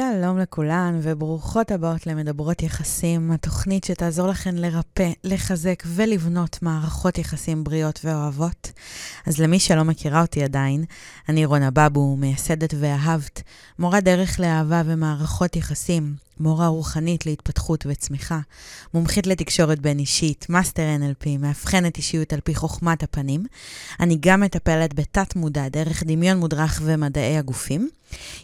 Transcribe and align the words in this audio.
שלום 0.00 0.38
לכולן 0.38 0.98
וברוכות 1.02 1.70
הבאות 1.70 2.06
למדברות 2.06 2.62
יחסים, 2.62 3.30
התוכנית 3.30 3.84
שתעזור 3.84 4.28
לכן 4.28 4.54
לרפא, 4.54 5.10
לחזק 5.24 5.82
ולבנות 5.86 6.58
מערכות 6.62 7.18
יחסים 7.18 7.64
בריאות 7.64 8.00
ואוהבות. 8.04 8.72
אז 9.26 9.40
למי 9.40 9.60
שלא 9.60 9.84
מכירה 9.84 10.22
אותי 10.22 10.44
עדיין, 10.44 10.84
אני 11.28 11.44
רונה 11.44 11.70
בבו, 11.70 12.16
מייסדת 12.16 12.74
"ואהבת", 12.80 13.42
מורה 13.78 14.00
דרך 14.00 14.40
לאהבה 14.40 14.82
ומערכות 14.84 15.56
יחסים, 15.56 16.14
מורה 16.40 16.66
רוחנית 16.66 17.26
להתפתחות 17.26 17.86
וצמיחה, 17.88 18.40
מומחית 18.94 19.26
לתקשורת 19.26 19.78
בין 19.78 19.98
אישית, 19.98 20.46
master 20.48 20.82
NLP, 21.00 21.28
מאבחנת 21.38 21.96
אישיות 21.96 22.32
על 22.32 22.40
פי 22.40 22.54
חוכמת 22.54 23.02
הפנים. 23.02 23.44
אני 24.00 24.16
גם 24.20 24.40
מטפלת 24.40 24.94
בתת 24.94 25.36
מודע 25.36 25.68
דרך 25.68 26.02
דמיון 26.02 26.38
מודרך 26.38 26.82
ומדיה 26.84 27.38
גופים. 27.38 27.88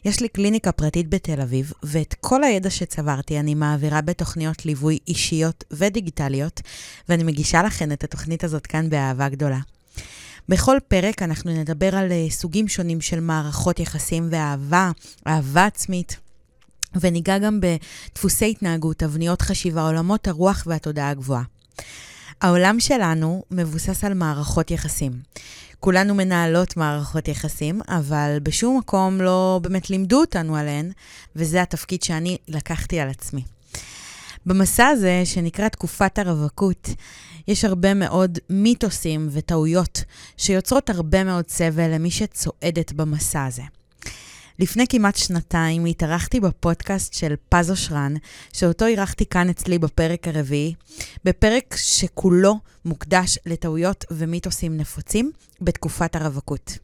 יש 0.05 0.21
לי 0.21 0.29
קליניקה 0.29 0.73
פרטית 0.73 1.09
בתל 1.09 1.41
אביב, 1.41 1.73
ואת 1.83 2.15
כל 2.21 2.45
הידע 2.45 2.71
שצברתי 2.71 3.41
אני 3.41 3.55
מעבירה 3.55 4.01
בתוכניות 4.01 4.67
ליווי 4.67 4.99
אישיות 5.09 5.65
ודיגיטליות, 5.71 6.61
ואני 7.09 7.25
מגישה 7.25 7.63
לכן 7.63 7.93
את 7.93 8.05
התוכנית 8.05 8.45
הזאת 8.45 8.67
כאן 8.67 8.91
באהבה 8.91 9.29
גדולה. 9.29 9.59
בכל 10.49 10.77
פרק 10.89 11.23
אנחנו 11.23 11.53
נדבר 11.53 11.97
על 11.97 12.09
uh, 12.09 12.33
סוגים 12.33 12.69
שונים 12.69 13.01
של 13.01 13.21
מערכות 13.21 13.81
יחסים 13.81 14.29
ואהבה, 14.31 14.91
אהבה 15.27 15.67
עצמית, 15.67 16.17
וניגע 17.01 17.39
גם 17.39 17.61
בדפוסי 17.61 18.51
התנהגות, 18.51 18.99
תבניות 18.99 19.43
חשיבה, 19.43 19.83
עולמות 19.83 20.29
הרוח 20.29 20.63
והתודעה 20.67 21.11
הגבוהה. 21.11 21.43
העולם 22.41 22.81
שלנו 22.81 23.43
מבוסס 23.51 24.05
על 24.05 24.15
מערכות 24.15 24.71
יחסים. 24.71 25.13
כולנו 25.81 26.15
מנהלות 26.15 26.77
מערכות 26.77 27.29
יחסים, 27.29 27.81
אבל 27.89 28.39
בשום 28.43 28.79
מקום 28.79 29.21
לא 29.21 29.61
באמת 29.63 29.91
לימדו 29.91 30.21
אותנו 30.21 30.57
עליהן, 30.57 30.91
וזה 31.37 31.63
התפקיד 31.63 32.03
שאני 32.03 32.37
לקחתי 32.49 33.01
על 33.01 33.09
עצמי. 33.09 33.43
במסע 34.47 34.87
הזה, 34.87 35.23
שנקרא 35.25 35.69
תקופת 35.69 36.19
הרווקות, 36.19 36.89
יש 37.49 37.65
הרבה 37.65 37.95
מאוד 37.95 38.39
מיתוסים 38.51 39.29
וטעויות 39.33 40.05
שיוצרות 40.37 40.91
הרבה 40.91 41.25
מאוד 41.25 41.45
סבל 41.49 41.95
למי 41.95 42.11
שצועדת 42.11 42.93
במסע 42.93 43.45
הזה. 43.45 43.63
לפני 44.59 44.87
כמעט 44.89 45.17
שנתיים 45.17 45.85
התארחתי 45.85 46.41
בפודקאסט 46.41 47.15
של 47.15 47.35
פז 47.49 47.71
אושרן, 47.71 48.15
שאותו 48.53 48.87
אירחתי 48.87 49.27
כאן 49.27 49.51
אצלי 49.51 49.79
בפרק 49.79 50.29
הרביעי, 50.29 50.75
בפרק 51.25 51.75
שכולו 51.77 52.59
מוקדש 52.85 53.39
לטעויות 53.47 54.05
ומיתוסים 54.11 54.77
נפוצים 54.77 55.33
בתקופת 55.61 56.17
הרווקות. 56.17 56.79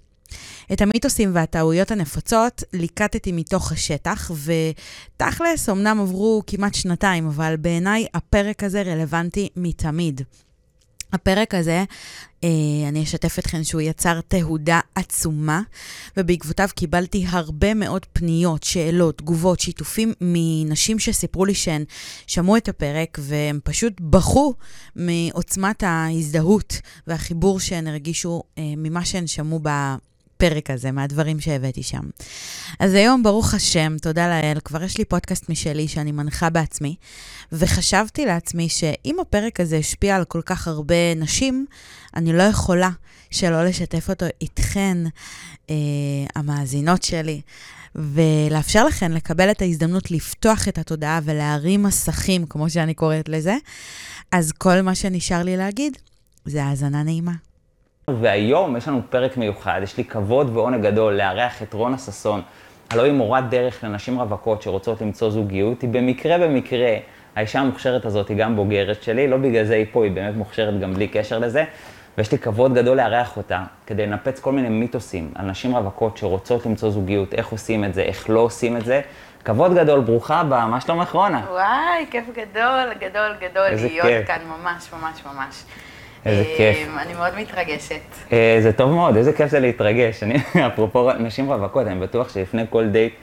את 0.73 0.81
המיתוסים 0.81 1.31
והטעויות 1.35 1.91
הנפוצות 1.91 2.63
ליקטתי 2.73 3.33
מתוך 3.33 3.73
השטח, 3.73 4.31
ותכלס, 4.31 5.69
אמנם 5.69 6.01
עברו 6.01 6.43
כמעט 6.47 6.75
שנתיים, 6.75 7.27
אבל 7.27 7.57
בעיניי 7.57 8.07
הפרק 8.15 8.65
הזה 8.65 8.83
רלוונטי 8.83 9.49
מתמיד. 9.57 10.21
הפרק 11.13 11.55
הזה, 11.55 11.85
אה, 12.45 12.49
אני 12.89 13.03
אשתף 13.03 13.39
אתכם 13.39 13.65
שהוא 13.65 13.81
יצר 13.81 14.21
תהודה 14.21 14.81
עצומה, 14.95 15.63
ובעקבותיו 16.17 16.69
קיבלתי 16.75 17.25
הרבה 17.29 17.75
מאוד 17.75 18.07
פניות, 18.13 18.63
שאלות, 18.63 19.19
תגובות, 19.19 19.61
שיתופים 19.61 20.13
מנשים 20.21 20.99
שסיפרו 20.99 21.45
לי 21.45 21.55
שהן 21.55 21.85
שמעו 22.27 22.57
את 22.57 22.69
הפרק, 22.69 23.19
והם 23.21 23.61
פשוט 23.65 23.93
בכו 24.01 24.55
מעוצמת 24.97 25.83
ההזדהות 25.83 26.81
והחיבור 27.07 27.61
שהן 27.61 27.87
הרגישו 27.87 28.43
אה, 28.59 28.63
ממה 28.77 29.05
שהן 29.05 29.27
שמעו 29.27 29.61
הפרק 30.43 30.71
הזה, 30.71 30.93
מהדברים 30.93 31.41
שהבאתי 31.41 31.83
שם. 31.83 32.03
אז 32.79 32.95
היום, 32.95 33.23
ברוך 33.23 33.55
השם, 33.55 33.97
תודה 34.03 34.29
לאל, 34.29 34.59
כבר 34.65 34.83
יש 34.83 34.99
לי 34.99 35.05
פודקאסט 35.05 35.49
משלי 35.49 35.89
שאני 35.89 36.13
מנחה 36.13 36.51
בעצמי, 36.51 36.97
וחשבתי 37.53 38.27
לעצמי 38.27 38.69
שאם 38.69 39.17
הפרק 39.21 39.61
הזה 39.61 39.77
השפיע 39.77 40.17
על 40.17 40.25
כל 40.25 40.43
כך 40.45 40.69
הרבה 40.69 41.15
נשים, 41.17 41.67
אני 42.17 42.33
לא 42.33 42.43
יכולה 42.43 42.91
שלא 43.31 43.65
לשתף 43.65 44.11
אותו 44.11 44.27
איתכן, 44.41 44.99
אה, 45.71 45.75
המאזינות 46.37 47.03
שלי. 47.03 47.41
ולאפשר 47.95 48.85
לכן 48.85 49.13
לקבל 49.13 49.51
את 49.51 49.63
ההזדמנות 49.63 50.11
לפתוח 50.11 50.69
את 50.69 50.79
התודעה 50.79 51.21
ולהרים 51.25 51.83
מסכים, 51.83 52.47
כמו 52.47 52.71
שאני 52.71 52.95
קוראת 52.95 53.29
לזה. 53.29 53.57
אז 54.33 54.53
כל 54.53 54.81
מה 54.81 54.95
שנשאר 54.95 55.43
לי 55.43 55.57
להגיד 55.57 55.99
זה 56.45 56.65
האזנה 56.65 57.03
נעימה. 57.03 57.33
והיום 58.21 58.77
יש 58.77 58.89
לנו 58.89 59.03
פרק 59.11 59.37
מיוחד, 59.37 59.81
יש 59.83 59.97
לי 59.97 60.05
כבוד 60.05 60.57
ועונג 60.57 60.83
גדול 60.83 61.13
לארח 61.15 61.63
את 61.63 61.75
רונה 61.75 61.99
ששון, 61.99 62.43
הלוא 62.91 63.05
היא 63.05 63.13
מורת 63.13 63.51
דרך 63.51 63.85
לנשים 63.85 64.21
רווקות 64.21 64.63
שרוצות 64.63 65.01
למצוא 65.01 65.31
זוגיות, 65.31 65.83
היא 65.83 65.91
במקרה 65.91 66.39
במקרה, 66.39 66.97
האישה 67.37 67.61
המוכשרת 67.61 68.05
הזאת 68.05 68.29
היא 68.29 68.37
גם 68.37 68.57
בוגרת 68.57 69.03
שלי, 69.03 69.29
לא 69.29 69.37
בגלל 69.37 69.65
זה 69.65 69.75
היא 69.75 69.87
פה, 69.93 70.05
היא 70.05 70.13
באמת 70.13 70.35
מוכשרת 70.35 70.81
גם 70.81 70.95
בלי 70.95 71.09
קשר 71.09 71.39
לזה, 71.39 71.65
ויש 72.19 72.33
לי 72.33 72.39
כבוד 72.39 72.75
גדול 72.75 72.97
לארח 72.97 73.37
אותה, 73.37 73.63
כדי 73.87 74.07
לנפץ 74.07 74.41
כל 74.41 74.53
מיני 74.53 74.69
מיתוסים 74.69 75.31
על 75.35 75.47
נשים 75.47 75.77
רווקות 75.77 76.17
שרוצות 76.17 76.67
למצוא 76.67 76.91
זוגיות, 76.91 77.35
איך 77.35 77.49
עושים 77.49 77.85
את 77.85 77.95
זה, 77.95 78.03
איך 78.03 78.31
לא 78.31 78.41
עושים 78.41 78.77
את 78.77 78.85
זה. 78.85 79.01
כבוד 79.45 79.75
גדול, 79.75 80.01
ברוכה 80.01 80.41
הבאה, 80.41 80.67
מה 80.67 80.81
שלומך 80.81 81.11
רונה? 81.11 81.43
וואי, 81.51 82.07
כיף 82.11 82.25
גדול, 82.31 82.89
גדול, 83.01 83.35
גדול 83.41 83.69
להיות 83.71 84.07
כיף. 84.07 84.27
כאן, 84.27 84.41
ממש, 84.47 84.91
ממש, 84.93 85.23
ממש. 85.27 85.65
איזה 86.25 86.43
אה, 86.43 86.57
כיף. 86.57 86.89
אני 86.99 87.15
מאוד 87.15 87.33
מתרגשת. 87.37 88.01
אה, 88.33 88.59
זה 88.61 88.73
טוב 88.73 88.91
מאוד, 88.91 89.17
איזה 89.17 89.33
כיף 89.33 89.51
זה 89.51 89.61
להתרגש. 89.61 90.23
אני, 90.23 90.35
אפרופו 90.67 91.13
נשים 91.13 91.53
רווקות, 91.53 91.87
אני 91.87 92.01
בטוח 92.01 92.29
שלפני 92.29 92.63
כל 92.71 92.89
דייט, 92.89 93.15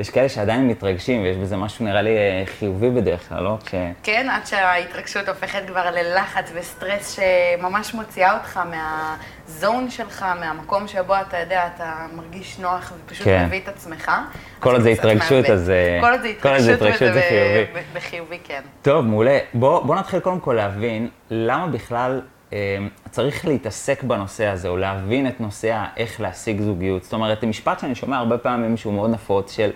יש 0.00 0.10
כאלה 0.10 0.28
שעדיין 0.28 0.68
מתרגשים, 0.68 1.22
ויש 1.22 1.36
בזה 1.36 1.56
משהו 1.56 1.84
נראה 1.84 2.02
לי 2.02 2.16
אה, 2.16 2.42
חיובי 2.46 2.90
בדרך 2.90 3.28
כלל, 3.28 3.42
לא? 3.42 3.58
כש... 3.64 3.74
כן, 4.02 4.26
עד 4.30 4.46
שההתרגשות 4.46 5.28
הופכת 5.28 5.62
כבר 5.66 5.90
ללחץ 5.90 6.52
וסטרס 6.54 7.16
שממש 7.16 7.94
מוציאה 7.94 8.34
אותך 8.34 8.60
מהזון 8.70 9.90
שלך, 9.90 10.26
מהמקום 10.40 10.88
שבו 10.88 11.14
אתה 11.28 11.38
יודע, 11.38 11.68
אתה 11.74 12.06
מרגיש 12.16 12.58
נוח 12.58 12.92
ופשוט 13.04 13.24
כן. 13.24 13.44
מביא 13.46 13.60
את 13.60 13.68
עצמך. 13.68 14.10
כל 14.60 14.72
עוד 14.72 14.82
זה 14.82 14.88
התרגשות. 14.88 15.50
אז, 15.50 15.72
כל 16.00 16.10
עוד 16.10 16.20
זה 16.22 16.32
כל 16.42 16.48
עוד 16.48 16.58
זה 16.58 16.74
התרגשות 16.74 17.12
זה 17.12 17.22
חיובי. 17.28 17.82
בחיובי, 17.94 18.38
כן. 18.44 18.60
טוב, 18.82 19.04
מעולה. 19.04 19.38
בוא, 19.54 19.82
בוא 19.82 19.96
נתחיל 19.96 20.20
קודם 20.20 20.40
כל 20.40 20.52
להבין 20.52 21.08
למה 21.30 21.66
בכלל 21.66 22.20
צריך 23.10 23.46
להתעסק 23.46 24.02
בנושא 24.02 24.46
הזה, 24.46 24.68
או 24.68 24.76
להבין 24.76 25.26
את 25.28 25.40
נושא 25.40 25.72
האיך 25.74 26.20
להשיג 26.20 26.60
זוגיות. 26.60 27.02
זאת 27.04 27.12
אומרת, 27.12 27.44
משפט 27.44 27.80
שאני 27.80 27.94
שומע 27.94 28.16
הרבה 28.18 28.38
פעמים 28.38 28.76
שהוא 28.76 28.92
מאוד 28.92 29.10
נפוץ, 29.10 29.52
של 29.52 29.70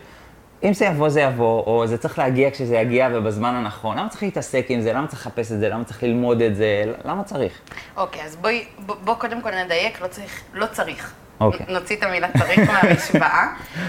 אם 0.65 0.75
זה 0.75 0.85
יבוא, 0.85 1.09
זה 1.09 1.21
יבוא, 1.21 1.63
או 1.67 1.87
זה 1.87 1.99
צריך 1.99 2.19
להגיע 2.19 2.51
כשזה 2.51 2.77
יגיע 2.77 3.09
ובזמן 3.15 3.55
הנכון. 3.55 3.99
למה 3.99 4.09
צריך 4.09 4.23
להתעסק 4.23 4.67
עם 4.69 4.81
זה? 4.81 4.93
למה 4.93 5.07
צריך 5.07 5.27
לחפש 5.27 5.53
את 5.53 5.59
זה? 5.61 5.69
למה 5.69 5.85
צריך 5.85 6.03
ללמוד 6.03 6.43
את 6.43 6.57
זה? 6.57 6.85
למה 7.05 7.25
צריך? 7.25 7.61
אוקיי, 7.97 8.23
אז 8.23 8.37
בואי, 8.37 8.65
בוא, 8.79 8.97
בוא 9.05 9.15
קודם 9.15 9.41
כל 9.41 9.51
נדייק, 9.65 10.01
לא 10.03 10.07
צריך, 10.07 10.43
לא 10.55 10.67
צריך. 10.67 11.13
אוקיי. 11.41 11.67
נ- 11.69 11.73
נוציא 11.73 11.97
את 11.97 12.03
המילה 12.03 12.29
צריך 12.39 12.59
מהמשוואה. 12.71 13.47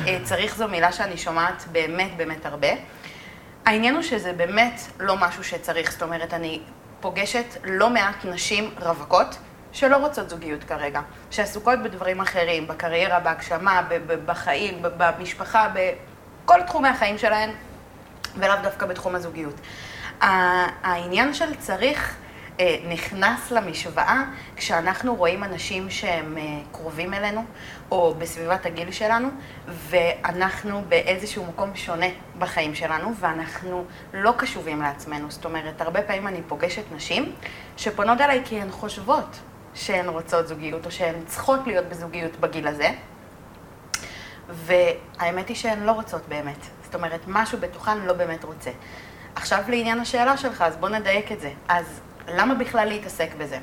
אה, 0.07 0.17
צריך 0.23 0.55
זו 0.57 0.67
מילה 0.67 0.91
שאני 0.91 1.17
שומעת 1.17 1.65
באמת 1.71 2.11
באמת 2.17 2.45
הרבה. 2.45 2.67
העניין 3.65 3.93
הוא 3.95 4.03
שזה 4.03 4.33
באמת 4.33 4.81
לא 4.99 5.15
משהו 5.17 5.43
שצריך, 5.43 5.91
זאת 5.91 6.03
אומרת, 6.03 6.33
אני 6.33 6.59
פוגשת 7.07 7.45
לא 7.63 7.89
מעט 7.89 8.25
נשים 8.25 8.69
רווקות 8.79 9.37
שלא 9.71 9.97
רוצות 9.97 10.29
זוגיות 10.29 10.63
כרגע, 10.63 11.01
שעסוקות 11.31 11.79
בדברים 11.83 12.21
אחרים, 12.21 12.67
בקריירה, 12.67 13.19
בהגשמה, 13.19 13.81
בחיים, 14.25 14.81
במשפחה, 14.81 15.67
בכל 15.73 16.61
תחומי 16.67 16.87
החיים 16.89 17.17
שלהן, 17.17 17.49
ולאו 18.35 18.55
דווקא 18.63 18.85
בתחום 18.85 19.15
הזוגיות. 19.15 19.53
העניין 20.21 21.33
של 21.33 21.55
צריך 21.55 22.15
נכנס 22.87 23.51
למשוואה 23.51 24.23
כשאנחנו 24.55 25.15
רואים 25.15 25.43
אנשים 25.43 25.89
שהם 25.89 26.37
אה, 26.37 26.43
קרובים 26.71 27.13
אלינו, 27.13 27.45
או 27.91 28.15
בסביבת 28.17 28.65
הגיל 28.65 28.91
שלנו, 28.91 29.29
ואנחנו 29.67 30.83
באיזשהו 30.89 31.45
מקום 31.45 31.75
שונה 31.75 32.05
בחיים 32.39 32.75
שלנו, 32.75 33.13
ואנחנו 33.19 33.85
לא 34.13 34.33
קשובים 34.37 34.81
לעצמנו. 34.81 35.31
זאת 35.31 35.45
אומרת, 35.45 35.81
הרבה 35.81 36.01
פעמים 36.01 36.27
אני 36.27 36.41
פוגשת 36.47 36.83
נשים 36.95 37.35
שפונות 37.77 38.21
אליי 38.21 38.41
כי 38.45 38.61
הן 38.61 38.71
חושבות 38.71 39.39
שהן 39.73 40.09
רוצות 40.09 40.47
זוגיות, 40.47 40.85
או 40.85 40.91
שהן 40.91 41.15
צריכות 41.25 41.59
להיות 41.67 41.85
בזוגיות 41.85 42.35
בגיל 42.39 42.67
הזה, 42.67 42.89
והאמת 44.49 45.47
היא 45.47 45.55
שהן 45.55 45.83
לא 45.83 45.91
רוצות 45.91 46.21
באמת. 46.27 46.65
זאת 46.83 46.95
אומרת, 46.95 47.21
משהו 47.27 47.57
בתוכן 47.57 47.97
לא 47.97 48.13
באמת 48.13 48.43
רוצה. 48.43 48.71
עכשיו 49.35 49.63
לעניין 49.67 49.99
השאלה 49.99 50.37
שלך, 50.37 50.61
אז 50.61 50.77
בוא 50.77 50.89
נדייק 50.89 51.31
את 51.31 51.39
זה. 51.39 51.51
אז 51.67 52.01
למה 52.27 52.53
בכלל 52.53 52.87
להתעסק 52.87 53.29
בזה? 53.37 53.57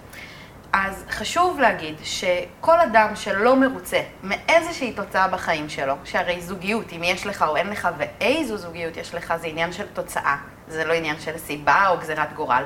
אז 0.73 1.05
חשוב 1.11 1.61
להגיד 1.61 1.95
שכל 2.03 2.81
אדם 2.81 3.17
שלא 3.17 3.57
מרוצה 3.57 4.01
מאיזושהי 4.23 4.93
תוצאה 4.93 5.29
בחיים 5.29 5.69
שלו, 5.69 5.95
שהרי 6.05 6.41
זוגיות, 6.41 6.93
אם 6.93 7.01
יש 7.05 7.27
לך 7.27 7.45
או 7.49 7.57
אין 7.57 7.71
לך 7.71 7.89
ואיזו 7.99 8.57
זוגיות 8.57 8.97
יש 8.97 9.15
לך, 9.15 9.35
זה 9.37 9.47
עניין 9.47 9.73
של 9.73 9.87
תוצאה. 9.93 10.37
זה 10.69 10.85
לא 10.85 10.93
עניין 10.93 11.21
של 11.21 11.39
סיבה 11.39 11.89
או 11.89 11.99
גזירת 11.99 12.33
גורל. 12.33 12.65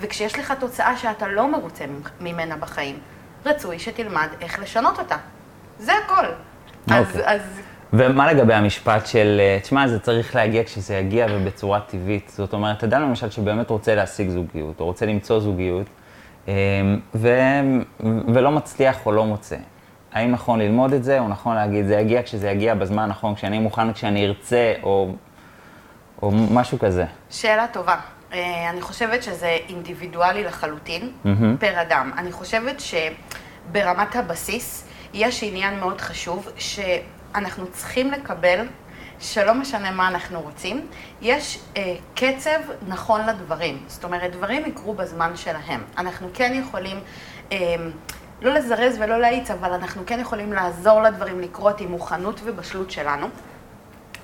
וכשיש 0.00 0.38
לך 0.38 0.52
תוצאה 0.60 0.96
שאתה 0.96 1.28
לא 1.28 1.52
מרוצה 1.52 1.84
ממנה 2.20 2.56
בחיים, 2.56 2.98
רצוי 3.46 3.78
שתלמד 3.78 4.28
איך 4.40 4.58
לשנות 4.58 4.98
אותה. 4.98 5.16
זה 5.78 5.92
הכל. 6.04 6.26
אז, 6.90 7.06
אוקיי. 7.06 7.34
אז 7.34 7.40
ומה 7.92 8.32
לגבי 8.32 8.54
המשפט 8.54 9.06
של, 9.06 9.36
אה, 9.40 9.58
תשמע, 9.62 9.88
זה 9.88 9.98
צריך 9.98 10.34
להגיע 10.36 10.64
כשזה 10.64 10.94
יגיע 10.94 11.26
ובצורה 11.30 11.80
טבעית. 11.80 12.32
זאת 12.36 12.52
אומרת, 12.52 12.84
אדם 12.84 13.02
למשל 13.02 13.30
שבאמת 13.30 13.70
רוצה 13.70 13.94
להשיג 13.94 14.28
זוגיות, 14.28 14.80
או 14.80 14.84
רוצה 14.84 15.06
למצוא 15.06 15.40
זוגיות, 15.40 15.86
אה, 16.48 16.54
ו, 17.14 17.38
ולא 18.34 18.50
מצליח 18.50 19.06
או 19.06 19.12
לא 19.12 19.26
מוצא. 19.26 19.56
האם 20.12 20.30
נכון 20.30 20.58
ללמוד 20.58 20.92
את 20.92 21.04
זה, 21.04 21.18
או 21.18 21.28
נכון 21.28 21.54
להגיד, 21.56 21.86
זה 21.86 21.94
יגיע 21.94 22.22
כשזה 22.22 22.50
יגיע 22.50 22.74
בזמן 22.74 23.02
הנכון, 23.02 23.34
כשאני 23.34 23.58
מוכן, 23.58 23.92
כשאני 23.92 24.26
ארצה, 24.26 24.74
או, 24.82 25.12
או 26.22 26.30
משהו 26.30 26.78
כזה? 26.78 27.04
שאלה 27.30 27.66
טובה. 27.72 27.96
אה, 28.32 28.70
אני 28.70 28.80
חושבת 28.80 29.22
שזה 29.22 29.56
אינדיבידואלי 29.68 30.44
לחלוטין, 30.44 31.10
Mm-hmm. 31.24 31.28
פר 31.60 31.82
אדם. 31.82 32.10
אני 32.18 32.32
חושבת 32.32 32.76
שברמת 32.80 34.16
הבסיס 34.16 34.88
יש 35.14 35.42
עניין 35.42 35.80
מאוד 35.80 36.00
חשוב, 36.00 36.48
שאנחנו 37.34 37.66
צריכים 37.66 38.10
לקבל, 38.10 38.66
שלא 39.20 39.54
משנה 39.54 39.90
מה 39.90 40.08
אנחנו 40.08 40.40
רוצים, 40.40 40.86
יש 41.22 41.58
אה, 41.76 41.96
קצב 42.14 42.60
נכון 42.88 43.26
לדברים. 43.26 43.84
זאת 43.86 44.04
אומרת, 44.04 44.32
דברים 44.32 44.66
יקרו 44.66 44.94
בזמן 44.94 45.36
שלהם. 45.36 45.82
אנחנו 45.98 46.28
כן 46.34 46.52
יכולים... 46.54 47.00
אה, 47.52 47.58
לא 48.42 48.54
לזרז 48.54 48.96
ולא 49.00 49.20
להאיץ, 49.20 49.50
אבל 49.50 49.72
אנחנו 49.72 50.02
כן 50.06 50.20
יכולים 50.20 50.52
לעזור 50.52 51.02
לדברים 51.02 51.40
לקרות 51.40 51.80
עם 51.80 51.90
מוכנות 51.90 52.40
ובשלות 52.44 52.90
שלנו. 52.90 53.26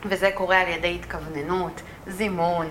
וזה 0.05 0.31
קורה 0.35 0.61
על 0.61 0.69
ידי 0.69 0.99
התכווננות, 1.00 1.82
זימון, 2.06 2.67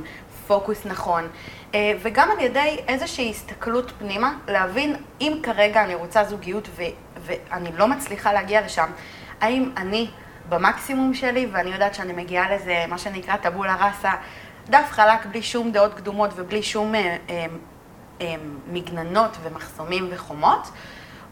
פוקוס 0.48 0.86
נכון, 0.86 1.28
אה, 1.76 1.94
וגם 2.02 2.32
על 2.32 2.40
ידי 2.40 2.78
איזושהי 2.88 3.30
הסתכלות 3.30 3.92
פנימה, 4.00 4.34
להבין 4.48 4.96
אם 5.22 5.40
כרגע 5.44 5.84
אני 5.84 5.96
רוצה 5.96 6.24
זוגיות 6.24 6.68
ו- 6.76 6.84
ואני 7.22 7.70
לא 7.78 7.88
מצליחה 7.88 8.34
להגיע 8.34 8.62
לשם, 8.62 8.90
האם 9.42 9.72
אני 9.78 10.10
במקסימום 10.50 11.14
שלי, 11.14 11.48
ואני 11.52 11.70
יודעת 11.70 11.96
שאני 11.96 12.14
מגיעה 12.14 12.56
לזה, 12.56 12.86
מה 12.88 12.98
שנקרא 12.98 13.36
טבולה 13.36 13.76
ראסה, 13.76 14.12
דף 14.70 14.88
חלק 14.92 15.26
בלי 15.26 15.42
שום 15.42 15.72
דעות 15.72 15.94
קדומות 15.94 16.32
ובלי 16.36 16.64
שום 16.64 16.96
אה, 16.96 17.18
אה, 17.30 17.46
אה, 18.22 18.36
מגננות 18.68 19.38
ומחסומים 19.44 20.08
וחומות, 20.12 20.68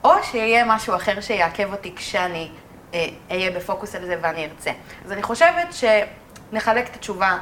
או 0.04 0.12
שיהיה 0.24 0.66
משהו 0.66 0.96
אחר 0.96 1.22
שיעכב 1.22 1.72
אותי 1.72 1.96
כשאני 1.96 2.50
אה, 2.94 3.08
אהיה 3.32 3.52
בפוקוס 3.52 3.96
על 3.96 4.06
זה 4.06 4.18
ואני 4.22 4.46
ארצה. 4.46 4.72
אז 5.06 5.12
אני 5.12 5.24
חושבת 5.24 5.68
שנחלק 5.72 6.90
את 6.90 6.96
התשובה 6.96 7.38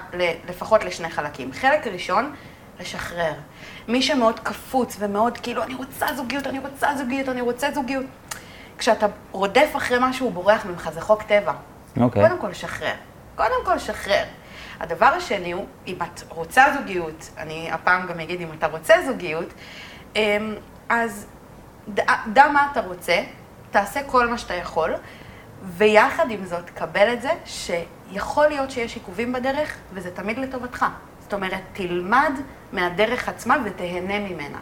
לפחות 0.49 0.83
לשני 0.83 1.09
חלקים. 1.09 1.53
חלק 1.53 1.87
ראשון, 1.87 2.35
לשחרר. 2.79 3.33
מי 3.87 4.01
שמאוד 4.01 4.39
קפוץ 4.39 4.95
ומאוד 4.99 5.37
כאילו, 5.37 5.63
אני 5.63 5.73
רוצה 5.73 6.07
זוגיות, 6.15 6.47
אני 6.47 6.59
רוצה 6.59 6.95
זוגיות, 6.97 7.29
אני 7.29 7.41
רוצה 7.41 7.71
זוגיות. 7.71 8.05
כשאתה 8.81 9.05
רודף 9.31 9.69
אחרי 9.75 9.97
משהו, 10.01 10.25
הוא 10.25 10.33
בורח 10.33 10.65
ממך, 10.65 10.89
זה 10.93 11.01
חוק 11.01 11.23
טבע. 11.23 11.53
אוקיי. 11.99 12.23
קודם 12.23 12.37
כל, 12.39 12.53
שחרר. 12.53 12.93
קודם 13.35 13.65
כל, 13.65 13.79
שחרר. 13.79 14.23
הדבר 14.79 15.05
השני 15.05 15.51
הוא, 15.51 15.65
אם 15.87 15.95
את 15.95 16.23
רוצה 16.29 16.63
זוגיות, 16.77 17.29
אני 17.37 17.71
הפעם 17.71 18.07
גם 18.07 18.19
אגיד 18.19 18.41
אם 18.41 18.47
אתה 18.57 18.67
רוצה 18.67 18.93
זוגיות, 19.07 19.53
אמ, 20.15 20.55
אז 20.89 21.25
דע 22.33 22.47
מה 22.53 22.67
אתה 22.71 22.81
רוצה, 22.81 23.15
תעשה 23.71 24.03
כל 24.03 24.27
מה 24.27 24.37
שאתה 24.37 24.53
יכול, 24.53 24.93
ויחד 25.63 26.31
עם 26.31 26.45
זאת, 26.45 26.69
קבל 26.69 27.13
את 27.13 27.21
זה 27.21 27.31
שיכול 27.45 28.47
להיות 28.47 28.71
שיש 28.71 28.95
עיכובים 28.95 29.33
בדרך, 29.33 29.77
וזה 29.93 30.11
תמיד 30.11 30.37
לטובתך. 30.37 30.85
זאת 31.21 31.33
אומרת, 31.33 31.61
תלמד 31.73 32.33
מהדרך 32.73 33.29
עצמה 33.29 33.57
ותהנה 33.65 34.19
ממנה. 34.19 34.57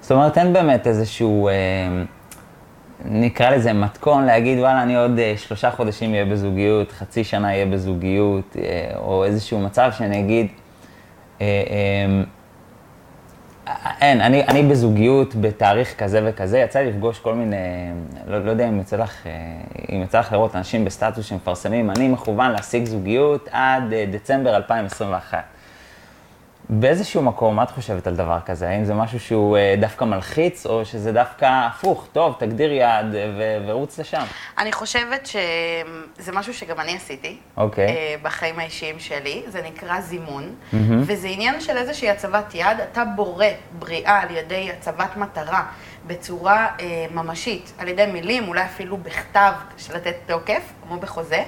זאת 0.00 0.12
אומרת, 0.12 0.38
אין 0.38 0.52
באמת 0.52 0.86
איזשהו, 0.86 1.48
אה, 1.48 1.54
נקרא 3.04 3.50
לזה 3.50 3.72
מתכון, 3.72 4.24
להגיד, 4.24 4.58
וואלה, 4.58 4.82
אני 4.82 4.96
עוד 4.96 5.18
אה, 5.18 5.34
שלושה 5.36 5.70
חודשים 5.70 6.12
אהיה 6.12 6.24
בזוגיות, 6.24 6.92
חצי 6.92 7.24
שנה 7.24 7.48
אהיה 7.48 7.66
בזוגיות, 7.66 8.56
אה, 8.58 8.90
או 8.96 9.24
איזשהו 9.24 9.60
מצב 9.60 9.90
שאני 9.98 10.20
אגיד, 10.20 10.46
אה, 11.40 11.46
אה, 11.46 12.22
אין, 14.00 14.20
אני, 14.20 14.46
אני 14.46 14.62
בזוגיות 14.62 15.34
בתאריך 15.34 15.94
כזה 15.98 16.20
וכזה, 16.24 16.58
יצא 16.58 16.78
לי 16.78 16.90
לפגוש 16.90 17.18
כל 17.18 17.34
מיני, 17.34 17.56
לא, 18.26 18.44
לא 18.44 18.50
יודע 18.50 18.68
אם 18.68 18.80
יצא 18.80 18.96
לך, 18.96 19.26
אם 19.92 20.02
יצא 20.02 20.18
לך 20.20 20.32
לראות 20.32 20.56
אנשים 20.56 20.84
בסטטוס 20.84 21.26
שמפרסמים, 21.26 21.90
אני 21.90 22.08
מכוון 22.08 22.50
להשיג 22.52 22.84
זוגיות 22.84 23.48
עד 23.52 23.94
דצמבר 24.10 24.56
2021. 24.56 25.59
באיזשהו 26.72 27.22
מקום, 27.22 27.56
מה 27.56 27.62
את 27.62 27.70
חושבת 27.70 28.06
על 28.06 28.16
דבר 28.16 28.38
כזה? 28.46 28.68
האם 28.68 28.84
זה 28.84 28.94
משהו 28.94 29.20
שהוא 29.20 29.56
אה, 29.56 29.74
דווקא 29.80 30.04
מלחיץ, 30.04 30.66
או 30.66 30.84
שזה 30.84 31.12
דווקא 31.12 31.66
הפוך, 31.66 32.08
טוב, 32.12 32.36
תגדיר 32.38 32.72
יעד 32.72 33.14
אה, 33.14 33.58
ורוץ 33.66 34.00
לשם? 34.00 34.22
אני 34.58 34.72
חושבת 34.72 35.26
שזה 35.26 36.32
משהו 36.32 36.54
שגם 36.54 36.80
אני 36.80 36.96
עשיתי. 36.96 37.36
אוקיי. 37.56 37.86
אה, 37.86 38.14
בחיים 38.22 38.58
האישיים 38.58 38.98
שלי, 38.98 39.42
זה 39.48 39.62
נקרא 39.62 40.00
זימון, 40.00 40.54
וזה 41.00 41.28
עניין 41.28 41.60
של 41.60 41.76
איזושהי 41.76 42.10
הצבת 42.10 42.54
יד, 42.54 42.80
אתה 42.92 43.04
בורא 43.04 43.46
בריאה 43.78 44.20
על 44.20 44.36
ידי 44.36 44.70
הצבת 44.70 45.16
מטרה 45.16 45.62
בצורה 46.06 46.66
אה, 46.80 47.06
ממשית, 47.14 47.72
על 47.78 47.88
ידי 47.88 48.06
מילים, 48.06 48.48
אולי 48.48 48.64
אפילו 48.64 48.96
בכתב, 48.96 49.52
של 49.78 49.96
לתת 49.96 50.14
תוקף, 50.26 50.72
כמו 50.82 50.98
בחוזה, 50.98 51.42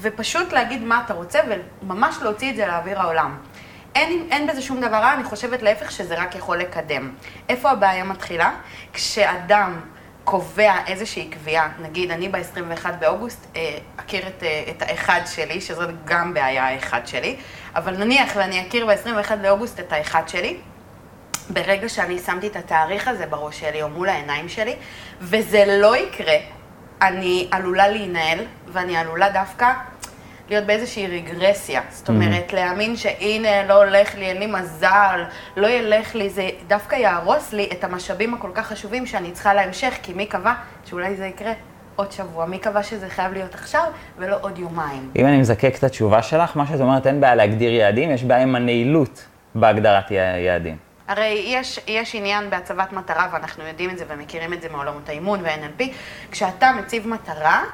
ופשוט 0.00 0.52
להגיד 0.52 0.82
מה 0.82 1.02
אתה 1.04 1.14
רוצה 1.14 1.38
וממש 1.82 2.16
להוציא 2.22 2.50
את 2.50 2.56
זה 2.56 2.66
לאוויר 2.66 3.00
העולם. 3.00 3.36
אין, 3.98 4.26
אין 4.30 4.46
בזה 4.46 4.62
שום 4.62 4.80
דבר 4.80 4.96
רע, 4.96 5.14
אני 5.14 5.24
חושבת 5.24 5.62
להפך 5.62 5.90
שזה 5.90 6.14
רק 6.14 6.34
יכול 6.34 6.58
לקדם. 6.58 7.12
איפה 7.48 7.70
הבעיה 7.70 8.04
מתחילה? 8.04 8.54
כשאדם 8.92 9.80
קובע 10.24 10.74
איזושהי 10.86 11.28
קביעה, 11.28 11.68
נגיד 11.82 12.10
אני 12.10 12.28
ב-21 12.28 12.92
באוגוסט 12.98 13.46
אה, 13.56 13.78
אכיר 13.96 14.28
את, 14.28 14.42
אה, 14.42 14.64
את 14.70 14.82
האחד 14.82 15.20
שלי, 15.26 15.60
שזו 15.60 15.82
גם 16.04 16.34
בעיה 16.34 16.68
האחד 16.68 17.06
שלי, 17.06 17.36
אבל 17.74 17.96
נניח 17.96 18.32
ואני 18.36 18.68
אכיר 18.68 18.86
ב-21 18.86 19.36
באוגוסט 19.36 19.80
את 19.80 19.92
האחד 19.92 20.28
שלי, 20.28 20.56
ברגע 21.50 21.88
שאני 21.88 22.18
שמתי 22.18 22.46
את 22.46 22.56
התאריך 22.56 23.08
הזה 23.08 23.26
בראש 23.26 23.60
שלי 23.60 23.82
או 23.82 23.88
מול 23.88 24.08
העיניים 24.08 24.48
שלי, 24.48 24.76
וזה 25.20 25.64
לא 25.80 25.96
יקרה, 25.96 26.36
אני 27.02 27.48
עלולה 27.50 27.88
להינעל, 27.88 28.38
ואני 28.66 28.96
עלולה 28.96 29.30
דווקא 29.30 29.72
להיות 30.50 30.64
באיזושהי 30.64 31.06
רגרסיה. 31.06 31.80
זאת 31.90 32.08
אומרת, 32.08 32.52
להאמין 32.52 32.96
שהנה, 32.96 33.64
לא 33.68 33.84
הולך 33.84 34.14
לי, 34.14 34.24
אין 34.24 34.38
לי 34.38 34.46
מזל, 34.46 35.24
לא 35.56 35.66
ילך 35.66 36.14
לי, 36.14 36.30
זה 36.30 36.48
דווקא 36.66 36.96
יהרוס 36.96 37.52
לי 37.52 37.68
את 37.72 37.84
המשאבים 37.84 38.34
הכל 38.34 38.50
כך 38.54 38.66
חשובים 38.66 39.06
שאני 39.06 39.32
צריכה 39.32 39.54
להמשך, 39.54 39.94
כי 40.02 40.12
מי 40.12 40.26
קבע 40.26 40.52
שאולי 40.84 41.16
זה 41.16 41.26
יקרה 41.26 41.52
עוד 41.96 42.12
שבוע? 42.12 42.46
מי 42.46 42.58
קבע 42.58 42.82
שזה 42.82 43.08
חייב 43.08 43.32
להיות 43.32 43.54
עכשיו 43.54 43.84
ולא 44.18 44.36
עוד 44.40 44.58
יומיים? 44.58 45.10
אם 45.16 45.26
אני 45.26 45.38
מזקק 45.38 45.74
את 45.78 45.84
התשובה 45.84 46.22
שלך, 46.22 46.56
מה 46.56 46.66
שאת 46.66 46.80
אומרת, 46.80 47.06
אין 47.06 47.20
בעיה 47.20 47.34
להגדיר 47.34 47.72
יעדים, 47.72 48.10
יש 48.10 48.24
בעיה 48.24 48.42
עם 48.42 48.54
הנעילות 48.54 49.26
בהגדרת 49.54 50.10
יעדים. 50.46 50.76
הרי 51.08 51.42
יש, 51.46 51.80
יש 51.86 52.14
עניין 52.14 52.50
בהצבת 52.50 52.92
מטרה, 52.92 53.28
ואנחנו 53.32 53.64
יודעים 53.66 53.90
את 53.90 53.98
זה 53.98 54.04
ומכירים 54.08 54.52
את 54.52 54.62
זה 54.62 54.68
מעולמות 54.68 55.08
האימון 55.08 55.40
וה-NLP, 55.42 55.84
כשאתה 56.30 56.72
מציב 56.78 57.08
מטרה, 57.08 57.64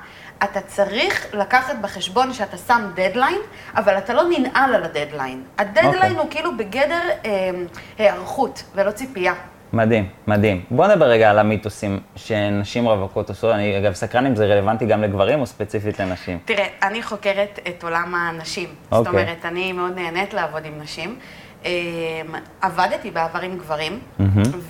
אתה 0.45 0.61
צריך 0.61 1.26
לקחת 1.35 1.75
בחשבון 1.81 2.33
שאתה 2.33 2.57
שם 2.57 2.91
דדליין, 2.95 3.38
אבל 3.76 3.99
אתה 3.99 4.14
לא 4.14 4.23
ננעל 4.38 4.75
על 4.75 4.85
הדדליין. 4.85 5.43
הדדליין 5.59 5.97
אוקיי. 5.97 6.17
הוא 6.17 6.31
כאילו 6.31 6.57
בגדר 6.57 7.00
אה, 7.25 7.50
היערכות 7.99 8.62
ולא 8.75 8.91
ציפייה. 8.91 9.35
מדהים, 9.73 10.09
מדהים. 10.26 10.64
בוא 10.71 10.87
נדבר 10.87 11.05
רגע 11.05 11.31
על 11.31 11.38
המיתוסים 11.38 12.00
שנשים 12.17 12.88
רווקות 12.88 13.29
עושות. 13.29 13.55
אני 13.55 13.79
אגב 13.79 13.93
סקרן 13.93 14.26
אם 14.26 14.37
זה 14.37 14.47
רלוונטי 14.47 14.87
גם 14.87 15.03
לגברים 15.03 15.41
או 15.41 15.47
ספציפית 15.47 16.00
לנשים. 16.00 16.38
תראה, 16.45 16.67
אני 16.83 17.03
חוקרת 17.03 17.59
את 17.69 17.85
עולם 17.85 18.14
הנשים. 18.14 18.69
זאת 18.91 19.07
אוקיי. 19.07 19.23
אומרת, 19.23 19.45
אני 19.45 19.73
מאוד 19.73 19.99
נהנית 19.99 20.35
לעבוד 20.35 20.64
עם 20.64 20.73
נשים. 20.83 21.19
אה, 21.64 21.71
עבדתי 22.61 23.11
בעבר 23.11 23.41
עם 23.41 23.59
גברים, 23.59 23.99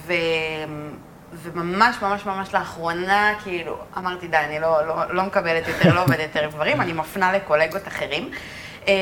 ו... 0.06 0.12
וממש 1.52 1.96
ממש 2.02 2.26
ממש 2.26 2.54
לאחרונה, 2.54 3.32
כאילו, 3.42 3.78
אמרתי, 3.98 4.28
די, 4.28 4.36
אני 4.36 4.60
לא, 4.60 4.86
לא, 4.86 5.14
לא 5.14 5.22
מקבלת 5.22 5.68
יותר, 5.68 5.94
לא 5.94 6.02
עובדת 6.02 6.20
יותר 6.20 6.46
גברים, 6.46 6.80
אני 6.80 6.92
מפנה 6.92 7.32
לקולגות 7.32 7.88
אחרים. 7.88 8.30
אה, 8.88 8.92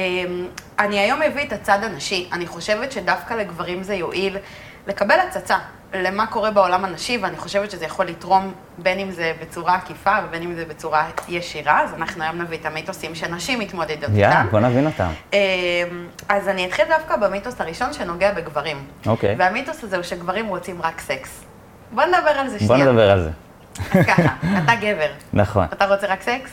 אני 0.78 0.98
היום 0.98 1.20
מביא 1.20 1.42
את 1.42 1.52
הצד 1.52 1.78
הנשי. 1.82 2.28
אני 2.32 2.46
חושבת 2.46 2.92
שדווקא 2.92 3.34
לגברים 3.34 3.82
זה 3.82 3.94
יועיל 3.94 4.36
לקבל 4.86 5.20
הצצה 5.20 5.58
למה 5.94 6.26
קורה 6.26 6.50
בעולם 6.50 6.84
הנשי, 6.84 7.18
ואני 7.22 7.36
חושבת 7.36 7.70
שזה 7.70 7.84
יכול 7.84 8.06
לתרום 8.06 8.52
בין 8.78 8.98
אם 8.98 9.10
זה 9.10 9.32
בצורה 9.42 9.74
עקיפה 9.74 10.16
ובין 10.24 10.42
אם 10.42 10.54
זה 10.54 10.64
בצורה 10.64 11.08
ישירה. 11.28 11.82
אז 11.82 11.94
אנחנו 11.94 12.22
היום 12.24 12.42
נביא 12.42 12.58
את 12.58 12.66
המיתוסים 12.66 13.14
שנשים 13.14 13.58
מתמודדות 13.58 14.10
יאללה, 14.14 14.38
איתם. 14.38 14.50
בוא 14.50 14.60
נבין 14.60 14.86
אותם. 14.86 15.10
אמ, 15.32 15.38
אז 16.28 16.48
אני 16.48 16.66
אתחיל 16.66 16.84
דווקא 16.88 17.16
במיתוס 17.16 17.60
הראשון 17.60 17.92
שנוגע 17.92 18.32
בגברים. 18.32 18.84
אוקיי. 19.06 19.34
והמיתוס 19.38 19.84
הזה 19.84 19.96
הוא 19.96 20.02
שגברים 20.02 20.46
רוצים 20.46 20.82
רק 20.82 21.00
סקס. 21.00 21.44
בוא 21.92 22.04
נדבר 22.04 22.30
על 22.30 22.48
זה 22.48 22.58
בוא 22.58 22.66
שנייה. 22.66 22.84
נדבר 22.90 23.10
על 23.10 23.22
זה. 23.22 23.30
אז 23.92 24.06
ככה, 24.08 24.34
אתה 24.64 24.74
גבר. 24.80 25.10
נכון. 25.32 25.66
אתה 25.72 25.86
רוצה 25.86 26.06
רק 26.06 26.22
סקס? 26.22 26.50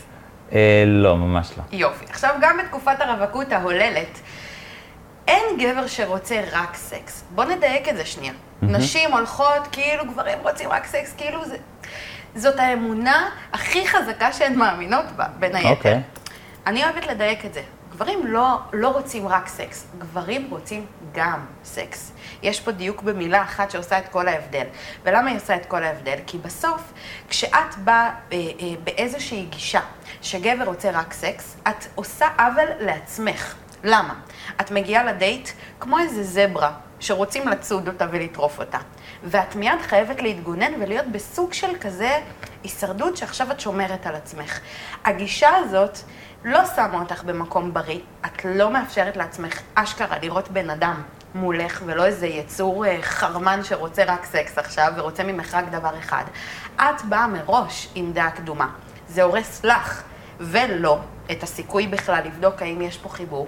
אה, 0.53 0.83
לא, 0.87 1.17
ממש 1.17 1.51
לא. 1.57 1.63
יופי. 1.71 2.05
עכשיו, 2.09 2.35
גם 2.41 2.57
בתקופת 2.57 3.01
הרווקות 3.01 3.51
ההוללת, 3.51 4.19
אין 5.27 5.43
גבר 5.59 5.87
שרוצה 5.87 6.41
רק 6.51 6.75
סקס. 6.75 7.23
בוא 7.35 7.45
נדייק 7.45 7.89
את 7.89 7.97
זה 7.97 8.05
שנייה. 8.05 8.33
נשים 8.61 9.13
הולכות 9.13 9.67
כאילו 9.71 10.05
גברים 10.05 10.37
רוצים 10.43 10.69
רק 10.69 10.85
סקס, 10.85 11.13
כאילו 11.17 11.45
זה... 11.45 11.57
זאת 12.35 12.59
האמונה 12.59 13.29
הכי 13.53 13.87
חזקה 13.87 14.33
שהן 14.33 14.55
מאמינות 14.55 15.05
בה, 15.15 15.25
בין 15.39 15.55
היתר. 15.55 15.69
אוקיי. 15.69 16.01
אני 16.67 16.83
אוהבת 16.83 17.07
לדייק 17.07 17.45
את 17.45 17.53
זה. 17.53 17.61
גברים 17.99 18.27
לא, 18.27 18.59
לא 18.73 18.87
רוצים 18.87 19.27
רק 19.27 19.47
סקס, 19.47 19.87
גברים 19.97 20.47
רוצים 20.49 20.85
גם 21.13 21.45
סקס. 21.63 22.11
יש 22.43 22.59
פה 22.59 22.71
דיוק 22.71 23.01
במילה 23.01 23.41
אחת 23.43 23.71
שעושה 23.71 23.99
את 23.99 24.07
כל 24.11 24.27
ההבדל. 24.27 24.63
ולמה 25.03 25.29
היא 25.29 25.37
עושה 25.37 25.55
את 25.55 25.65
כל 25.65 25.83
ההבדל? 25.83 26.15
כי 26.27 26.37
בסוף, 26.37 26.93
כשאת 27.29 27.75
באה 27.83 27.95
אה, 28.05 28.11
אה, 28.31 28.67
באיזושהי 28.83 29.45
גישה 29.49 29.79
שגבר 30.21 30.63
רוצה 30.63 30.91
רק 30.91 31.13
סקס, 31.13 31.57
את 31.67 31.85
עושה 31.95 32.27
עוול 32.37 32.67
לעצמך. 32.79 33.55
למה? 33.83 34.13
את 34.61 34.71
מגיעה 34.71 35.03
לדייט 35.03 35.49
כמו 35.79 35.99
איזה 35.99 36.23
זברה 36.23 36.71
שרוצים 36.99 37.47
לצוד 37.47 37.87
אותה 37.87 38.05
ולטרוף 38.11 38.59
אותה. 38.59 38.79
ואת 39.23 39.55
מיד 39.55 39.81
חייבת 39.81 40.21
להתגונן 40.21 40.81
ולהיות 40.81 41.07
בסוג 41.07 41.53
של 41.53 41.77
כזה 41.81 42.19
הישרדות 42.63 43.17
שעכשיו 43.17 43.51
את 43.51 43.59
שומרת 43.59 44.07
על 44.07 44.15
עצמך. 44.15 44.59
הגישה 45.05 45.49
הזאת 45.55 45.97
לא 46.43 46.65
שמה 46.75 46.99
אותך 46.99 47.23
במקום 47.23 47.73
בריא, 47.73 47.99
את 48.25 48.45
לא 48.45 48.71
מאפשרת 48.71 49.17
לעצמך 49.17 49.61
אשכרה 49.75 50.17
לראות 50.19 50.51
בן 50.51 50.69
אדם 50.69 51.01
מולך 51.35 51.81
ולא 51.85 52.05
איזה 52.05 52.27
יצור 52.27 52.85
אה, 52.85 52.97
חרמן 53.01 53.63
שרוצה 53.63 54.03
רק 54.07 54.25
סקס 54.25 54.57
עכשיו 54.57 54.93
ורוצה 54.95 55.23
ממך 55.23 55.53
רק 55.53 55.65
דבר 55.71 55.99
אחד. 55.99 56.23
את 56.75 57.05
באה 57.09 57.27
מראש 57.27 57.89
עם 57.95 58.13
דעה 58.13 58.31
קדומה. 58.31 58.69
זה 59.07 59.23
הורס 59.23 59.63
לך 59.63 60.03
ולא 60.39 60.99
את 61.31 61.43
הסיכוי 61.43 61.87
בכלל 61.87 62.23
לבדוק 62.25 62.61
האם 62.61 62.81
יש 62.81 62.97
פה 62.97 63.09
חיבור. 63.09 63.47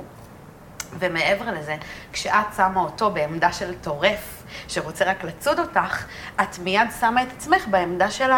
ומעבר 0.99 1.51
לזה, 1.51 1.75
כשאת 2.13 2.45
שמה 2.57 2.79
אותו 2.79 3.11
בעמדה 3.11 3.53
של 3.53 3.73
טורף, 3.81 4.40
שרוצה 4.67 5.05
רק 5.05 5.23
לצוד 5.23 5.59
אותך, 5.59 6.05
את 6.41 6.59
מיד 6.59 6.87
שמה 6.99 7.23
את 7.23 7.27
עצמך 7.31 7.67
בעמדה 7.67 8.11
של 8.11 8.31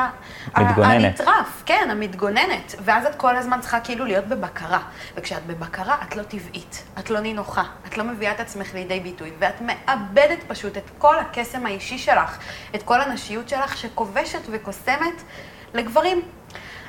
מתגוננת. 0.57 1.19
הנטרף, 1.19 1.63
כן, 1.65 1.87
המתגוננת. 1.91 2.75
ואז 2.79 3.05
את 3.05 3.15
כל 3.15 3.35
הזמן 3.35 3.61
צריכה 3.61 3.79
כאילו 3.79 4.05
להיות 4.05 4.25
בבקרה. 4.25 4.79
וכשאת 5.15 5.45
בבקרה, 5.45 5.97
את 6.07 6.15
לא 6.15 6.23
טבעית, 6.23 6.83
את 6.99 7.09
לא 7.09 7.19
נינוחה, 7.19 7.63
את 7.87 7.97
לא 7.97 8.03
מביאה 8.03 8.31
את 8.31 8.39
עצמך 8.39 8.73
לידי 8.73 8.99
ביטוי, 8.99 9.31
ואת 9.39 9.61
מאבדת 9.61 10.39
פשוט 10.47 10.77
את 10.77 10.89
כל 10.97 11.19
הקסם 11.19 11.65
האישי 11.65 11.97
שלך, 11.97 12.37
את 12.75 12.83
כל 12.83 13.01
הנשיות 13.01 13.49
שלך 13.49 13.77
שכובשת 13.77 14.41
וקוסמת 14.51 15.23
לגברים. 15.73 16.21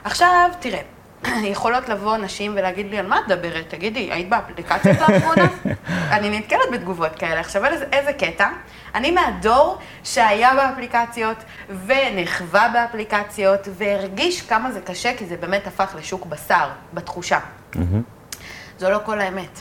עכשיו, 0.05 0.51
תראה, 0.61 0.81
יכולות 1.53 1.89
לבוא 1.89 2.17
נשים 2.17 2.53
ולהגיד 2.57 2.91
לי, 2.91 2.99
על 2.99 3.07
מה 3.07 3.19
את 3.19 3.25
מדברת? 3.27 3.69
תגידי, 3.69 4.13
היית 4.13 4.29
באפליקציות 4.29 4.97
לאחרונה? 5.01 5.49
אני 6.17 6.39
נתקלת 6.39 6.71
בתגובות 6.73 7.17
כאלה. 7.17 7.41
עכשיו, 7.41 7.65
איזה, 7.65 7.85
איזה 7.93 8.13
קטע. 8.13 8.49
אני 8.95 9.11
מהדור 9.11 9.79
שהיה 10.05 10.55
באפליקציות, 10.55 11.37
ונחווה 11.87 12.69
באפליקציות, 12.73 13.69
והרגיש 13.73 14.43
כמה 14.43 14.73
זה 14.73 14.81
קשה, 14.81 15.17
כי 15.17 15.27
זה 15.27 15.37
באמת 15.37 15.67
הפך 15.67 15.95
לשוק 15.99 16.27
בשר, 16.27 16.69
בתחושה. 16.95 17.39
זו 18.79 18.91
לא 18.91 19.01
כל 19.05 19.21
האמת. 19.21 19.61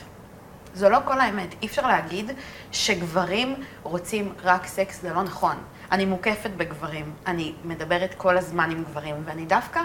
זו 0.76 0.90
לא 0.90 0.98
כל 1.06 1.20
האמת. 1.20 1.56
אי 1.62 1.68
אפשר 1.68 1.88
להגיד 1.88 2.32
שגברים 2.72 3.56
רוצים 3.84 4.34
רק 4.44 4.68
סקס, 4.68 5.02
זה 5.02 5.14
לא 5.14 5.24
נכון. 5.24 5.56
אני 5.92 6.06
מוקפת 6.06 6.50
בגברים, 6.58 7.14
אני 7.28 7.54
מדברת 7.64 8.14
כל 8.18 8.38
הזמן 8.38 8.72
עם 8.72 8.84
גברים, 8.84 9.16
ואני 9.26 9.46
דווקא 9.46 9.82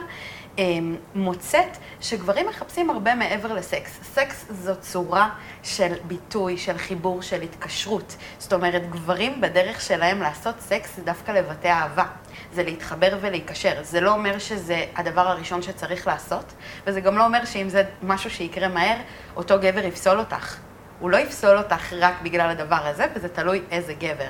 מוצאת 1.15 1.77
שגברים 2.01 2.47
מחפשים 2.49 2.91
הרבה 2.91 3.15
מעבר 3.15 3.53
לסקס. 3.53 3.99
סקס 4.03 4.45
זו 4.51 4.77
צורה 4.81 5.31
של 5.63 5.93
ביטוי, 6.05 6.59
של 6.59 6.79
חיבור, 6.79 7.23
של 7.23 7.43
התקשרות. 7.43 8.17
זאת 8.39 8.53
אומרת, 8.53 8.91
גברים 8.91 9.41
בדרך 9.41 9.81
שלהם 9.81 10.23
לעשות 10.23 10.61
סקס 10.61 10.97
זה 10.97 11.03
דווקא 11.03 11.33
לבטא 11.33 11.69
אהבה. 11.69 12.05
זה 12.53 12.63
להתחבר 12.63 13.19
ולהיקשר. 13.21 13.83
זה 13.83 14.01
לא 14.01 14.13
אומר 14.13 14.39
שזה 14.39 14.85
הדבר 14.97 15.29
הראשון 15.29 15.63
שצריך 15.63 16.07
לעשות, 16.07 16.53
וזה 16.87 17.01
גם 17.01 17.19
לא 17.19 17.25
אומר 17.25 17.45
שאם 17.45 17.69
זה 17.69 17.83
משהו 18.03 18.31
שיקרה 18.31 18.69
מהר, 18.69 18.97
אותו 19.37 19.55
גבר 19.61 19.85
יפסול 19.85 20.19
אותך. 20.19 20.57
הוא 21.01 21.11
לא 21.11 21.17
יפסול 21.17 21.59
אותך 21.59 21.93
רק 21.93 22.15
בגלל 22.23 22.51
הדבר 22.51 22.87
הזה, 22.87 23.07
וזה 23.15 23.29
תלוי 23.29 23.63
איזה 23.71 23.95
גבר. 23.95 24.29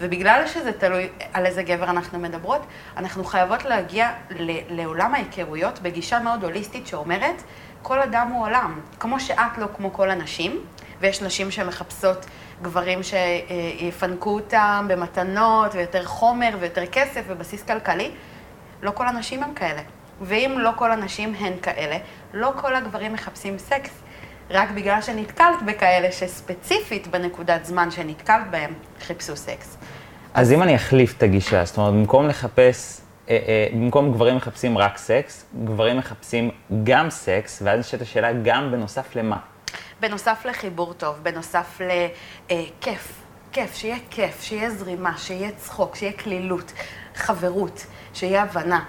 ובגלל 0.00 0.46
שזה 0.46 0.72
תלוי 0.72 1.08
על 1.32 1.46
איזה 1.46 1.62
גבר 1.62 1.90
אנחנו 1.90 2.18
מדברות, 2.18 2.62
אנחנו 2.96 3.24
חייבות 3.24 3.64
להגיע 3.64 4.10
לעולם 4.70 5.14
ההיכרויות 5.14 5.78
בגישה 5.78 6.18
מאוד 6.18 6.44
הוליסטית 6.44 6.86
שאומרת, 6.86 7.42
כל 7.82 8.00
אדם 8.00 8.28
הוא 8.28 8.42
עולם. 8.46 8.80
כמו 9.00 9.20
שאת 9.20 9.58
לא 9.58 9.66
כמו 9.76 9.92
כל 9.92 10.10
הנשים, 10.10 10.60
ויש 11.00 11.22
נשים 11.22 11.50
שמחפשות 11.50 12.26
גברים 12.62 13.00
שיפנקו 13.02 14.30
אותם 14.30 14.86
במתנות, 14.88 15.74
ויותר 15.74 16.04
חומר, 16.04 16.50
ויותר 16.60 16.86
כסף, 16.86 17.22
ובסיס 17.26 17.62
כלכלי, 17.62 18.10
לא 18.82 18.90
כל 18.90 19.08
הנשים 19.08 19.42
הם 19.42 19.54
כאלה. 19.54 19.82
ואם 20.20 20.54
לא 20.58 20.70
כל 20.76 20.92
הנשים 20.92 21.34
הן 21.38 21.52
כאלה, 21.62 21.96
לא 22.34 22.52
כל 22.56 22.74
הגברים 22.74 23.12
מחפשים 23.12 23.58
סקס. 23.58 23.90
רק 24.50 24.70
בגלל 24.70 25.02
שנתקלת 25.02 25.62
בכאלה 25.66 26.12
שספציפית 26.12 27.06
בנקודת 27.06 27.64
זמן 27.64 27.90
שנתקלת 27.90 28.50
בהם, 28.50 28.74
חיפשו 29.00 29.36
סקס. 29.36 29.76
אז 30.34 30.52
אם 30.52 30.62
אני 30.62 30.76
אחליף 30.76 31.16
את 31.18 31.22
הגישה, 31.22 31.64
זאת 31.64 31.78
אומרת, 31.78 31.92
במקום 31.94 32.28
לחפש, 32.28 33.00
אה, 33.28 33.38
אה, 33.48 33.66
במקום 33.72 34.12
גברים 34.12 34.36
מחפשים 34.36 34.78
רק 34.78 34.98
סקס, 34.98 35.44
גברים 35.64 35.98
מחפשים 35.98 36.50
גם 36.84 37.10
סקס, 37.10 37.62
ואז 37.64 37.80
נשאלת 37.80 38.02
השאלה 38.02 38.32
גם 38.32 38.70
בנוסף 38.70 39.16
למה? 39.16 39.36
בנוסף 40.00 40.46
לחיבור 40.48 40.92
טוב, 40.92 41.16
בנוסף 41.22 41.80
לכיף, 41.80 43.22
כיף, 43.52 43.74
שיהיה 43.74 43.96
כיף, 44.10 44.42
שיהיה 44.42 44.70
זרימה, 44.70 45.18
שיהיה 45.18 45.50
צחוק, 45.56 45.96
שיהיה 45.96 46.12
כלילות, 46.12 46.72
חברות, 47.14 47.86
שיהיה 48.14 48.42
הבנה. 48.42 48.84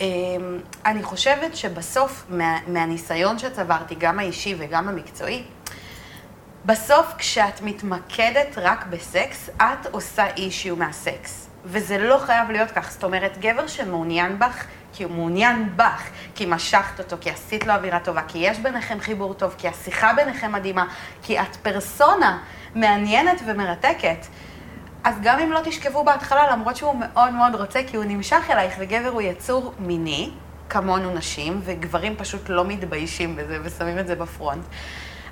אמ, 0.00 0.60
אני 0.86 1.02
חושבת 1.02 1.56
שבסוף, 1.56 2.24
מה, 2.28 2.58
מהניסיון 2.66 3.38
שצברתי, 3.38 3.94
גם 3.94 4.18
האישי 4.18 4.54
וגם 4.58 4.88
המקצועי, 4.88 5.42
בסוף 6.64 7.06
כשאת 7.18 7.62
מתמקדת 7.62 8.58
רק 8.58 8.86
בסקס, 8.86 9.50
את 9.56 9.86
עושה 9.90 10.26
אישיו 10.36 10.76
מהסקס. 10.76 11.48
וזה 11.64 11.98
לא 11.98 12.18
חייב 12.18 12.50
להיות 12.50 12.70
כך. 12.70 12.90
זאת 12.90 13.04
אומרת, 13.04 13.38
גבר 13.38 13.66
שמעוניין 13.66 14.38
בך, 14.38 14.64
כי 14.92 15.04
הוא 15.04 15.12
מעוניין 15.12 15.76
בך, 15.76 16.08
כי 16.34 16.46
משכת 16.46 16.98
אותו, 16.98 17.16
כי 17.20 17.30
עשית 17.30 17.66
לו 17.66 17.72
אווירה 17.72 18.00
טובה, 18.00 18.22
כי 18.28 18.38
יש 18.38 18.58
ביניכם 18.58 19.00
חיבור 19.00 19.34
טוב, 19.34 19.54
כי 19.58 19.68
השיחה 19.68 20.12
ביניכם 20.12 20.52
מדהימה, 20.52 20.86
כי 21.22 21.40
את 21.40 21.56
פרסונה 21.56 22.38
מעניינת 22.74 23.40
ומרתקת. 23.46 24.26
אז 25.08 25.14
גם 25.22 25.38
אם 25.38 25.52
לא 25.52 25.60
תשכבו 25.64 26.04
בהתחלה, 26.04 26.52
למרות 26.52 26.76
שהוא 26.76 26.94
מאוד 27.00 27.32
מאוד 27.32 27.54
רוצה, 27.54 27.80
כי 27.86 27.96
הוא 27.96 28.04
נמשך 28.04 28.50
אלייך, 28.50 28.74
וגבר 28.78 29.08
הוא 29.08 29.22
יצור 29.22 29.72
מיני, 29.78 30.30
כמונו 30.68 31.14
נשים, 31.14 31.60
וגברים 31.64 32.16
פשוט 32.16 32.48
לא 32.48 32.64
מתביישים 32.64 33.36
בזה 33.36 33.58
ושמים 33.62 33.98
את 33.98 34.06
זה 34.06 34.14
בפרונט. 34.14 34.64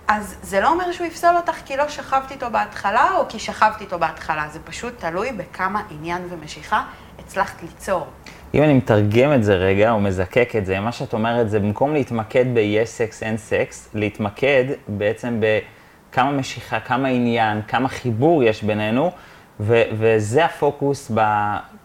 אז 0.09 0.37
זה 0.42 0.61
לא 0.61 0.68
אומר 0.68 0.92
שהוא 0.92 1.06
יפסול 1.06 1.37
אותך 1.37 1.52
כי 1.52 1.76
לא 1.76 1.88
שכבת 1.88 2.30
איתו 2.30 2.50
בהתחלה, 2.50 3.11
או 3.18 3.25
כי 3.28 3.38
שכבת 3.38 3.80
איתו 3.80 3.99
בהתחלה, 3.99 4.49
זה 4.49 4.59
פשוט 4.64 4.95
תלוי 4.99 5.33
בכמה 5.33 5.83
עניין 5.90 6.23
ומשיכה 6.28 6.83
הצלחת 7.18 7.62
ליצור. 7.62 8.06
אם 8.54 8.62
אני 8.62 8.75
מתרגם 8.75 9.33
את 9.33 9.45
זה 9.45 9.54
רגע, 9.54 9.90
או 9.90 10.00
מזקק 10.00 10.50
את 10.59 10.66
זה, 10.66 10.80
מה 10.80 10.92
שאת 10.92 11.12
אומרת 11.12 11.50
זה 11.50 11.61
במקום 11.61 11.92
להתמקד 11.92 12.45
ב-yes 12.54 12.87
סקס, 12.87 13.23
אין 13.23 13.37
סקס, 13.37 13.88
להתמקד 13.95 14.64
בעצם 14.88 15.40
בכמה 15.40 16.30
משיכה, 16.30 16.80
כמה 16.80 17.09
עניין, 17.09 17.62
כמה 17.68 17.88
חיבור 17.88 18.42
יש 18.42 18.62
בינינו, 18.62 19.12
ו- 19.60 19.82
וזה 19.92 20.44
הפוקוס 20.44 21.10
ב... 21.14 21.20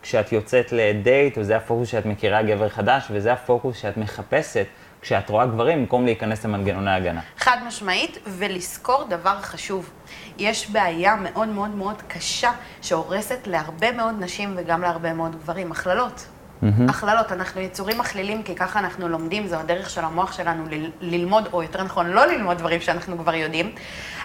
כשאת 0.01 0.31
יוצאת 0.31 0.71
לדייט, 0.71 1.37
וזה 1.37 1.57
הפוקוס 1.57 1.89
שאת 1.89 2.05
מכירה 2.05 2.43
גבר 2.43 2.69
חדש, 2.69 3.07
וזה 3.11 3.33
הפוקוס 3.33 3.77
שאת 3.77 3.97
מחפשת 3.97 4.65
כשאת 5.01 5.29
רואה 5.29 5.45
גברים, 5.45 5.79
במקום 5.79 6.05
להיכנס 6.05 6.45
למנגנוני 6.45 6.91
הגנה. 6.91 7.21
חד 7.37 7.57
משמעית, 7.67 8.17
ולזכור 8.27 9.03
דבר 9.09 9.41
חשוב. 9.41 9.89
יש 10.37 10.69
בעיה 10.69 11.15
מאוד 11.15 11.47
מאוד 11.47 11.69
מאוד 11.69 12.01
קשה 12.07 12.51
שהורסת 12.81 13.47
להרבה 13.47 13.91
מאוד 13.91 14.15
נשים 14.19 14.53
וגם 14.57 14.81
להרבה 14.81 15.13
מאוד 15.13 15.35
גברים, 15.35 15.71
הכללות. 15.71 16.27
Mm-hmm. 16.63 16.89
הכללות, 16.89 17.31
אנחנו 17.31 17.61
יצורים 17.61 17.97
מכלילים 17.97 18.43
כי 18.43 18.55
ככה 18.55 18.79
אנחנו 18.79 19.07
לומדים, 19.09 19.47
זו 19.47 19.55
הדרך 19.55 19.89
של 19.89 20.01
המוח 20.03 20.31
שלנו 20.31 20.63
ל- 20.71 20.91
ללמוד, 21.01 21.47
או 21.53 21.63
יותר 21.63 21.83
נכון, 21.83 22.07
לא 22.07 22.25
ללמוד 22.25 22.57
דברים 22.57 22.81
שאנחנו 22.81 23.17
כבר 23.17 23.35
יודעים. 23.35 23.71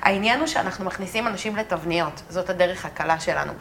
העניין 0.02 0.38
הוא 0.40 0.46
שאנחנו 0.46 0.84
מכניסים 0.84 1.26
אנשים 1.26 1.56
לתבניות, 1.56 2.22
זאת 2.28 2.50
הדרך 2.50 2.84
הקלה 2.84 3.20
שלנו. 3.20 3.52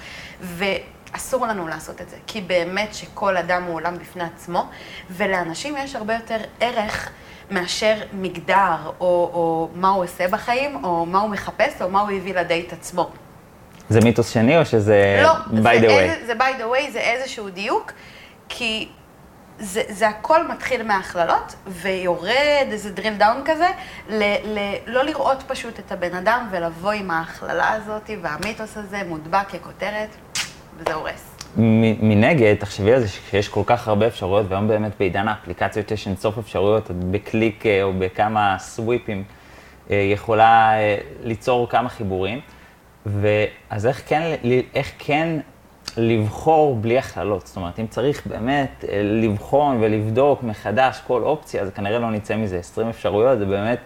ואסור 0.42 1.48
לנו 1.48 1.68
לעשות 1.68 2.02
את 2.02 2.10
זה, 2.10 2.16
כי 2.28 2.42
באמת 2.42 2.94
שכל 2.94 3.38
אדם 3.38 3.64
הוא 3.64 3.76
עולם 3.76 3.98
בפני 3.98 4.24
עצמו, 4.24 4.66
ולאנשים 5.12 5.76
יש 5.78 5.96
הרבה 5.96 6.14
יותר 6.14 6.38
ערך 6.60 7.10
מאשר 7.52 7.96
מגדר, 8.14 8.76
או, 8.86 8.92
או 9.34 9.70
מה 9.76 9.90
הוא 9.90 10.04
עושה 10.04 10.28
בחיים, 10.28 10.84
או 10.84 11.06
מה 11.06 11.20
הוא 11.20 11.30
מחפש, 11.30 11.82
או 11.82 11.90
מה 11.90 12.02
הוא 12.02 12.12
הביא 12.12 12.36
לדייט 12.36 12.74
עצמו. 12.74 13.10
זה 13.90 14.00
מיתוס 14.04 14.30
שני 14.34 14.58
או 14.58 14.66
שזה 14.66 15.20
לא, 15.24 15.34
by 15.64 15.82
the 15.82 15.88
way? 15.88 16.26
זה 16.26 16.34
by 16.34 16.60
the 16.62 16.64
way, 16.64 16.92
זה 16.92 17.00
איזשהו 17.00 17.50
דיוק, 17.50 17.92
כי 18.58 18.88
זה, 19.60 19.82
זה 19.90 20.08
הכל 20.08 20.48
מתחיל 20.48 20.84
מהכללות, 20.84 21.56
ויורד 21.68 22.68
איזה 22.72 22.90
drill 22.96 23.22
down 23.22 23.46
כזה, 23.46 23.68
ל, 24.10 24.24
ל, 24.46 24.60
לא 24.88 25.04
לראות 25.04 25.44
פשוט 25.48 25.80
את 25.80 25.92
הבן 25.92 26.16
אדם 26.16 26.48
ולבוא 26.52 26.92
עם 26.92 27.12
ההכללה 27.12 27.72
הזאת, 27.72 28.10
והמיתוס 28.22 28.78
הזה 28.78 29.02
מודבק 29.08 29.48
ככותרת, 29.50 30.10
וזה 30.78 30.94
הורס. 30.94 31.36
מנגד, 31.58 32.56
תחשבי 32.60 32.94
על 32.94 33.02
זה 33.02 33.08
שיש 33.08 33.50
כל 33.50 33.64
כך 33.66 33.88
הרבה 33.88 34.08
אפשרויות, 34.08 34.46
והיום 34.50 34.68
באמת 34.68 34.92
בעידן 35.00 35.28
האפליקציות 35.28 35.92
יש 35.92 36.08
אינסוף 36.08 36.38
אפשרויות, 36.38 36.92
את 36.92 36.96
בקליק 36.96 37.66
אה, 37.66 37.84
או 37.84 37.94
בכמה 38.00 38.56
סוויפים 38.60 39.24
אה, 39.92 39.96
יכולה 39.96 40.80
אה, 40.80 40.98
ליצור 41.24 41.70
כמה 41.70 41.90
חיבורים. 41.90 42.40
ואז 43.06 43.88
איך 43.88 44.02
כן, 44.08 44.36
איך 44.76 44.92
כן 45.00 45.40
לבחור 45.98 46.76
בלי 46.76 46.98
הכללות? 46.98 47.48
זאת 47.48 47.58
אומרת, 47.58 47.80
אם 47.80 47.88
צריך 47.88 48.28
באמת 48.28 48.86
לבחון 49.04 49.78
ולבדוק 49.82 50.44
מחדש 50.44 51.02
כל 51.08 51.22
אופציה, 51.22 51.62
אז 51.62 51.70
כנראה 51.70 52.00
לא 52.00 52.12
נצא 52.12 52.36
מזה 52.36 52.58
20 52.58 52.90
אפשרויות, 52.90 53.40
זה 53.40 53.46
באמת 53.46 53.80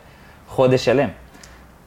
חודש 0.47 0.85
שלם. 0.85 1.09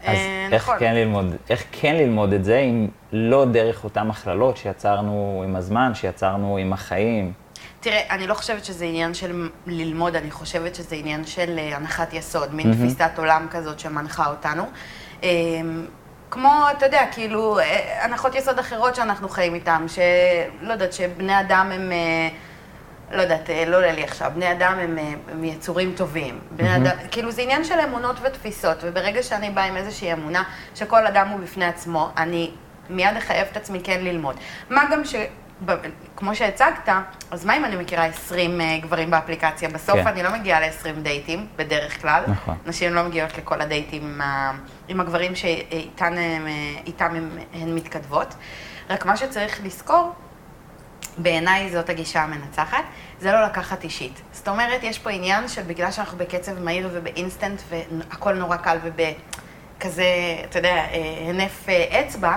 אז 0.05 0.17
אה, 0.17 0.49
איך, 0.53 0.63
נכון. 0.63 0.79
כן 0.79 0.95
ללמוד, 0.95 1.35
איך 1.51 1.65
כן 1.73 1.97
ללמוד 1.97 2.33
את 2.33 2.45
זה, 2.45 2.59
אם 2.59 2.89
לא 3.13 3.45
דרך 3.45 3.85
אותן 3.85 4.11
הכללות 4.11 4.57
שיצרנו 4.57 5.43
עם 5.47 5.57
הזמן, 5.57 5.95
שיצרנו 5.95 6.57
עם 6.57 6.73
החיים? 6.73 7.33
תראה, 7.81 8.01
אני 8.11 8.27
לא 8.27 8.35
חושבת 8.35 8.65
שזה 8.65 8.85
עניין 8.85 9.15
של 9.15 9.49
ללמוד, 9.67 10.17
אני 10.17 10.31
חושבת 10.31 10.75
שזה 10.75 10.97
עניין 10.97 11.25
של 11.25 11.59
אה, 11.59 11.77
הנחת 11.77 12.13
יסוד, 12.13 12.55
מין. 12.55 12.75
תפיסת 12.75 13.11
עולם 13.17 13.47
כזאת 13.51 13.79
שמנחה 13.79 14.31
אותנו. 14.31 14.65
כמו, 16.33 16.67
אתה 16.77 16.87
יודע, 16.87 17.03
כאילו, 17.13 17.59
אה, 17.59 18.05
הנחות 18.05 18.35
יסוד 18.35 18.59
אחרות 18.59 18.95
שאנחנו 18.95 19.29
חיים 19.29 19.55
איתן, 19.55 19.87
שלא 19.89 20.73
יודעת, 20.73 20.93
שבני 20.93 21.41
אדם 21.41 21.71
הם... 21.73 21.93
לא 23.13 23.23
יודעת, 23.23 23.51
אה, 23.51 23.65
לא 23.67 23.77
עולה 23.77 23.93
לי 23.93 24.05
עכשיו, 24.05 24.33
בני 24.35 24.53
אדם 24.53 24.79
הם, 24.79 24.99
אה, 24.99 25.13
הם 25.33 25.45
יצורים 25.45 25.95
טובים. 25.97 26.39
בני. 26.51 26.77
אדם, 26.77 26.97
כאילו 27.11 27.31
זה 27.31 27.43
עניין 27.43 27.65
של 27.65 27.81
אמונות 27.81 28.17
ותפיסות, 28.23 28.77
וברגע 28.83 29.23
שאני 29.23 29.51
באה 29.51 29.65
עם 29.65 29.77
איזושהי 29.77 30.13
אמונה 30.13 30.43
שכל 30.75 31.07
אדם 31.07 31.29
הוא 31.29 31.41
בפני 31.41 31.65
עצמו, 31.65 32.11
אני 32.17 32.51
מיד 32.91 33.17
אחייב 33.17 33.47
את 33.53 33.57
עצמי 33.57 33.81
כן 33.85 34.01
ללמוד. 34.05 34.37
מה 34.71 34.83
גם 34.93 35.05
ש... 35.05 35.15
כמו 36.17 36.35
שהצגת, 36.37 36.89
אז 37.31 37.45
מה 37.45 37.57
אם 37.57 37.65
אני 37.65 37.77
מכירה 37.77 38.05
20 38.05 38.61
אה, 38.61 38.79
גברים 38.83 39.11
באפליקציה? 39.11 39.69
בסוף 39.69 39.95
כן. 39.95 40.07
אני 40.07 40.23
לא 40.23 40.33
מגיעה 40.33 40.61
ל-20 40.61 41.01
דייטים, 41.03 41.47
בדרך 41.57 42.01
כלל. 42.01 42.25
נכון. 42.29 42.57
נשים 42.67 42.95
לא 42.95 43.03
מגיעות 43.03 43.39
לכל 43.39 43.61
הדייטים 43.61 44.21
עם, 44.21 44.21
עם 44.89 45.01
הגברים 45.01 45.35
שאיתם 45.35 46.15
הן 47.53 47.75
מתכתבות. 47.75 48.35
רק 48.91 49.07
מה 49.07 49.17
שצריך 49.17 49.61
לזכור, 49.65 50.13
בעיניי 51.19 51.71
זאת 51.71 51.91
הגישה 51.91 52.23
המנצחת, 52.23 52.85
זה 53.21 53.33
לא 53.33 53.45
לקחת 53.45 53.85
אישית. 53.85 54.21
זאת 54.33 54.49
אומרת, 54.49 54.81
יש 54.83 54.99
פה 54.99 55.11
עניין 55.11 55.49
של 55.49 55.63
בגלל 55.63 55.91
שאנחנו 55.91 56.19
בקצב 56.19 56.63
מהיר 56.63 56.89
ובאינסטנט 56.93 57.63
והכל 57.69 58.35
נורא 58.35 58.57
קל 58.57 58.79
ובכזה, 58.83 60.05
אתה 60.45 60.59
יודע, 60.59 60.75
אה, 60.75 61.27
הנף 61.29 61.69
אה, 61.69 62.01
אצבע, 62.01 62.37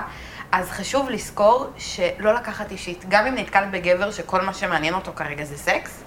אז 0.52 0.70
חשוב 0.70 1.10
לזכור 1.10 1.66
שלא 1.78 2.34
לקחת 2.34 2.70
אישית. 2.70 3.04
גם 3.08 3.26
אם 3.26 3.34
נתקל 3.34 3.64
בגבר 3.70 4.10
שכל 4.10 4.40
מה 4.40 4.54
שמעניין 4.54 4.94
אותו 4.94 5.12
כרגע 5.16 5.44
זה 5.44 5.58
סקס, 5.58 6.02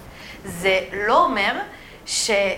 זה 0.45 0.79
לא 0.93 1.25
אומר 1.25 1.59
שהגבר 2.05 2.49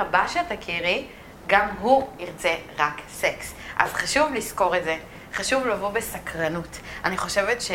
הבא 0.00 0.26
שתכירי, 0.28 1.06
גם 1.46 1.68
הוא 1.80 2.08
ירצה 2.18 2.54
רק 2.78 3.00
סקס. 3.08 3.54
אז 3.76 3.92
חשוב 3.92 4.34
לזכור 4.34 4.76
את 4.76 4.84
זה, 4.84 4.96
חשוב 5.34 5.66
לבוא 5.66 5.90
בסקרנות. 5.90 6.78
אני 7.04 7.18
חושבת 7.18 7.62
ש... 7.62 7.70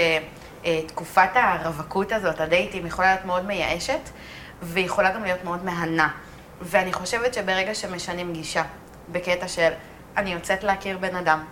אה, 0.66 0.82
תקופת 0.88 1.30
הרווקות 1.34 2.12
הזאת, 2.12 2.42
הדייטים, 2.42 2.86
יכולה 2.86 3.08
להיות 3.08 3.26
מאוד 3.26 3.46
מייאשת, 3.46 4.10
ויכולה 4.62 5.12
גם 5.12 5.24
להיות 5.24 5.44
מאוד 5.44 5.66
מהנה. 5.66 6.10
ואני 6.62 6.94
חושבת 6.94 7.34
שברגע 7.34 7.76
שמשנים 7.76 8.34
גישה, 8.34 8.64
בקטע 9.10 9.48
של 9.48 9.70
אני 10.18 10.34
יוצאת 10.34 10.64
להכיר 10.64 10.98
בן 10.98 11.16
אדם, 11.16 11.44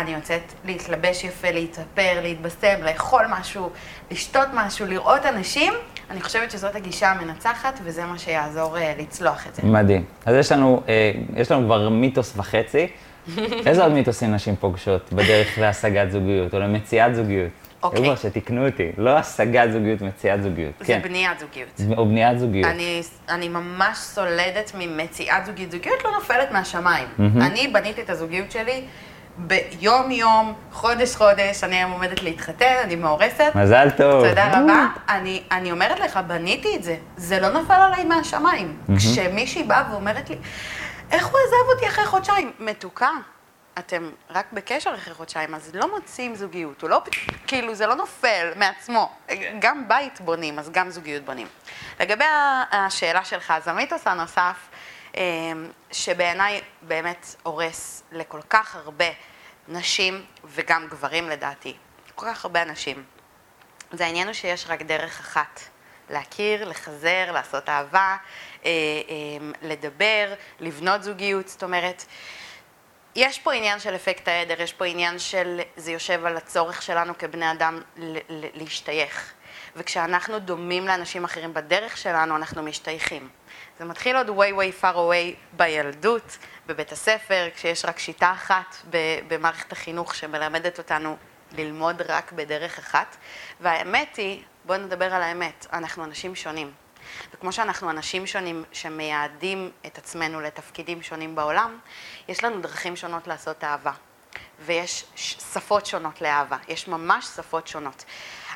אני 0.00 0.14
יוצאת 0.14 0.52
להתלבש 0.64 1.24
יפה, 1.24 1.50
להתאפר, 1.50 2.20
להתבשם, 2.22 2.82
לאכול 2.82 3.22
משהו, 3.30 3.70
לשתות 4.10 4.48
משהו, 4.54 4.86
לראות 4.86 5.26
אנשים, 5.26 5.72
אני 6.10 6.20
חושבת 6.20 6.50
שזאת 6.50 6.76
הגישה 6.76 7.10
המנצחת, 7.10 7.80
וזה 7.84 8.04
מה 8.04 8.18
שיעזור 8.18 8.76
uh, 8.76 8.80
לצלוח 9.02 9.46
את 9.46 9.54
זה. 9.54 9.62
מדהים. 9.64 10.04
אז 10.26 10.34
יש 10.34 10.52
לנו, 10.52 10.82
uh, 10.86 11.40
יש 11.40 11.50
לנו 11.50 11.66
כבר 11.66 11.88
מיתוס 11.88 12.32
וחצי. 12.36 12.86
איזה 13.66 13.82
עוד 13.82 13.92
מיתוסים 13.92 14.34
נשים 14.34 14.56
פוגשות 14.56 15.12
בדרך 15.12 15.58
להשגת 15.58 16.10
זוגיות, 16.10 16.54
או 16.54 16.58
למציאת 16.58 17.14
זוגיות? 17.14 17.50
אוקיי. 17.82 18.02
כבר 18.02 18.16
שתיקנו 18.16 18.66
אותי, 18.66 18.90
לא 18.98 19.18
השגת 19.18 19.72
זוגיות, 19.72 20.02
מציאת 20.02 20.42
זוגיות. 20.42 20.72
זה 20.80 20.86
כן. 20.86 21.00
בניית 21.02 21.38
זוגיות. 21.38 21.80
או 21.96 22.06
בניית 22.06 22.38
זוגיות. 22.38 22.70
אני, 22.70 23.02
אני 23.28 23.48
ממש 23.48 23.98
סולדת 23.98 24.72
ממציאת 24.78 25.46
זוגיות. 25.46 25.70
זוגיות 25.70 26.04
לא 26.04 26.10
נופלת 26.10 26.52
מהשמיים. 26.52 27.08
Mm-hmm. 27.18 27.22
אני 27.42 27.68
בניתי 27.68 28.00
את 28.00 28.10
הזוגיות 28.10 28.50
שלי 28.50 28.82
ביום-יום, 29.38 30.54
חודש-חודש, 30.72 31.64
אני 31.64 31.76
היום 31.76 31.90
עומדת 31.90 32.22
להתחתן, 32.22 32.74
אני 32.82 32.96
מאורסת. 32.96 33.52
מזל 33.54 33.90
טוב. 33.90 34.28
תודה 34.28 34.48
רבה. 34.48 34.86
אני, 35.08 35.42
אני 35.50 35.72
אומרת 35.72 36.00
לך, 36.00 36.20
בניתי 36.26 36.76
את 36.76 36.82
זה. 36.82 36.96
זה 37.16 37.40
לא 37.40 37.48
נפל 37.48 37.72
עליי 37.74 38.04
מהשמיים. 38.04 38.78
כשמישהי 38.96 39.62
באה 39.62 39.84
ואומרת 39.90 40.30
לי, 40.30 40.36
איך 41.10 41.26
הוא 41.26 41.38
עזב 41.46 41.74
אותי 41.74 41.88
אחרי 41.88 42.06
חודשיים? 42.06 42.52
מתוקה. 42.58 43.10
אתם 43.78 44.10
רק 44.30 44.46
בקשר 44.52 44.94
אחרי 44.94 45.14
חודשיים, 45.14 45.54
אז 45.54 45.70
לא 45.74 45.94
מוצאים 45.94 46.34
זוגיות, 46.34 46.82
הוא 46.82 46.90
לא, 46.90 47.02
כאילו 47.46 47.74
זה 47.74 47.86
לא 47.86 47.94
נופל 47.94 48.52
מעצמו. 48.56 49.10
גם 49.58 49.88
בית 49.88 50.20
בונים, 50.20 50.58
אז 50.58 50.70
גם 50.70 50.90
זוגיות 50.90 51.24
בונים. 51.24 51.46
לגבי 52.00 52.24
השאלה 52.72 53.24
שלך, 53.24 53.50
אז 53.50 53.68
המיתוס 53.68 54.06
הנוסף, 54.06 54.56
שבעיניי 55.92 56.60
באמת 56.82 57.34
הורס 57.42 58.02
לכל 58.12 58.40
כך 58.50 58.76
הרבה 58.76 59.08
נשים, 59.68 60.24
וגם 60.44 60.86
גברים 60.88 61.28
לדעתי, 61.28 61.76
כל 62.14 62.26
כך 62.26 62.44
הרבה 62.44 62.62
אנשים, 62.62 63.04
זה 63.92 64.04
העניין 64.04 64.26
הוא 64.26 64.34
שיש 64.34 64.64
רק 64.68 64.82
דרך 64.82 65.20
אחת. 65.20 65.60
להכיר, 66.10 66.68
לחזר, 66.68 67.32
לעשות 67.32 67.68
אהבה, 67.68 68.16
אה, 68.64 68.70
אמ, 69.08 69.52
לדבר, 69.62 70.34
לבנות 70.60 71.02
זוגיות, 71.02 71.48
זאת 71.48 71.62
אומרת, 71.62 72.04
יש 73.14 73.38
פה 73.38 73.52
עניין 73.52 73.80
של 73.80 73.94
אפקט 73.94 74.28
העדר, 74.28 74.62
יש 74.62 74.72
פה 74.72 74.84
עניין 74.84 75.18
של, 75.18 75.60
זה 75.76 75.92
יושב 75.92 76.26
על 76.26 76.36
הצורך 76.36 76.82
שלנו 76.82 77.18
כבני 77.18 77.52
אדם 77.52 77.80
להשתייך. 78.54 79.32
וכשאנחנו 79.76 80.38
דומים 80.38 80.86
לאנשים 80.86 81.24
אחרים 81.24 81.54
בדרך 81.54 81.96
שלנו, 81.96 82.36
אנחנו 82.36 82.62
משתייכים. 82.62 83.28
זה 83.78 83.84
מתחיל 83.84 84.16
עוד 84.16 84.28
way 84.28 84.52
way 84.52 84.82
far 84.82 84.94
away 84.94 85.36
בילדות, 85.52 86.38
בבית 86.66 86.92
הספר, 86.92 87.48
כשיש 87.54 87.84
רק 87.84 87.98
שיטה 87.98 88.32
אחת 88.32 88.76
במערכת 89.28 89.72
החינוך 89.72 90.14
שמלמדת 90.14 90.78
אותנו 90.78 91.16
ללמוד 91.52 92.02
רק 92.02 92.32
בדרך 92.32 92.78
אחת. 92.78 93.16
והאמת 93.60 94.16
היא, 94.16 94.42
בואו 94.64 94.78
נדבר 94.78 95.14
על 95.14 95.22
האמת, 95.22 95.66
אנחנו 95.72 96.04
אנשים 96.04 96.34
שונים. 96.34 96.72
וכמו 97.34 97.52
שאנחנו 97.52 97.90
אנשים 97.90 98.26
שונים 98.26 98.64
שמייעדים 98.72 99.70
את 99.86 99.98
עצמנו 99.98 100.40
לתפקידים 100.40 101.02
שונים 101.02 101.34
בעולם, 101.34 101.78
יש 102.28 102.44
לנו 102.44 102.60
דרכים 102.60 102.96
שונות 102.96 103.26
לעשות 103.26 103.64
אהבה. 103.64 103.92
ויש 104.60 105.04
שפות 105.16 105.86
שונות 105.86 106.20
לאהבה, 106.20 106.56
יש 106.68 106.88
ממש 106.88 107.24
שפות 107.24 107.68
שונות. 107.68 108.04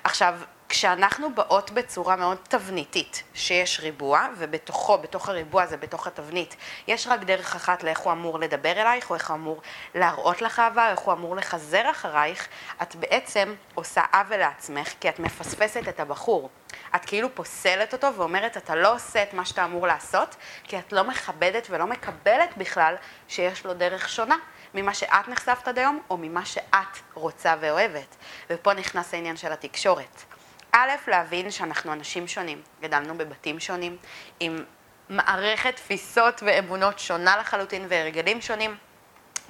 עכשיו, 0.04 0.35
כשאנחנו 0.70 1.35
באות 1.35 1.70
בצורה 1.70 2.16
מאוד 2.16 2.38
תבניתית, 2.48 3.22
שיש 3.35 3.80
ריבוע, 3.80 4.26
ובתוכו, 4.38 4.98
בתוך 4.98 5.28
הריבוע 5.28 5.62
הזה, 5.62 5.76
בתוך 5.76 6.06
התבנית, 6.06 6.56
יש 6.88 7.06
רק 7.06 7.20
דרך 7.20 7.56
אחת 7.56 7.83
לאיך 7.83 7.98
הוא 7.98 8.12
אמור 8.12 8.38
לדבר 8.38 8.72
אלייך, 8.72 9.11
או 9.11 9.14
איך 9.14 9.30
הוא 9.30 9.37
אמור 9.37 9.62
להראות 9.94 10.42
לך 10.42 10.59
אהבה, 10.59 10.87
או 10.87 10.90
איך 10.90 11.00
הוא 11.00 11.14
אמור 11.14 11.37
לחזר 11.37 11.90
אחרייך, 11.90 12.48
את 12.83 12.96
בעצם 12.96 13.54
עושה 13.74 14.02
עוול 14.12 14.37
לעצמך, 14.37 14.88
כי 15.00 15.09
את 15.09 15.18
מפספסת 15.18 15.88
את 15.88 16.00
הבחור. 16.00 16.50
את 16.94 17.04
כאילו 17.04 17.35
פוסלת 17.35 17.92
אותו 17.92 18.14
ואומרת, 18.14 18.56
אתה 18.56 18.74
לא 18.74 18.94
עושה 18.94 19.22
את 19.22 19.35
מה 19.35 19.44
שאתה 19.44 19.64
אמור 19.64 19.87
לעשות, 19.87 20.37
כי 20.64 20.78
את 20.78 20.92
לא 20.92 21.04
מכבדת 21.04 21.66
ולא 21.70 21.87
מקבלת 21.87 22.56
בכלל 22.56 22.94
שיש 23.28 23.66
לו 23.66 23.74
דרך 23.74 24.09
שונה. 24.09 24.37
ממה 24.74 24.94
שאת 24.94 25.28
נחשפת 25.28 25.68
עד 25.68 25.78
היום, 25.78 26.00
או 26.11 26.16
ממה 26.16 26.44
שאת 26.44 26.98
רוצה 27.14 27.54
ואוהבת. 27.61 28.16
ופה 28.50 28.74
נכנס 28.74 29.14
העניין 29.14 29.37
של 29.37 29.52
התקשורת. 29.52 30.30
א', 30.72 30.90
להבין 31.09 31.50
שאנחנו 31.50 31.92
אנשים 31.92 32.28
שונים, 32.28 32.62
גדלנו 32.83 33.18
בבתים 33.18 33.61
שונים, 33.61 33.96
עם 34.40 34.64
מערכת 35.09 35.76
תפיסות 35.76 36.42
ואמונות 36.46 36.98
שונה 36.98 37.37
לחלוטין 37.37 37.87
והרגלים 37.88 38.40
שונים. 38.40 38.76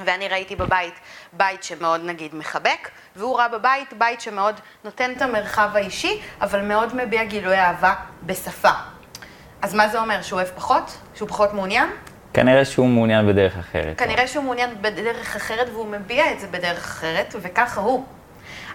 ואני 0.05 0.29
ראיתי 0.29 0.57
בבית 0.57 0.95
בית 1.33 1.63
שמאוד 1.63 2.01
נגיד 2.05 2.35
מחבק, 2.35 2.89
והוא 3.17 3.39
ראה 3.39 3.49
בבית 3.49 3.93
בית 3.93 4.21
שמאוד 4.21 4.61
נותן 4.85 5.13
את 5.13 5.23
המרחב 5.23 5.71
האישי, 5.75 6.21
אבל 6.41 6.61
מאוד 6.61 6.97
מביע 6.97 7.25
גילוי 7.25 7.57
אהבה 7.59 7.95
בשפה. 8.23 8.71
אז 9.63 9.75
מה 9.75 9.89
זה 9.89 10.01
אומר? 10.01 10.23
שהוא 10.23 10.41
אוהב 10.41 10.49
פחות? 10.55 10.97
שהוא 11.15 11.29
פחות 11.29 11.53
מעוניין? 11.53 11.89
כנראה 12.35 12.65
שהוא 12.65 12.89
מעוניין 12.89 13.27
בדרך 13.27 13.57
אחרת. 13.59 13.99
כנראה 13.99 14.27
שהוא 14.27 14.45
מעוניין 14.45 14.83
בדרך 14.83 15.37
אחרת 15.37 15.69
והוא 15.69 15.87
מביע 15.87 16.33
את 16.33 16.41
זה 16.41 16.47
בדרך 16.47 16.85
אחרת, 16.85 17.35
וככה 17.41 17.81
הוא. 17.81 18.07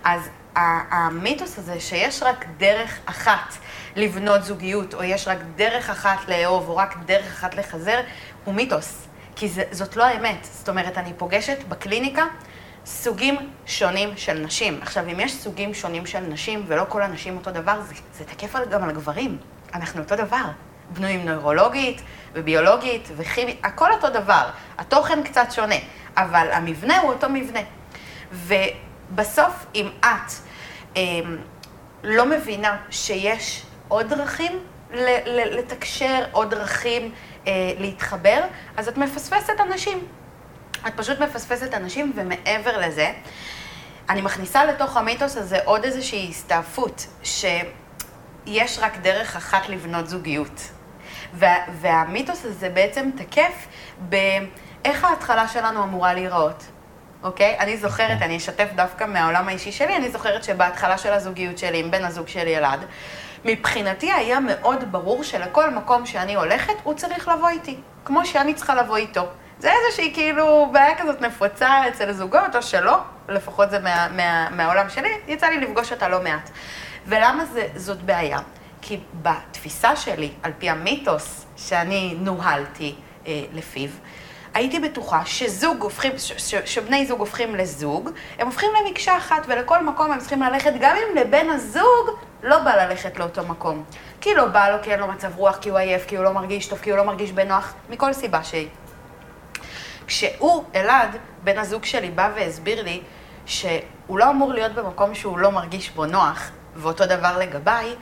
אז 0.03 0.29
המיתוס 0.55 1.59
הזה 1.59 1.79
שיש 1.79 2.23
רק 2.23 2.45
דרך 2.57 2.99
אחת 3.05 3.53
לבנות 3.95 4.43
זוגיות, 4.43 4.93
או 4.93 5.03
יש 5.03 5.27
רק 5.27 5.37
דרך 5.55 5.89
אחת 5.89 6.27
לאהוב, 6.27 6.69
או 6.69 6.77
רק 6.77 6.95
דרך 7.05 7.25
אחת 7.25 7.55
לחזר, 7.55 7.99
הוא 8.43 8.53
מיתוס. 8.53 9.07
כי 9.35 9.49
זה, 9.49 9.63
זאת 9.71 9.95
לא 9.95 10.03
האמת. 10.03 10.47
זאת 10.51 10.69
אומרת, 10.69 10.97
אני 10.97 11.13
פוגשת 11.17 11.57
בקליניקה 11.69 12.25
סוגים 12.85 13.35
שונים 13.65 14.09
של 14.17 14.33
נשים. 14.33 14.79
עכשיו, 14.81 15.05
אם 15.11 15.19
יש 15.19 15.33
סוגים 15.33 15.73
שונים 15.73 16.05
של 16.05 16.19
נשים 16.19 16.63
ולא 16.67 16.85
כל 16.89 17.01
הנשים 17.01 17.37
אותו 17.37 17.51
דבר, 17.51 17.81
זה, 17.81 17.93
זה 18.17 18.23
תקף 18.23 18.55
גם 18.69 18.83
על 18.83 18.91
גברים. 18.91 19.37
אנחנו 19.73 20.01
אותו 20.01 20.15
דבר. 20.15 20.43
בנויים 20.89 21.25
נוירולוגית 21.25 22.01
וביולוגית 22.33 23.09
וכימית, 23.17 23.59
הכל 23.63 23.91
אותו 23.91 24.09
דבר. 24.09 24.49
התוכן 24.77 25.23
קצת 25.23 25.47
שונה, 25.51 25.75
אבל 26.17 26.47
המבנה 26.51 26.99
הוא 26.99 27.13
אותו 27.13 27.27
מבנה. 27.29 27.59
ובסוף, 28.31 29.65
אם 29.75 29.89
את 29.99 30.31
לא 32.03 32.25
מבינה 32.25 32.77
שיש 32.89 33.65
עוד 33.87 34.09
דרכים 34.09 34.59
לתקשר, 35.25 36.25
עוד 36.31 36.49
דרכים 36.49 37.11
אה, 37.47 37.71
להתחבר, 37.77 38.41
אז 38.77 38.87
את 38.87 38.97
מפספסת 38.97 39.53
אנשים. 39.59 40.07
את 40.87 40.93
פשוט 40.95 41.19
מפספסת 41.19 41.73
אנשים, 41.73 42.13
ומעבר 42.15 42.77
לזה, 42.77 43.11
אני 44.09 44.21
מכניסה 44.21 44.65
לתוך 44.65 44.97
המיתוס 44.97 45.37
הזה 45.37 45.59
עוד 45.65 45.83
איזושהי 45.83 46.29
הסתעפות, 46.29 47.07
שיש 47.23 48.79
רק 48.79 48.97
דרך 48.97 49.35
אחת 49.35 49.69
לבנות 49.69 50.09
זוגיות. 50.09 50.69
וה, 51.33 51.55
והמיתוס 51.81 52.45
הזה 52.45 52.69
בעצם 52.69 53.09
תקף 53.17 53.67
באיך 53.99 55.03
ההתחלה 55.03 55.47
שלנו 55.47 55.83
אמורה 55.83 56.13
להיראות. 56.13 56.63
אוקיי? 57.23 57.59
אני 57.59 57.77
זוכרת, 57.77 58.21
אני 58.21 58.37
אשתף 58.37 58.67
דווקא 58.75 59.03
מהעולם 59.03 59.47
האישי 59.47 59.71
שלי, 59.71 59.95
אני 59.95 60.11
זוכרת 60.11 60.43
שבהתחלה 60.43 60.97
של 60.97 61.13
הזוגיות 61.13 61.57
שלי 61.57 61.79
עם 61.79 61.91
בן 61.91 62.05
הזוג 62.05 62.27
שלי 62.27 62.49
ילד, 62.49 62.85
מבחינתי 63.45 64.11
היה 64.11 64.39
מאוד 64.39 64.91
ברור 64.91 65.23
שלכל 65.23 65.69
מקום 65.69 66.05
שאני 66.05 66.35
הולכת, 66.35 66.73
הוא 66.83 66.93
צריך 66.93 67.27
לבוא 67.27 67.49
איתי, 67.49 67.77
כמו 68.05 68.25
שאני 68.25 68.53
צריכה 68.53 68.75
לבוא 68.75 68.97
איתו. 68.97 69.27
זה 69.59 69.71
איזושהי 69.71 70.13
כאילו 70.13 70.69
בעיה 70.73 70.97
כזאת 70.97 71.21
נפוצה 71.21 71.87
אצל 71.87 72.11
זוגות, 72.11 72.55
או 72.55 72.61
שלא, 72.61 72.97
לפחות 73.29 73.69
זה 73.69 73.79
מה, 73.79 74.07
מה, 74.11 74.49
מהעולם 74.49 74.89
שלי, 74.89 75.09
יצא 75.27 75.47
לי 75.47 75.59
לפגוש 75.59 75.91
אותה 75.91 76.07
לא 76.07 76.21
מעט. 76.23 76.49
ולמה 77.05 77.45
זה, 77.45 77.67
זאת 77.75 78.01
בעיה? 78.01 78.39
כי 78.81 78.99
בתפיסה 79.21 79.95
שלי, 79.95 80.31
על 80.43 80.51
פי 80.57 80.69
המיתוס 80.69 81.45
שאני 81.57 82.15
נוהלתי 82.19 82.95
אה, 83.27 83.41
לפיו, 83.53 83.89
הייתי 84.55 84.79
בטוחה 84.79 85.25
שזוג 85.25 85.81
הופכים, 85.81 86.17
ש, 86.17 86.31
ש, 86.37 86.55
שבני 86.65 87.05
זוג 87.05 87.19
הופכים 87.19 87.55
לזוג, 87.55 88.09
הם 88.39 88.47
הופכים 88.47 88.69
למקשה 88.79 89.17
אחת, 89.17 89.45
ולכל 89.47 89.83
מקום 89.83 90.11
הם 90.11 90.19
צריכים 90.19 90.41
ללכת, 90.41 90.73
גם 90.79 90.95
אם 90.95 91.17
לבן 91.17 91.49
הזוג 91.49 92.09
לא 92.43 92.59
בא 92.59 92.75
ללכת 92.75 93.19
לאותו 93.19 93.43
מקום. 93.43 93.83
כי 94.21 94.35
לא 94.35 94.45
בא 94.45 94.69
לו, 94.69 94.77
כי 94.83 94.91
אין 94.91 94.99
לו 94.99 95.07
מצב 95.07 95.37
רוח, 95.37 95.57
כי 95.57 95.69
הוא 95.69 95.77
עייף, 95.77 96.05
כי 96.07 96.15
הוא 96.15 96.23
לא 96.23 96.31
מרגיש 96.31 96.67
טוב, 96.67 96.79
כי 96.79 96.89
הוא 96.89 96.97
לא 96.97 97.03
מרגיש 97.03 97.31
בנוח, 97.31 97.73
מכל 97.89 98.13
סיבה 98.13 98.43
שהיא. 98.43 98.67
כשהוא, 100.07 100.63
אלעד, 100.75 101.17
בן 101.43 101.57
הזוג 101.57 101.85
שלי, 101.85 102.09
בא 102.09 102.31
והסביר 102.35 102.83
לי 102.83 103.01
שהוא 103.45 103.79
לא 104.09 104.29
אמור 104.29 104.53
להיות 104.53 104.71
במקום 104.71 105.15
שהוא 105.15 105.39
לא 105.39 105.51
מרגיש 105.51 105.89
בו 105.89 106.05
נוח, 106.05 106.51
ואותו 106.75 107.05
דבר 107.05 107.37
לגביי, 107.37 107.95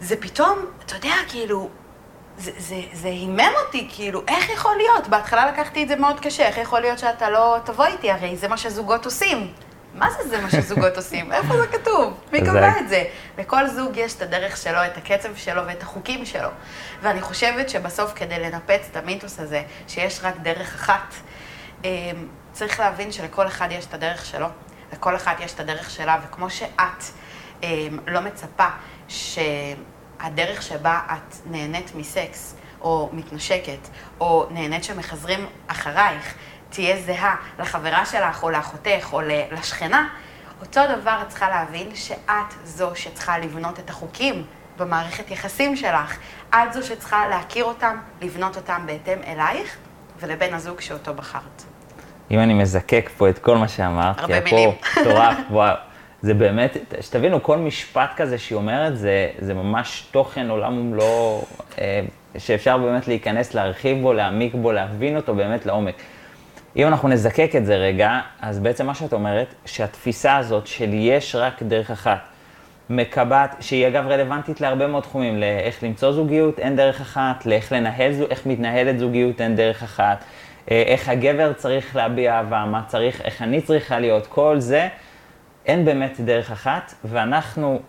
זה 0.00 0.16
פתאום, 0.16 0.58
אתה 0.86 0.96
יודע, 0.96 1.14
כאילו, 1.28 1.68
זה, 2.42 2.50
זה, 2.58 2.76
זה 2.92 3.08
הימם 3.08 3.52
אותי, 3.66 3.88
כאילו, 3.92 4.22
איך 4.28 4.50
יכול 4.50 4.76
להיות? 4.76 5.08
בהתחלה 5.08 5.46
לקחתי 5.46 5.82
את 5.82 5.88
זה 5.88 5.96
מאוד 5.96 6.20
קשה, 6.20 6.46
איך 6.46 6.58
יכול 6.58 6.80
להיות 6.80 6.98
שאתה 6.98 7.30
לא 7.30 7.56
תבוא 7.64 7.86
איתי? 7.86 8.10
הרי 8.10 8.36
זה 8.36 8.48
מה 8.48 8.56
שזוגות 8.56 9.04
עושים. 9.04 9.52
מה 9.94 10.10
זה 10.10 10.28
זה 10.28 10.40
מה 10.40 10.50
שזוגות 10.50 10.96
עושים? 10.96 11.32
איפה 11.32 11.56
זה 11.56 11.66
כתוב? 11.66 12.20
מי 12.32 12.40
קבע 12.40 12.78
את 12.80 12.88
זה? 12.88 13.04
לכל 13.38 13.68
זוג 13.68 13.96
יש 13.96 14.14
את 14.14 14.22
הדרך 14.22 14.56
שלו, 14.56 14.84
את 14.84 14.96
הקצב 14.96 15.36
שלו 15.36 15.66
ואת 15.66 15.82
החוקים 15.82 16.26
שלו. 16.26 16.48
ואני 17.02 17.20
חושבת 17.20 17.68
שבסוף, 17.68 18.12
כדי 18.14 18.38
לנפץ 18.38 18.88
את 18.90 18.96
המיתוס 18.96 19.40
הזה, 19.40 19.62
שיש 19.88 20.20
רק 20.22 20.34
דרך 20.42 20.74
אחת, 20.74 21.14
אמ, 21.84 21.90
צריך 22.52 22.80
להבין 22.80 23.12
שלכל 23.12 23.46
אחד 23.46 23.68
יש 23.70 23.86
את 23.86 23.94
הדרך 23.94 24.26
שלו, 24.26 24.46
לכל 24.92 25.16
אחד 25.16 25.34
יש 25.40 25.54
את 25.54 25.60
הדרך 25.60 25.90
שלה, 25.90 26.18
וכמו 26.26 26.50
שאת 26.50 27.04
אמ, 27.62 27.98
לא 28.06 28.20
מצפה 28.20 28.68
שהדרך 30.22 30.62
שבה 30.62 31.00
את 31.12 31.36
נהנית 31.46 31.94
מסקס, 31.94 32.56
או 32.80 33.10
מתנשקת, 33.12 33.88
או 34.20 34.46
נהנית 34.50 34.84
שמחזרים 34.84 35.46
אחרייך, 35.66 36.34
תהיה 36.70 36.96
זהה 37.02 37.36
לחברה 37.58 38.06
שלך 38.06 38.42
או 38.42 38.50
לאחותך 38.50 39.08
או 39.12 39.20
לשכנה, 39.52 40.08
אותו 40.60 40.80
דבר 41.00 41.18
את 41.22 41.28
צריכה 41.28 41.48
להבין 41.48 41.94
שאת 41.94 42.54
זו 42.64 42.90
שצריכה 42.94 43.38
לבנות 43.38 43.78
את 43.78 43.90
החוקים 43.90 44.44
במערכת 44.78 45.30
יחסים 45.30 45.76
שלך. 45.76 46.18
את 46.54 46.72
זו 46.72 46.82
שצריכה 46.82 47.28
להכיר 47.28 47.64
אותם, 47.64 47.96
לבנות 48.20 48.56
אותם 48.56 48.82
בהתאם 48.86 49.18
אלייך 49.26 49.76
ולבן 50.20 50.54
הזוג 50.54 50.80
שאותו 50.80 51.14
בחרת. 51.14 51.62
אם 52.30 52.38
אני 52.38 52.54
מזקק 52.54 53.10
פה 53.16 53.28
את 53.28 53.38
כל 53.38 53.56
מה 53.56 53.68
שאמרת, 53.68 54.18
הרבה 54.18 54.40
מילים. 54.40 54.70
פה 54.94 55.10
וואו. 55.50 55.91
זה 56.22 56.34
באמת, 56.34 56.76
שתבינו, 57.00 57.42
כל 57.42 57.58
משפט 57.58 58.10
כזה 58.16 58.38
שהיא 58.38 58.56
אומרת, 58.56 58.96
זה, 58.96 59.28
זה 59.38 59.54
ממש 59.54 60.06
תוכן 60.10 60.50
עולם 60.50 60.78
ומלואו, 60.78 61.44
אה, 61.78 62.00
שאפשר 62.38 62.78
באמת 62.78 63.08
להיכנס, 63.08 63.54
להרחיב 63.54 64.02
בו, 64.02 64.12
להעמיק 64.12 64.54
בו, 64.54 64.72
להבין 64.72 65.16
אותו 65.16 65.34
באמת 65.34 65.66
לעומק. 65.66 65.94
אם 66.76 66.86
אנחנו 66.86 67.08
נזקק 67.08 67.50
את 67.56 67.66
זה 67.66 67.76
רגע, 67.76 68.20
אז 68.40 68.58
בעצם 68.58 68.86
מה 68.86 68.94
שאת 68.94 69.12
אומרת, 69.12 69.54
שהתפיסה 69.64 70.36
הזאת 70.36 70.66
של 70.66 70.90
יש 70.92 71.34
רק 71.34 71.62
דרך 71.62 71.90
אחת, 71.90 72.18
מקבעת, 72.90 73.56
שהיא 73.60 73.88
אגב 73.88 74.06
רלוונטית 74.06 74.60
להרבה 74.60 74.86
מאוד 74.86 75.02
תחומים, 75.02 75.40
לאיך 75.40 75.82
למצוא 75.82 76.12
זוגיות, 76.12 76.58
אין 76.58 76.76
דרך 76.76 77.00
אחת, 77.00 77.46
לאיך 77.46 77.72
לנהל, 77.72 78.12
איך 78.30 78.46
מתנהלת 78.46 78.98
זוגיות, 78.98 79.40
אין 79.40 79.56
דרך 79.56 79.82
אחת, 79.82 80.24
אה, 80.70 80.82
איך 80.86 81.08
הגבר 81.08 81.52
צריך 81.52 81.96
להביע 81.96 82.34
אהבה, 82.34 82.64
מה 82.70 82.82
צריך, 82.86 83.20
איך 83.20 83.42
אני 83.42 83.60
צריכה 83.60 83.98
להיות, 83.98 84.26
כל 84.26 84.60
זה, 84.60 84.88
אין 85.66 85.84
באמת 85.84 86.20
דרך 86.20 86.50
אחת, 86.50 86.94
ואנחנו 87.04 87.80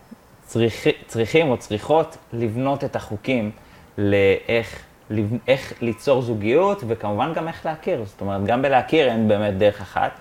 צריך, 0.46 0.88
צריכים 1.08 1.50
או 1.50 1.58
צריכות 1.58 2.18
לבנות 2.34 2.84
את 2.84 2.96
החוקים 2.96 3.52
לאיך 3.98 4.84
איך 5.48 5.74
ליצור 5.82 6.22
זוגיות, 6.22 6.84
וכמובן 6.88 7.34
גם 7.34 7.48
איך 7.48 7.66
להכיר. 7.66 8.04
זאת 8.06 8.22
אומרת, 8.22 8.46
גם 8.46 8.62
בלהכיר 8.62 9.08
אין 9.08 9.28
באמת 9.28 9.58
דרך 9.58 9.82
אחת. 9.82 10.12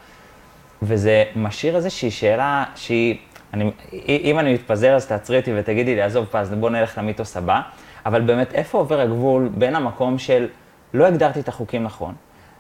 וזה 0.83 1.25
משאיר 1.37 1.77
איזושהי 1.77 2.11
שאלה 2.11 2.65
שהיא, 2.75 3.17
אני, 3.55 3.71
אם 4.09 4.38
אני 4.38 4.55
מתפזר 4.55 4.95
אז 4.95 5.07
תעצרי 5.07 5.38
אותי 5.38 5.53
ותגידי 5.59 5.95
לי, 5.95 6.03
עזוב 6.03 6.27
פז, 6.31 6.55
בוא 6.61 6.71
נלך 6.71 6.99
למיתוס 6.99 7.37
הבא. 7.37 7.61
אבל 8.07 8.21
באמת, 8.21 8.55
איפה 8.55 8.79
עובר 8.79 9.01
הגבול 9.01 9.49
בין 9.55 9.77
המקום 9.77 10.19
של 10.19 10.49
לא 10.95 11.07
הגדרתי 11.07 11.41
את 11.41 11.49
החוקים 11.49 11.83
נכון, 11.83 12.15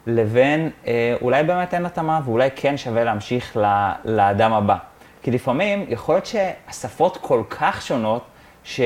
לבין 0.06 0.70
אה, 0.86 1.14
אולי 1.22 1.42
באמת 1.42 1.74
אין 1.74 1.86
התאמה 1.86 2.20
ואולי 2.24 2.48
כן 2.56 2.76
שווה 2.76 3.04
להמשיך 3.04 3.56
ל, 3.56 3.90
לאדם 4.04 4.52
הבא. 4.52 4.76
כי 5.22 5.30
לפעמים 5.30 5.86
יכול 5.88 6.14
להיות 6.14 6.26
שהשפות 6.26 7.16
כל 7.16 7.42
כך 7.50 7.82
שונות, 7.82 8.24
ש... 8.64 8.80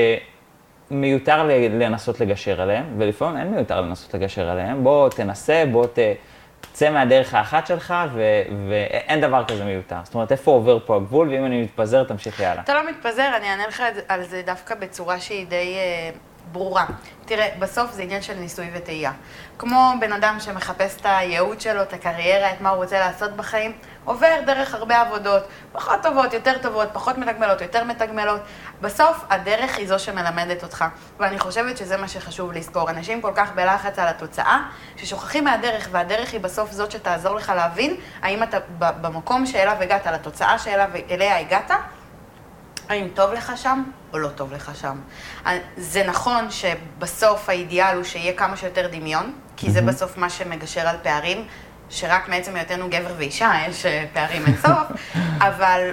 מיותר 0.91 1.43
לנסות 1.69 2.19
לגשר 2.19 2.61
עליהם, 2.61 2.85
ולפעמים 2.97 3.37
אין 3.37 3.51
מיותר 3.51 3.81
לנסות 3.81 4.13
לגשר 4.13 4.49
עליהם. 4.49 4.83
בוא 4.83 5.09
תנסה, 5.09 5.63
בוא 5.71 5.85
ת... 5.85 5.99
צא 6.73 6.89
מהדרך 6.89 7.33
האחת 7.33 7.67
שלך, 7.67 7.93
ו... 8.13 8.21
ואין 8.69 9.21
דבר 9.21 9.43
כזה 9.47 9.65
מיותר. 9.65 9.95
זאת 10.03 10.13
אומרת, 10.13 10.31
איפה 10.31 10.51
עובר 10.51 10.79
פה 10.85 10.95
הגבול, 10.95 11.29
ואם 11.29 11.45
אני 11.45 11.61
מתפזר, 11.61 12.03
תמשיכי 12.03 12.45
הלאה. 12.45 12.63
אתה 12.63 12.73
לא 12.73 12.89
מתפזר, 12.89 13.29
אני 13.37 13.49
אענה 13.49 13.67
לך 13.67 13.83
על 14.07 14.23
זה 14.23 14.41
דווקא 14.45 14.75
בצורה 14.75 15.19
שהיא 15.19 15.47
די 15.47 15.75
אה, 15.75 16.09
ברורה. 16.51 16.85
תראה, 17.25 17.47
בסוף 17.59 17.91
זה 17.91 18.01
עניין 18.01 18.21
של 18.21 18.33
ניסוי 18.33 18.69
וטעייה. 18.73 19.11
כמו 19.59 19.93
בן 19.99 20.11
אדם 20.11 20.37
שמחפש 20.39 20.95
את 21.01 21.05
הייעוד 21.05 21.61
שלו, 21.61 21.81
את 21.81 21.93
הקריירה, 21.93 22.51
את 22.51 22.61
מה 22.61 22.69
הוא 22.69 22.83
רוצה 22.83 22.99
לעשות 22.99 23.31
בחיים, 23.31 23.71
עובר 24.05 24.35
דרך 24.45 24.73
הרבה 24.73 25.01
עבודות, 25.01 25.43
פחות 25.71 26.03
טובות, 26.03 26.33
יותר 26.33 26.57
טובות, 26.57 26.89
פחות 26.93 27.17
מתגמלות, 27.17 27.61
יותר 27.61 27.83
מתגמלות. 27.83 28.41
בסוף 28.81 29.23
הדרך 29.29 29.77
היא 29.77 29.87
זו 29.87 29.99
שמלמדת 29.99 30.63
אותך, 30.63 30.85
ואני 31.19 31.39
חושבת 31.39 31.77
שזה 31.77 31.97
מה 31.97 32.07
שחשוב 32.07 32.51
לזכור. 32.51 32.89
אנשים 32.89 33.21
כל 33.21 33.31
כך 33.35 33.51
בלחץ 33.55 33.99
על 33.99 34.07
התוצאה, 34.07 34.59
ששוכחים 34.97 35.43
מהדרך, 35.43 35.87
והדרך 35.91 36.33
היא 36.33 36.39
בסוף 36.39 36.71
זאת 36.71 36.91
שתעזור 36.91 37.35
לך 37.35 37.53
להבין 37.55 37.95
האם 38.21 38.43
אתה 38.43 38.57
במקום 38.79 39.45
שאליו 39.45 39.77
הגעת, 39.79 40.07
לתוצאה 40.07 40.59
שאליה 40.59 41.39
הגעת, 41.39 41.71
האם 42.89 43.07
טוב 43.13 43.33
לך 43.33 43.51
שם 43.55 43.83
או 44.13 44.17
לא 44.19 44.27
טוב 44.27 44.53
לך 44.53 44.71
שם. 44.81 44.97
זה 45.77 46.03
נכון 46.07 46.51
שבסוף 46.51 47.49
האידיאל 47.49 47.95
הוא 47.95 48.03
שיהיה 48.03 48.33
כמה 48.33 48.57
שיותר 48.57 48.87
דמיון, 48.91 49.33
כי 49.57 49.71
זה 49.71 49.81
בסוף 49.81 50.17
מה 50.17 50.29
שמגשר 50.29 50.87
על 50.87 50.95
פערים, 51.03 51.45
שרק 51.89 52.29
מעצם 52.29 52.55
היותנו 52.55 52.89
גבר 52.89 53.13
ואישה 53.17 53.51
יש 53.69 53.85
אה, 53.85 54.05
פערים 54.13 54.45
אינסוף, 54.45 54.87
אבל 55.47 55.91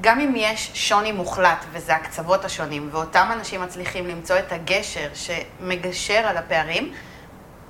גם 0.00 0.20
אם 0.20 0.32
יש 0.36 0.70
שוני 0.74 1.12
מוחלט, 1.12 1.64
וזה 1.72 1.94
הקצוות 1.94 2.44
השונים, 2.44 2.88
ואותם 2.92 3.28
אנשים 3.32 3.62
מצליחים 3.62 4.06
למצוא 4.06 4.38
את 4.38 4.52
הגשר 4.52 5.08
שמגשר 5.14 6.18
על 6.26 6.36
הפערים, 6.36 6.92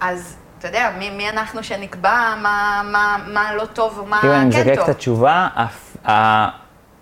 אז 0.00 0.36
אתה 0.58 0.68
יודע, 0.68 0.90
מי, 0.98 1.10
מי 1.10 1.28
אנחנו 1.28 1.64
שנקבע 1.64 2.34
מה, 2.42 2.82
מה, 2.84 3.16
מה 3.26 3.54
לא 3.54 3.64
טוב 3.64 3.98
ומה 3.98 4.20
כן 4.20 4.28
טוב? 4.28 4.30
אם 4.30 4.40
אני 4.40 4.48
מזקק 4.48 4.82
את 4.82 4.88
התשובה, 4.88 5.48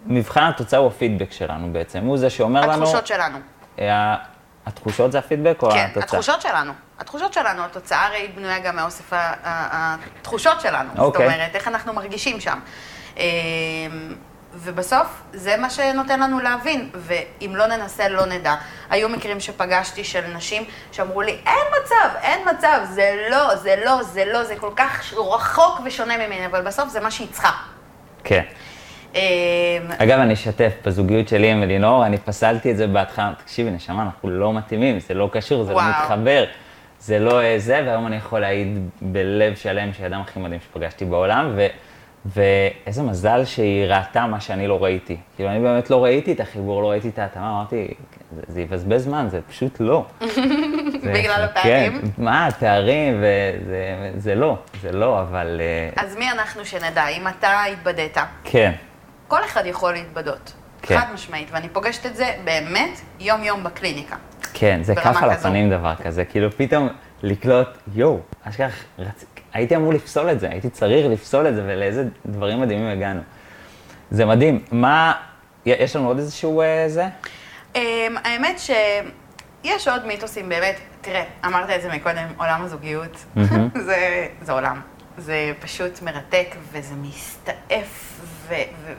מבחן 0.07 0.43
התוצאה 0.43 0.81
הוא 0.81 0.87
הפידבק 0.87 1.33
שלנו 1.33 1.73
בעצם, 1.73 2.05
הוא 2.05 2.17
זה 2.19 2.31
שאומר 2.31 2.61
התחושות 2.71 2.77
לנו. 2.77 2.85
התחושות 2.85 3.07
שלנו. 3.07 3.39
התחושות 4.67 5.13
זה 5.13 5.19
הפידבק 5.19 5.63
או 5.63 5.71
כן, 5.71 5.87
התוצאה? 5.91 6.03
התחושות 6.03 6.43
שלנו. 6.43 6.73
התחושות 6.99 7.33
שלנו, 7.33 7.65
התוצאה 7.65 8.07
הרי 8.07 8.29
בנויה 8.35 8.59
גם 8.59 8.77
מאוסף 8.77 9.13
התחושות 9.13 10.61
שלנו. 10.61 10.89
זאת 10.89 10.99
אוקיי. 10.99 11.27
אומרת, 11.27 11.57
איך 11.57 11.69
אנחנו 11.69 11.93
מרגישים 11.93 12.41
שם. 12.41 12.59
אמ, 13.17 13.23
ובסוף, 14.55 15.23
זה 15.33 15.57
מה 15.57 15.71
שנותן 15.71 16.21
לנו 16.21 16.41
להבין, 16.41 16.91
ואם 16.95 17.53
לא 17.57 17.67
ננסה, 17.67 18.09
לא 18.09 18.27
נדע. 18.27 18.55
היו 18.91 19.09
מקרים 19.09 19.41
שפגשתי 19.41 20.05
של 20.05 20.27
נשים 20.27 20.65
שאמרו 20.93 21.23
לי, 21.23 21.39
אין 21.47 21.65
מצב, 21.83 22.09
אין 22.23 22.41
מצב, 22.55 22.81
זה 22.91 23.27
לא, 23.31 23.57
זה 23.57 23.75
לא, 23.85 24.03
זה 24.03 24.25
לא, 24.25 24.45
זה 24.45 24.57
כל 24.57 24.71
כך 24.77 25.13
רחוק 25.13 25.81
ושונה 25.85 26.17
ממני, 26.17 26.47
אבל 26.47 26.63
בסוף 26.63 26.89
זה 26.89 27.01
מה 27.01 27.11
שהיא 27.11 27.29
צריכה. 27.33 27.51
כן. 28.25 28.43
אמ, 29.17 29.21
אגב, 29.99 30.19
אני 30.19 30.35
אשתף, 30.35 30.73
בזוגיות 30.85 31.29
שלי 31.29 31.51
עם 31.53 31.63
אלינור, 31.63 32.07
אני 32.07 32.19
פסלתי 32.19 32.71
את 32.71 32.77
זה 32.77 32.87
בהתחלה, 32.87 33.33
תקשיבי, 33.45 33.71
נשמה, 33.71 34.03
אנחנו 34.03 34.31
לא 34.31 34.53
מתאימים, 34.53 35.01
זה 35.01 35.15
לא 35.15 35.29
קשור, 35.33 35.65
זה 35.65 35.73
וואו. 35.73 35.85
לא 35.85 35.91
מתחבר, 35.91 36.45
זה 37.01 37.19
לא 37.19 37.43
אה, 37.43 37.55
זה, 37.59 37.83
והיום 37.87 38.07
אני 38.07 38.17
יכול 38.17 38.41
להעיד 38.41 38.79
בלב 39.03 39.55
שלם 39.55 39.93
שהיא 39.93 40.05
האדם 40.05 40.21
הכי 40.21 40.41
מדהים 40.41 40.61
שפגשתי 40.61 41.05
בעולם, 41.05 41.53
ו, 41.57 41.67
ואיזה 42.27 43.03
מזל 43.03 43.45
שהיא 43.45 43.85
ראתה 43.87 44.27
מה 44.27 44.41
שאני 44.41 44.67
לא 44.67 44.85
ראיתי. 44.85 45.17
כאילו, 45.37 45.51
אני 45.51 45.61
באמת 45.61 45.91
לא 45.91 46.05
ראיתי 46.05 46.33
את 46.33 46.41
החיבור, 46.41 46.83
לא 46.83 46.91
ראיתי 46.91 47.09
את 47.09 47.19
ההתאמה, 47.19 47.51
אמרתי, 47.51 47.89
זה, 48.37 48.43
זה 48.49 48.61
יבזבז 48.61 49.05
זמן, 49.05 49.27
זה 49.31 49.41
פשוט 49.49 49.81
לא. 49.81 50.05
זה- 50.21 51.13
בגלל 51.15 51.43
הפערים? 51.45 52.01
כן, 52.01 52.23
מה, 52.23 52.47
הפערים, 52.47 53.15
וזה 53.19 54.11
זה 54.17 54.35
לא, 54.35 54.57
זה 54.83 54.93
לא, 54.93 55.21
אבל 55.21 55.61
אה, 55.61 56.03
אז 56.05 56.17
מי 56.17 56.31
אנחנו 56.31 56.65
שנדע? 56.65 57.07
אם 57.09 57.29
אתה 57.29 57.65
התבדית, 57.65 58.17
כן, 58.45 58.73
כל 59.29 59.45
אחד 59.45 59.67
יכול 59.67 59.93
להתבדות. 59.93 60.53
כן. 60.83 60.99
חד 60.99 61.07
משמעית, 61.15 61.49
ואני 61.53 61.69
פוגשת 61.69 62.07
את 62.07 62.17
זה 62.17 62.35
באמת 62.45 63.01
יום-יום 63.21 63.65
בקליניקה. 63.65 64.17
כן, 64.53 64.81
זה 64.83 64.95
כף 64.95 65.17
על. 65.23 65.31
הפנים 65.31 65.71
דבר 65.71 65.95
כזה, 65.95 66.25
כאילו 66.25 66.51
פתאום 66.51 66.89
לקלוט, 67.23 67.69
יואו, 67.95 68.21
אשכח, 68.43 68.75
רצ... 68.99 69.25
הייתי 69.53 69.77
אמור 69.77 69.93
לפסול 69.93 70.31
את 70.31 70.41
זה, 70.41 70.49
הייתי 70.49 70.71
צריך 70.71 71.07
לפסול 71.11 71.49
את 71.49 71.55
זה, 71.55 71.63
ולאיזה 71.67 72.05
דברים 72.27 72.61
מדהימים 72.61 72.89
הגענו. 72.89 73.21
זה 74.11 74.25
מדהים. 74.25 74.65
מה, 74.73 75.13
יש 75.67 75.97
לנו 75.97 76.09
עוד 76.09 76.19
איזשהו 76.19 76.61
אה, 76.61 76.85
זה? 76.89 77.07
אמ, 77.75 77.81
האמת 78.25 78.59
שיש 78.59 79.89
עוד 79.89 80.07
מיתוסים 80.07 80.49
באמת, 80.49 80.81
תראה, 81.01 81.25
אמרת 81.45 81.71
את 81.71 81.83
זה 81.83 81.93
מקודם, 81.93 82.27
עולם 82.37 82.63
הזוגיות. 82.65 83.25
זה, 83.87 84.27
זה 84.43 84.53
עולם. 84.53 84.81
זה 85.19 85.53
פשוט 85.61 86.03
מרתק, 86.03 86.57
וזה 86.73 86.95
מסתעף, 87.03 88.21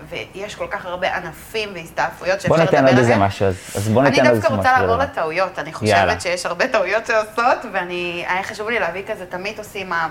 ויש 0.10 0.56
כל 0.56 0.68
כך 0.72 0.86
הרבה 0.86 1.16
ענפים 1.16 1.70
והסתעפויות 1.74 2.42
שאפשר 2.42 2.48
בוא 2.56 2.58
לדבר 2.58 2.72
ניתן 2.72 2.78
עליהם. 2.78 2.98
עוד 2.98 3.10
איזה 3.10 3.18
משהו, 3.26 3.46
אז, 3.46 3.90
בוא 3.90 4.04
ניתן 4.04 4.16
עוד 4.16 4.26
אני 4.26 4.30
איזה 4.30 4.42
דווקא 4.42 4.54
משהו. 4.54 4.58
רוצה 4.58 4.82
לעבור. 4.82 4.98
לטעויות, 4.98 5.60
אני 5.60 5.72
יאללה. 5.82 6.16
חושבת 6.16 6.22
שיש 6.22 6.46
הרבה 6.46 6.68
טעויות 6.68 7.06
שעושות, 7.06 7.58
ואני, 7.74 8.26
היה 8.28 8.44
חשוב 8.44 8.70
לי 8.70 8.80
להביא 8.80 9.04
כזה 9.08 9.24
את 9.24 9.34
המיתוסים 9.34 9.94
ה- 9.94 10.08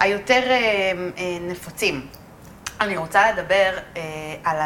היותר 0.00 0.42
אה, 0.50 0.56
אה, 0.56 0.92
נפוצים. 1.40 2.06
אני 2.80 2.96
רוצה 2.96 3.32
לדבר 3.32 3.70
אה, 3.96 4.02
על 4.44 4.56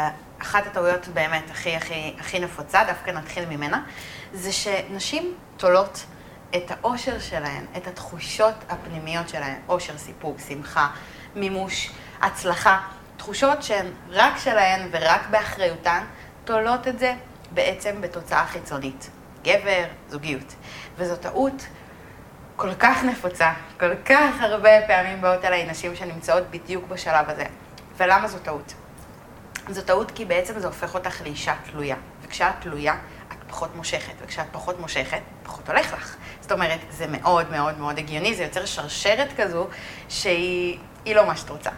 אחת 0.41 0.67
הטעויות 0.67 1.07
באמת 1.07 1.51
הכי 1.51 1.75
הכי 1.75 2.13
הכי 2.19 2.39
נפוצה, 2.39 2.81
דווקא 2.87 3.11
נתחיל 3.11 3.45
ממנה, 3.45 3.81
זה 4.33 4.51
שנשים 4.51 5.33
תולות 5.57 6.05
את 6.55 6.71
האושר 6.71 7.19
שלהן, 7.19 7.65
את 7.77 7.87
התחושות 7.87 8.53
הפנימיות 8.69 9.29
שלהן, 9.29 9.55
אושר, 9.69 9.97
סיפוק, 9.97 10.37
שמחה, 10.47 10.87
מימוש, 11.35 11.91
הצלחה, 12.21 12.79
תחושות 13.19 13.63
שהן 13.63 13.85
רק 14.09 14.37
שלהן 14.37 14.87
ורק 14.91 15.21
באחריותן, 15.31 16.03
תולות 16.45 16.87
את 16.87 16.99
זה 16.99 17.13
בעצם 17.51 18.01
בתוצאה 18.01 18.45
חיצונית. 18.45 19.09
גבר, 19.43 19.83
זוגיות. 20.09 20.55
וזו 20.97 21.15
טעות 21.15 21.67
כל 22.55 22.73
כך 22.79 23.03
נפוצה, 23.03 23.53
כל 23.79 23.95
כך 24.05 24.35
הרבה 24.39 24.87
פעמים 24.87 25.21
באות 25.21 25.45
אליי 25.45 25.65
נשים 25.65 25.95
שנמצאות 25.95 26.43
בדיוק 26.49 26.87
בשלב 26.87 27.29
הזה. 27.29 27.45
ולמה 27.97 28.27
זו 28.27 28.39
טעות? 28.39 28.73
זו 29.69 29.81
טעות 29.81 30.11
כי 30.11 30.25
בעצם 30.25 30.59
זה 30.59 30.67
הופך 30.67 30.95
אותך 30.95 31.21
לאישה 31.21 31.53
תלויה. 31.71 31.95
וכשאת 32.21 32.53
תלויה, 32.59 32.95
את 33.31 33.37
פחות 33.47 33.75
מושכת, 33.75 34.13
וכשאת 34.21 34.45
פחות 34.51 34.79
מושכת, 34.79 35.21
פחות 35.43 35.69
הולך 35.69 35.93
לך. 35.93 36.15
זאת 36.41 36.51
אומרת, 36.51 36.79
זה 36.89 37.07
מאוד 37.07 37.51
מאוד 37.51 37.77
מאוד 37.77 37.97
הגיוני, 37.97 38.35
זה 38.35 38.43
יוצר 38.43 38.65
שרשרת 38.65 39.29
כזו 39.37 39.67
שהיא 40.09 40.79
היא 41.05 41.15
לא 41.15 41.27
מה 41.27 41.35
שאת 41.35 41.49
רוצה. 41.49 41.71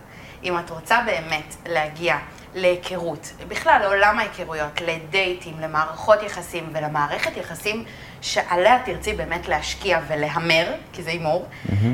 אם 0.43 0.59
את 0.59 0.69
רוצה 0.69 1.01
באמת 1.05 1.55
להגיע 1.65 2.17
להיכרות, 2.55 3.33
בכלל 3.47 3.81
לעולם 3.81 4.19
ההיכרויות, 4.19 4.81
לדייטים, 4.81 5.59
למערכות 5.59 6.23
יחסים 6.23 6.69
ולמערכת 6.73 7.37
יחסים 7.37 7.83
שעליה 8.21 8.79
תרצי 8.85 9.13
באמת 9.13 9.47
להשקיע 9.47 9.99
ולהמר, 10.07 10.73
כי 10.93 11.03
זה 11.03 11.09
הימור, 11.09 11.47
אמ, 11.71 11.89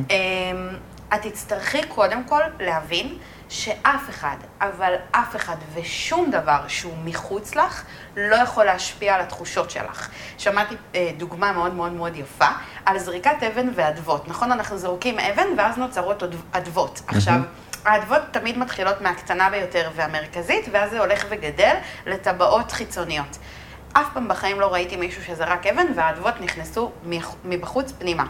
את 1.13 1.21
תצטרכי 1.21 1.83
קודם 1.87 2.23
כל 2.23 2.41
להבין 2.59 3.17
שאף 3.49 4.09
אחד, 4.09 4.35
אבל 4.61 4.93
אף 5.11 5.35
אחד 5.35 5.55
ושום 5.73 6.31
דבר 6.31 6.67
שהוא 6.67 6.93
מחוץ 7.03 7.55
לך, 7.55 7.83
לא 8.17 8.35
יכול 8.35 8.65
להשפיע 8.65 9.15
על 9.15 9.21
התחושות 9.21 9.71
שלך. 9.71 10.09
שמעתי 10.37 10.75
אה, 10.95 11.11
דוגמה 11.17 11.51
מאוד 11.51 11.73
מאוד 11.73 11.91
מאוד 11.91 12.15
יפה 12.15 12.47
על 12.85 12.99
זריקת 12.99 13.43
אבן 13.47 13.67
ואדוות. 13.75 14.27
נכון, 14.27 14.51
אנחנו 14.51 14.77
זורקים 14.77 15.19
אבן 15.19 15.47
ואז 15.57 15.77
נוצרות 15.77 16.23
אדוות. 16.51 17.01
עכשיו, 17.07 17.39
האדוות 17.87 18.21
תמיד 18.31 18.57
מתחילות 18.57 19.01
מהקטנה 19.01 19.49
ביותר 19.49 19.89
והמרכזית, 19.95 20.65
ואז 20.71 20.91
זה 20.91 20.99
הולך 20.99 21.25
וגדל 21.29 21.75
לטבעות 22.05 22.71
חיצוניות. 22.71 23.37
אף 23.93 24.05
פעם 24.13 24.27
בחיים 24.27 24.59
לא 24.59 24.73
ראיתי 24.73 24.95
מישהו 24.95 25.23
שזרק 25.23 25.67
אבן 25.67 25.85
והאדוות 25.95 26.41
נכנסו 26.41 26.91
מבחוץ 27.45 27.91
פנימה. 27.91 28.25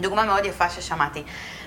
דוגמה 0.00 0.24
מאוד 0.24 0.44
יפה 0.44 0.70
ששמעתי. 0.70 1.22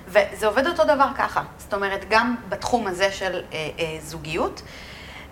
וזה 0.08 0.48
עובד 0.48 0.68
אותו 0.68 0.84
דבר 0.84 1.08
ככה. 1.18 1.44
זאת 1.58 1.74
אומרת, 1.74 2.06
גם 2.10 2.36
בתחום 2.50 2.88
הזה 2.88 3.12
של 3.12 3.44
אה, 3.54 3.70
אה, 3.80 3.98
זוגיות, 4.02 4.62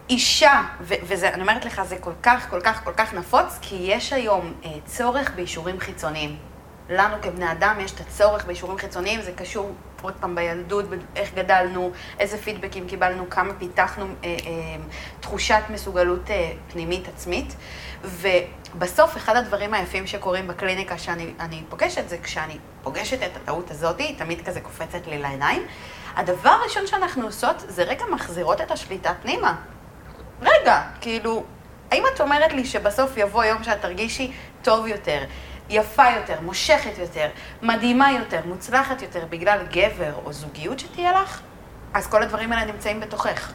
אישה, 0.10 0.62
ו- 0.82 0.94
וזה, 1.04 1.30
אני 1.30 1.42
אומרת 1.42 1.66
לך, 1.66 1.82
זה 1.84 1.98
כל 2.00 2.14
כך, 2.24 2.50
כל 2.50 2.62
כך, 2.62 2.84
כל 2.84 2.94
כך 2.94 3.14
נפוץ, 3.14 3.60
כי 3.62 3.76
יש 3.76 4.14
היום 4.14 4.54
אה, 4.66 4.70
צורך 4.86 5.32
באישורים 5.36 5.80
חיצוניים. 5.80 6.38
לנו 6.90 7.16
כבני 7.22 7.52
אדם 7.52 7.76
יש 7.80 7.92
את 7.92 8.00
הצורך 8.00 8.46
באישורים 8.46 8.78
חיצוניים, 8.78 9.22
זה 9.22 9.32
קשור 9.32 9.72
עוד 10.04 10.14
פעם 10.20 10.36
בילדות, 10.36 10.86
איך 11.16 11.34
גדלנו, 11.34 11.92
איזה 12.20 12.38
פידבקים 12.38 12.88
קיבלנו, 12.88 13.30
כמה 13.30 13.54
פיתחנו 13.54 14.06
אה, 14.06 14.10
אה, 14.24 14.36
תחושת 15.20 15.62
מסוגלות 15.70 16.30
אה, 16.30 16.52
פנימית 16.72 17.08
עצמית. 17.08 17.56
ובסוף, 18.04 19.18
אחד 19.18 19.36
הדברים 19.36 19.74
היפים 19.74 20.08
שקורים 20.08 20.48
בקליניקה 20.48 20.98
שאני 20.98 21.34
אני 21.40 21.64
פוגשת, 21.70 22.10
זה 22.10 22.18
כשאני 22.24 22.58
פוגשת 22.84 23.24
את 23.24 23.38
הטעות 23.38 23.72
הזאת, 23.72 24.00
היא 24.00 24.18
תמיד 24.18 24.46
כזה 24.46 24.62
קופצת 24.62 25.08
לי 25.08 25.18
לעיניים. 25.18 25.64
הדבר 26.16 26.50
הראשון 26.50 26.88
שאנחנו 26.88 27.24
עושות, 27.24 27.56
זה 27.60 27.84
רגע 27.84 28.06
מחזירות 28.12 28.62
את 28.62 28.72
השליטה 28.72 29.14
פנימה. 29.22 29.56
רגע, 30.42 30.82
כאילו, 31.02 31.44
האם 31.92 32.04
את 32.16 32.22
אומרת 32.22 32.54
לי 32.54 32.66
שבסוף 32.66 33.18
יבוא 33.18 33.44
יום 33.44 33.64
שאת 33.64 33.82
תרגישי 33.82 34.32
טוב 34.62 34.88
יותר, 34.88 35.24
יפה 35.70 36.04
יותר, 36.20 36.42
מושכת 36.42 36.98
יותר, 36.98 37.28
מדהימה 37.62 38.12
יותר, 38.12 38.40
מוצלחת 38.46 39.02
יותר, 39.02 39.26
בגלל 39.30 39.60
גבר 39.72 40.14
או 40.26 40.34
זוגיות 40.34 40.80
שתהיה 40.80 41.12
לך? 41.12 41.42
אז 41.94 42.08
כל 42.08 42.24
הדברים 42.24 42.54
האלה 42.54 42.72
נמצאים 42.72 43.00
בתוכך. 43.00 43.52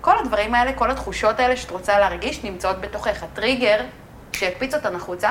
כל 0.00 0.18
הדברים 0.18 0.54
האלה, 0.54 0.72
כל 0.72 0.90
התחושות 0.90 1.40
האלה 1.40 1.56
שאת 1.56 1.70
רוצה 1.70 1.98
להרגיש, 1.98 2.44
נמצאות 2.44 2.80
בתוכך. 2.80 3.22
הטריגר, 3.22 3.80
כשהקפיץ 4.32 4.74
אותן 4.74 4.94
החוצה, 4.94 5.30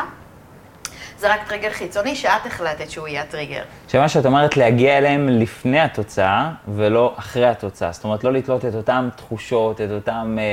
זה 1.17 1.33
רק 1.33 1.47
טריגר 1.47 1.69
חיצוני 1.71 2.15
שאת 2.15 2.45
החלטת 2.45 2.89
שהוא 2.89 3.07
יהיה 3.07 3.21
הטריגר. 3.21 3.63
שמה 3.87 4.09
שאת 4.09 4.25
אומרת, 4.25 4.57
להגיע 4.57 4.97
אליהם 4.97 5.29
לפני 5.29 5.79
התוצאה, 5.79 6.51
ולא 6.67 7.13
אחרי 7.19 7.45
התוצאה. 7.47 7.91
זאת 7.91 8.03
אומרת, 8.03 8.23
לא 8.23 8.33
לתלות 8.33 8.65
את 8.65 8.75
אותן 8.75 9.09
תחושות, 9.15 9.81
את 9.81 9.89
אותם... 9.91 10.37
אה, 10.39 10.43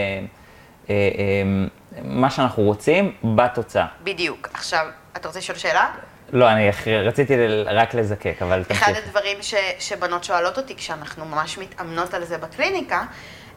אה, 0.91 0.95
אה, 1.19 2.03
מה 2.05 2.31
שאנחנו 2.31 2.63
רוצים 2.63 3.13
בתוצאה. 3.25 3.87
בדיוק. 4.05 4.49
עכשיו, 4.55 4.87
אתה 5.21 5.29
רוצה 5.29 5.39
לשאול 5.39 5.59
שאלה? 5.59 5.91
לא, 6.33 6.51
אני 6.51 6.71
רציתי 7.07 7.35
רק 7.67 7.95
לזקק, 7.95 8.37
אבל 8.43 8.63
אחד 8.73 8.87
תמשיך. 8.87 9.07
הדברים 9.07 9.43
ש, 9.43 9.55
שבנות 9.79 10.25
שואלות 10.25 10.59
אותי 10.59 10.77
כשאנחנו 10.77 11.25
ממש 11.25 11.59
מתאמנות 11.59 12.15
על 12.15 12.25
זה 12.25 12.39
בקליניקה, 12.39 13.03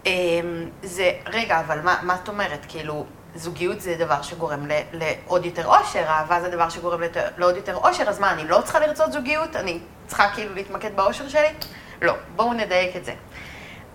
אמ, 0.05 0.11
זה, 0.83 1.11
רגע, 1.25 1.59
אבל 1.59 1.81
מה, 1.81 1.99
מה 2.01 2.17
את 2.23 2.27
אומרת? 2.27 2.65
כאילו, 2.67 3.05
זוגיות 3.35 3.81
זה 3.81 3.95
דבר 3.95 4.21
שגורם 4.21 4.67
ל, 4.67 4.71
לעוד 4.93 5.45
יותר 5.45 5.65
אושר, 5.67 6.03
אהבה 6.07 6.41
זה 6.41 6.49
דבר 6.49 6.69
שגורם 6.69 7.01
לת, 7.01 7.17
לעוד 7.37 7.55
יותר 7.55 7.75
אושר, 7.75 8.03
אז 8.03 8.19
מה, 8.19 8.31
אני 8.31 8.47
לא 8.47 8.61
צריכה 8.63 8.79
לרצות 8.79 9.11
זוגיות? 9.11 9.55
אני 9.55 9.79
צריכה 10.07 10.29
כאילו 10.33 10.55
להתמקד 10.55 10.95
באושר 10.95 11.29
שלי? 11.29 11.47
לא, 12.01 12.13
בואו 12.35 12.53
נדייק 12.53 12.95
את 12.95 13.05
זה. 13.05 13.13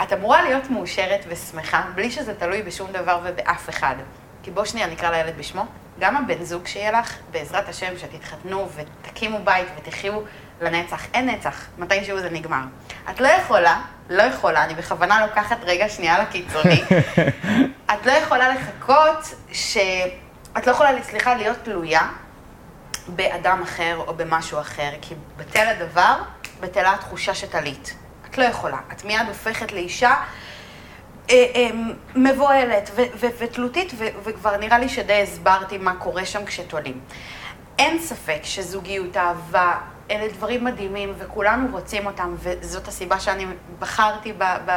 את 0.02 0.12
אמורה 0.12 0.42
להיות 0.42 0.70
מאושרת 0.70 1.24
ושמחה, 1.28 1.82
בלי 1.94 2.10
שזה 2.10 2.34
תלוי 2.34 2.62
בשום 2.62 2.92
דבר 2.92 3.20
ובאף 3.24 3.68
אחד. 3.68 3.94
כי 4.42 4.50
בואו 4.50 4.66
שנייה 4.66 4.86
נקרא 4.86 5.10
לילד 5.10 5.38
בשמו. 5.38 5.66
גם 5.98 6.16
הבן 6.16 6.44
זוג 6.44 6.66
שיהיה 6.66 7.00
לך, 7.00 7.14
בעזרת 7.30 7.68
השם, 7.68 7.98
שתתחתנו 7.98 8.68
ותקימו 8.74 9.38
בית 9.44 9.68
ותחיו 9.76 10.20
לנצח. 10.60 11.06
אין 11.14 11.30
נצח, 11.30 11.66
מתישהו 11.78 12.20
זה 12.20 12.30
נגמר. 12.30 12.62
את 13.10 13.20
לא 13.20 13.28
יכולה, 13.28 13.80
לא 14.10 14.22
יכולה, 14.22 14.64
אני 14.64 14.74
בכוונה 14.74 15.26
לוקחת 15.26 15.58
רגע 15.62 15.88
שנייה 15.88 16.22
לקיצוני, 16.22 16.82
את 17.92 18.06
לא 18.06 18.12
יכולה 18.12 18.48
לחכות 18.48 19.34
ש... 19.52 19.78
את 20.58 20.66
לא 20.66 20.72
יכולה, 20.72 21.02
סליחה, 21.02 21.34
להיות 21.34 21.58
תלויה 21.62 22.08
באדם 23.08 23.62
אחר 23.62 23.96
או 24.06 24.14
במשהו 24.14 24.60
אחר, 24.60 24.90
כי 25.02 25.14
בטל 25.36 25.66
הדבר, 25.68 26.14
בטלה 26.60 26.94
התחושה 26.94 27.34
שתלית. 27.34 27.94
את 28.30 28.38
לא 28.38 28.44
יכולה. 28.44 28.78
את 28.92 29.04
מיד 29.04 29.28
הופכת 29.28 29.72
לאישה 29.72 30.14
מבוהלת 32.16 32.90
ותלותית, 33.38 33.92
וכבר 34.24 34.56
נראה 34.56 34.78
לי 34.78 34.88
שדי 34.88 35.22
הסברתי 35.22 35.78
מה 35.78 35.94
קורה 35.94 36.24
שם 36.26 36.44
כשתולים. 36.44 37.00
אין 37.78 37.98
ספק 37.98 38.40
שזוגיות, 38.42 39.16
אהבה, 39.16 39.74
אלה 40.10 40.28
דברים 40.28 40.64
מדהימים 40.64 41.14
וכולנו 41.18 41.68
רוצים 41.72 42.06
אותם, 42.06 42.34
וזאת 42.38 42.88
הסיבה 42.88 43.20
שאני 43.20 43.46
בחרתי 43.78 44.32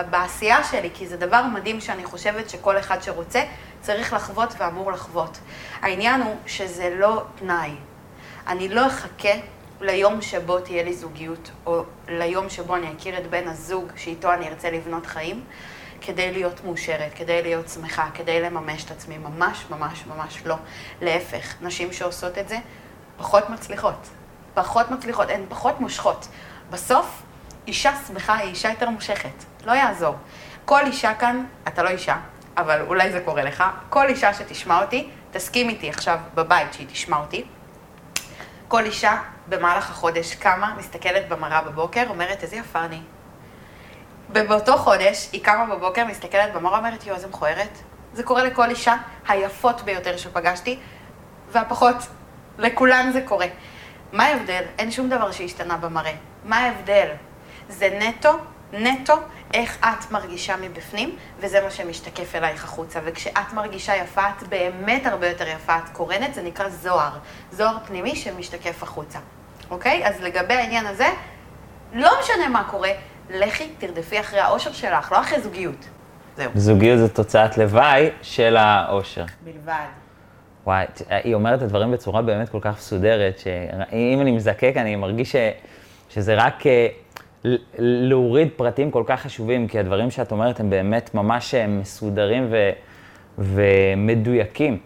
בעשייה 0.10 0.64
שלי, 0.64 0.90
כי 0.94 1.08
זה 1.08 1.18
דבר 1.18 1.44
מדהים 1.54 1.82
שאני 1.82 2.06
חושבת 2.06 2.50
שכל 2.50 2.80
אחד 2.80 3.02
שרוצה 3.02 3.44
צריך 3.82 4.14
לחוות 4.14 4.54
ואמור 4.58 4.92
לחוות. 4.92 5.38
העניין 5.82 6.22
הוא 6.22 6.36
שזה 6.46 6.96
לא 7.00 7.24
תנאי. 7.36 7.72
אני 8.48 8.70
לא 8.70 8.88
אחכה 8.88 9.34
ליום 9.82 10.22
שבו 10.22 10.60
תהיה 10.60 10.84
לי 10.84 10.94
זוגיות, 10.94 11.52
או 11.66 11.84
ליום 12.08 12.50
שבו 12.50 12.76
אני 12.76 12.94
אכיר 12.98 13.18
את 13.18 13.28
בן 13.28 13.48
הזוג 13.48 13.92
שאיתו 13.96 14.34
אני 14.34 14.48
ארצה 14.48 14.72
לבנות 14.72 15.06
חיים, 15.06 15.44
כדי 16.02 16.32
להיות 16.32 16.64
מאושרת, 16.64 17.12
כדי 17.16 17.42
להיות 17.42 17.70
שמחה, 17.70 18.10
כדי 18.14 18.42
לממש 18.42 18.84
את 18.86 18.92
עצמי. 18.92 19.18
ממש 19.18 19.66
ממש 19.70 20.04
ממש 20.08 20.42
לא. 20.46 20.56
להפך, 21.02 21.56
נשים 21.62 21.94
שעושות 21.94 22.38
את 22.38 22.50
זה 22.50 22.58
פחות 23.18 23.50
מצליחות. 23.50 24.10
פחות 24.54 24.92
מצליחות, 24.92 25.30
הן 25.30 25.44
פחות 25.50 25.80
מושכות. 25.80 26.28
בסוף, 26.70 27.22
אישה 27.68 27.94
שמחה 28.08 28.36
היא 28.36 28.50
אישה 28.50 28.70
יותר 28.70 28.90
מושכת. 28.90 29.44
לא 29.66 29.72
יעזור. 29.72 30.16
כל 30.66 30.86
אישה 30.86 31.14
כאן, 31.14 31.46
אתה 31.68 31.84
לא 31.84 31.90
אישה, 31.90 32.18
אבל 32.58 32.82
אולי 32.88 33.12
זה 33.12 33.22
קורה 33.26 33.44
לך, 33.44 33.64
כל 33.90 34.08
אישה 34.08 34.34
שתשמע 34.34 34.82
אותי, 34.82 35.10
תסכים 35.32 35.70
איתי 35.70 35.90
עכשיו 35.90 36.20
בבית 36.36 36.74
שהיא 36.74 36.88
תשמע 36.88 37.18
אותי. 37.18 37.46
כל 38.68 38.86
אישה 38.86 39.22
במהלך 39.48 39.90
החודש 39.90 40.36
קמה, 40.36 40.76
מסתכלת 40.78 41.30
במראה 41.30 41.62
בבוקר, 41.62 42.04
אומרת, 42.10 42.44
איזה 42.44 42.56
יפה 42.56 42.86
אני. 42.86 43.02
ובאותו 44.34 44.78
חודש 44.78 45.30
היא 45.32 45.44
קמה 45.44 45.76
בבוקר, 45.76 46.06
מסתכלת 46.06 46.54
במראה, 46.54 46.78
אומרת, 46.78 47.06
יואו, 47.06 47.16
איזה 47.16 47.28
מכוערת. 47.28 47.78
זה 48.14 48.24
קורה 48.24 48.44
לכל 48.44 48.70
אישה 48.70 48.96
היפות 49.28 49.82
ביותר 49.82 50.18
שפגשתי, 50.18 50.80
והפחות, 51.52 51.96
לכולן 52.58 53.12
זה 53.14 53.22
קורה. 53.22 53.46
מה 54.12 54.26
ההבדל? 54.26 54.64
אין 54.80 54.92
שום 54.92 55.10
דבר 55.10 55.32
שהשתנה 55.32 55.78
במראה. 55.78 56.14
מה 56.46 56.58
ההבדל? 56.58 57.08
זה 57.70 58.00
נטו, 58.02 58.32
נטו, 58.74 59.14
איך 59.54 59.78
את 59.82 60.12
מרגישה 60.12 60.56
מבפנים, 60.58 61.16
וזה 61.40 61.62
מה 61.62 61.72
שמשתקף 61.72 62.36
אלייך 62.36 62.64
החוצה. 62.64 63.00
וכשאת 63.04 63.54
מרגישה 63.54 63.96
יפה, 63.96 64.30
את 64.30 64.48
באמת 64.48 65.06
הרבה 65.06 65.28
יותר 65.30 65.48
יפה, 65.48 65.78
את 65.78 65.90
קורנת, 65.90 66.34
זה 66.34 66.44
נקרא 66.44 66.70
זוהר. 66.70 67.12
זוהר 67.52 67.78
פנימי 67.88 68.16
שמשתקף 68.16 68.84
החוצה. 68.84 69.20
אוקיי? 69.70 70.08
אז 70.08 70.22
לגבי 70.22 70.54
העניין 70.54 70.86
הזה, 70.86 71.08
לא 71.94 72.12
משנה 72.22 72.50
מה 72.50 72.64
קורה, 72.64 72.92
לכי, 73.34 73.70
תרדפי 73.78 74.20
אחרי 74.20 74.40
האושר 74.40 74.72
שלך, 74.72 75.12
לא 75.12 75.20
אחרי 75.20 75.42
זוגיות. 75.42 75.90
זהו. 76.38 76.52
זוגיות 76.56 77.00
זה 77.00 77.10
תוצאת 77.10 77.58
לוואי 77.58 78.10
של 78.22 78.58
האושר. 78.58 79.26
בלבד. 79.44 79.86
וואי, 80.66 80.86
היא 81.10 81.36
אומרת 81.36 81.58
את 81.60 81.64
הדברים 81.64 81.92
בצורה 81.92 82.22
באמת 82.22 82.50
כל 82.50 82.58
כך 82.62 82.78
מסודרת, 82.78 83.40
שאם 83.40 84.22
אני 84.22 84.32
מזקק, 84.32 84.74
אני 84.76 84.96
מרגיש 84.96 85.32
ש, 85.32 85.36
שזה 86.10 86.36
רק 86.36 86.68
אה, 86.68 86.88
להוריד 87.78 88.50
פרטים 88.56 88.92
כל 88.92 89.04
כך 89.06 89.22
חשובים, 89.22 89.68
כי 89.68 89.80
הדברים 89.80 90.12
שאת 90.12 90.32
אומרת 90.32 90.60
הם 90.60 90.70
באמת 90.70 91.14
ממש 91.14 91.56
אה, 91.56 91.68
מסודרים 91.68 92.48
ו, 92.52 92.70
ומדויקים. 93.38 94.78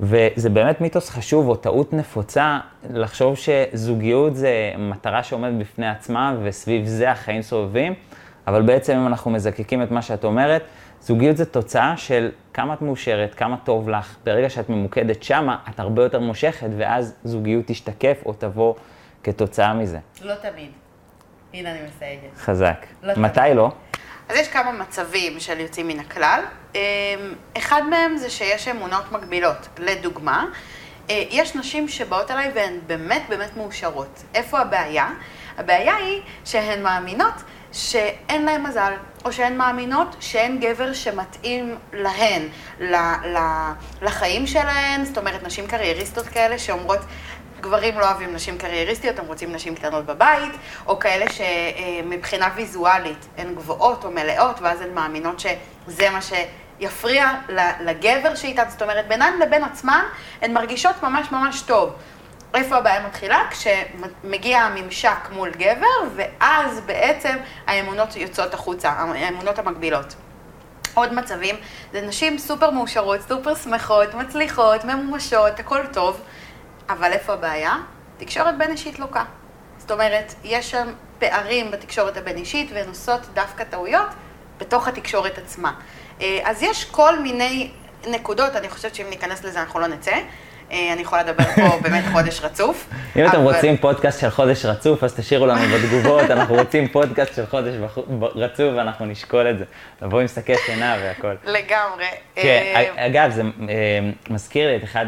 וזה 0.00 0.50
באמת 0.50 0.80
מיתוס 0.80 1.10
חשוב 1.10 1.48
או 1.48 1.56
טעות 1.56 1.92
נפוצה 1.92 2.58
לחשוב 2.90 3.36
שזוגיות 3.36 4.36
זה 4.36 4.72
מטרה 4.78 5.22
שעומדת 5.22 5.60
בפני 5.60 5.88
עצמה 5.88 6.36
וסביב 6.42 6.86
זה 6.86 7.10
החיים 7.10 7.42
סובבים, 7.42 7.94
אבל 8.46 8.62
בעצם 8.62 8.96
אם 8.96 9.06
אנחנו 9.06 9.30
מזקקים 9.30 9.82
את 9.82 9.90
מה 9.90 10.02
שאת 10.02 10.24
אומרת, 10.24 10.62
זוגיות 11.00 11.36
זה 11.36 11.44
תוצאה 11.44 11.96
של 11.96 12.30
כמה 12.54 12.74
את 12.74 12.82
מאושרת, 12.82 13.34
כמה 13.34 13.56
טוב 13.64 13.88
לך. 13.88 14.16
ברגע 14.24 14.50
שאת 14.50 14.68
ממוקדת 14.68 15.22
שמה, 15.22 15.56
את 15.70 15.80
הרבה 15.80 16.02
יותר 16.02 16.20
מושכת, 16.20 16.68
ואז 16.76 17.14
זוגיות 17.24 17.64
תשתקף 17.66 18.22
או 18.26 18.32
תבוא 18.32 18.74
כתוצאה 19.22 19.74
מזה. 19.74 19.98
לא 20.22 20.34
תמיד. 20.34 20.70
הנה 21.52 21.70
אני 21.70 21.78
מסייגת. 21.88 22.36
חזק. 22.36 22.86
לא 23.02 23.12
מתי 23.16 23.40
תמיד. 23.40 23.56
לא? 23.56 23.70
אז 24.28 24.36
יש 24.36 24.48
כמה 24.48 24.72
מצבים 24.72 25.40
של 25.40 25.60
יוצאים 25.60 25.88
מן 25.88 26.00
הכלל. 26.00 26.40
אמ, 26.74 26.80
אחד 27.58 27.82
מהם 27.90 28.16
זה 28.16 28.30
שיש 28.30 28.68
אמונות 28.68 29.12
מגבילות. 29.12 29.68
לדוגמה, 29.78 30.46
אה, 31.10 31.24
יש 31.30 31.54
נשים 31.56 31.88
שבאות 31.88 32.30
אליי 32.30 32.50
והן 32.54 32.78
באמת 32.86 33.22
באמת 33.28 33.56
מאושרות. 33.56 34.22
איפה 34.34 34.58
הבעיה? 34.58 35.10
הבעיה 35.58 35.96
היא 35.96 36.22
שהן 36.44 36.82
מאמינות 36.82 37.34
שאין 37.72 38.44
להן 38.44 38.62
מזל, 38.62 38.92
או 39.24 39.32
שהן 39.32 39.56
מאמינות 39.56 40.16
שאין 40.20 40.60
גבר 40.60 40.92
שמתאים 40.92 41.76
להן, 41.92 42.48
לחיים 44.02 44.46
שלהן, 44.46 45.04
זאת 45.04 45.18
אומרת, 45.18 45.42
נשים 45.42 45.66
קרייריסטות 45.66 46.26
כאלה 46.26 46.58
שאומרות, 46.58 47.00
גברים 47.62 47.98
לא 47.98 48.04
אוהבים 48.04 48.34
נשים 48.34 48.58
קרייריסטיות, 48.58 49.18
הם 49.18 49.26
רוצים 49.26 49.52
נשים 49.52 49.74
קטנות 49.74 50.06
בבית, 50.06 50.52
או 50.86 50.98
כאלה 50.98 51.26
שמבחינה 51.30 52.48
ויזואלית 52.54 53.26
הן 53.38 53.54
גבוהות 53.54 54.04
או 54.04 54.10
מלאות, 54.10 54.60
ואז 54.60 54.80
הן 54.80 54.94
מאמינות 54.94 55.40
שזה 55.40 56.10
מה 56.10 56.18
שיפריע 56.22 57.32
לגבר 57.80 58.34
שאיתן, 58.34 58.64
זאת 58.68 58.82
אומרת, 58.82 59.08
בינן 59.08 59.32
לבין 59.42 59.64
עצמן, 59.64 60.04
הן 60.42 60.52
מרגישות 60.52 61.02
ממש 61.02 61.32
ממש 61.32 61.60
טוב. 61.60 61.94
איפה 62.54 62.76
הבעיה 62.76 63.06
מתחילה? 63.06 63.42
כשמגיע 63.50 64.60
הממשק 64.60 65.28
מול 65.32 65.50
גבר, 65.50 66.08
ואז 66.14 66.80
בעצם 66.80 67.36
האמונות 67.66 68.16
יוצאות 68.16 68.54
החוצה, 68.54 68.90
האמונות 68.90 69.58
המקבילות. 69.58 70.14
עוד 70.94 71.14
מצבים, 71.14 71.56
זה 71.92 72.00
נשים 72.00 72.38
סופר 72.38 72.70
מאושרות, 72.70 73.20
סופר 73.20 73.54
שמחות, 73.54 74.14
מצליחות, 74.14 74.84
ממומשות, 74.84 75.60
הכל 75.60 75.86
טוב, 75.92 76.20
אבל 76.88 77.12
איפה 77.12 77.32
הבעיה? 77.32 77.76
תקשורת 78.18 78.58
בין 78.58 78.70
אישית 78.70 78.98
לוקה. 78.98 79.24
זאת 79.78 79.90
אומרת, 79.90 80.34
יש 80.44 80.70
שם 80.70 80.92
פערים 81.18 81.70
בתקשורת 81.70 82.16
הבין 82.16 82.36
אישית 82.36 82.70
והן 82.74 82.88
עושות 82.88 83.20
דווקא 83.34 83.64
טעויות 83.64 84.08
בתוך 84.58 84.88
התקשורת 84.88 85.38
עצמה. 85.38 85.72
אה, 86.20 86.40
אז 86.44 86.62
יש 86.62 86.84
כל 86.84 87.18
מיני 87.18 87.70
נקודות, 88.06 88.56
אני 88.56 88.68
חושבת 88.68 88.94
שאם 88.94 89.10
ניכנס 89.10 89.44
לזה 89.44 89.60
אנחנו 89.60 89.80
לא 89.80 89.86
נצא. 89.86 90.16
אה, 90.72 90.92
אני 90.92 91.02
יכולה 91.02 91.22
לדבר 91.22 91.44
פה 91.44 91.76
באמת 91.82 92.04
חודש 92.12 92.40
רצוף. 92.40 92.88
אם 93.16 93.26
אתם 93.26 93.40
רוצים 93.40 93.76
פודקאסט 93.76 94.20
של 94.20 94.30
חודש 94.30 94.64
רצוף, 94.64 95.04
אז 95.04 95.14
תשאירו 95.14 95.46
לנו 95.46 95.60
בתגובות, 95.76 96.30
אנחנו 96.30 96.54
רוצים 96.54 96.88
פודקאסט 96.88 97.34
של 97.34 97.46
חודש 97.46 97.74
רצוף 98.34 98.72
ואנחנו 98.76 99.06
נשקול 99.06 99.50
את 99.50 99.58
זה. 99.58 99.64
נבוא 100.02 100.20
עם 100.20 100.28
שקי 100.28 100.54
שינה 100.66 100.96
והכל. 101.00 101.34
לגמרי. 101.44 102.04
כן, 102.34 102.62
אה, 102.74 103.06
אגב, 103.06 103.30
זה 103.30 103.42
אה, 103.42 103.48
מזכיר 104.30 104.68
לי 104.68 104.76
את 104.76 104.84
אחד 104.84 105.06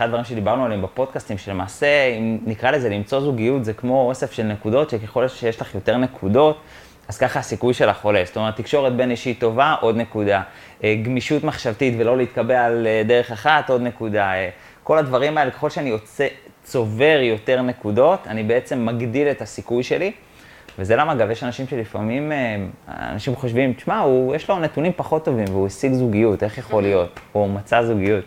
הדברים 0.00 0.24
שדיברנו 0.24 0.64
עליהם 0.64 0.82
בפודקאסטים, 0.82 1.38
שלמעשה, 1.38 2.04
אם 2.18 2.38
נקרא 2.46 2.70
לזה 2.70 2.88
למצוא 2.88 3.20
זוגיות, 3.20 3.64
זה 3.64 3.72
כמו 3.72 4.08
אוסף 4.08 4.32
של 4.32 4.42
נקודות, 4.42 4.90
שככל 4.90 5.28
שיש 5.28 5.60
לך 5.60 5.74
יותר 5.74 5.96
נקודות, 5.96 6.60
אז 7.08 7.18
ככה 7.18 7.38
הסיכוי 7.38 7.74
שלך 7.74 8.04
עולה. 8.04 8.22
זאת 8.24 8.36
אומרת, 8.36 8.56
תקשורת 8.56 8.96
בין 8.96 9.10
אישית 9.10 9.40
טובה, 9.40 9.74
עוד 9.80 9.96
נקודה. 9.96 10.42
גמישות 11.02 11.44
מחשבתית 11.44 11.94
ולא 11.98 12.16
להתקבע 12.16 12.64
על 12.64 12.86
דרך 13.06 13.32
אחת, 13.32 13.70
עוד 13.70 13.82
נקודה. 13.82 14.32
כל 14.86 14.98
הדברים 14.98 15.38
האלה, 15.38 15.50
ככל 15.50 15.70
שאני 15.70 15.90
יוצא, 15.90 16.26
צובר 16.62 17.18
יותר 17.22 17.62
נקודות, 17.62 18.26
אני 18.26 18.42
בעצם 18.42 18.86
מגדיל 18.86 19.28
את 19.28 19.42
הסיכוי 19.42 19.82
שלי. 19.82 20.12
וזה 20.78 20.96
למה, 20.96 21.12
אגב, 21.12 21.30
יש 21.30 21.44
אנשים 21.44 21.66
שלפעמים, 21.66 22.32
אה, 22.32 22.56
אנשים 22.88 23.36
חושבים, 23.36 23.72
תשמע, 23.72 24.04
יש 24.34 24.50
לו 24.50 24.58
נתונים 24.58 24.92
פחות 24.96 25.24
טובים 25.24 25.44
והוא 25.48 25.66
השיג 25.66 25.92
זוגיות, 25.92 26.42
איך 26.42 26.58
יכול 26.58 26.82
להיות? 26.82 27.20
או 27.34 27.40
הוא 27.40 27.50
מצא 27.50 27.82
זוגיות. 27.82 28.24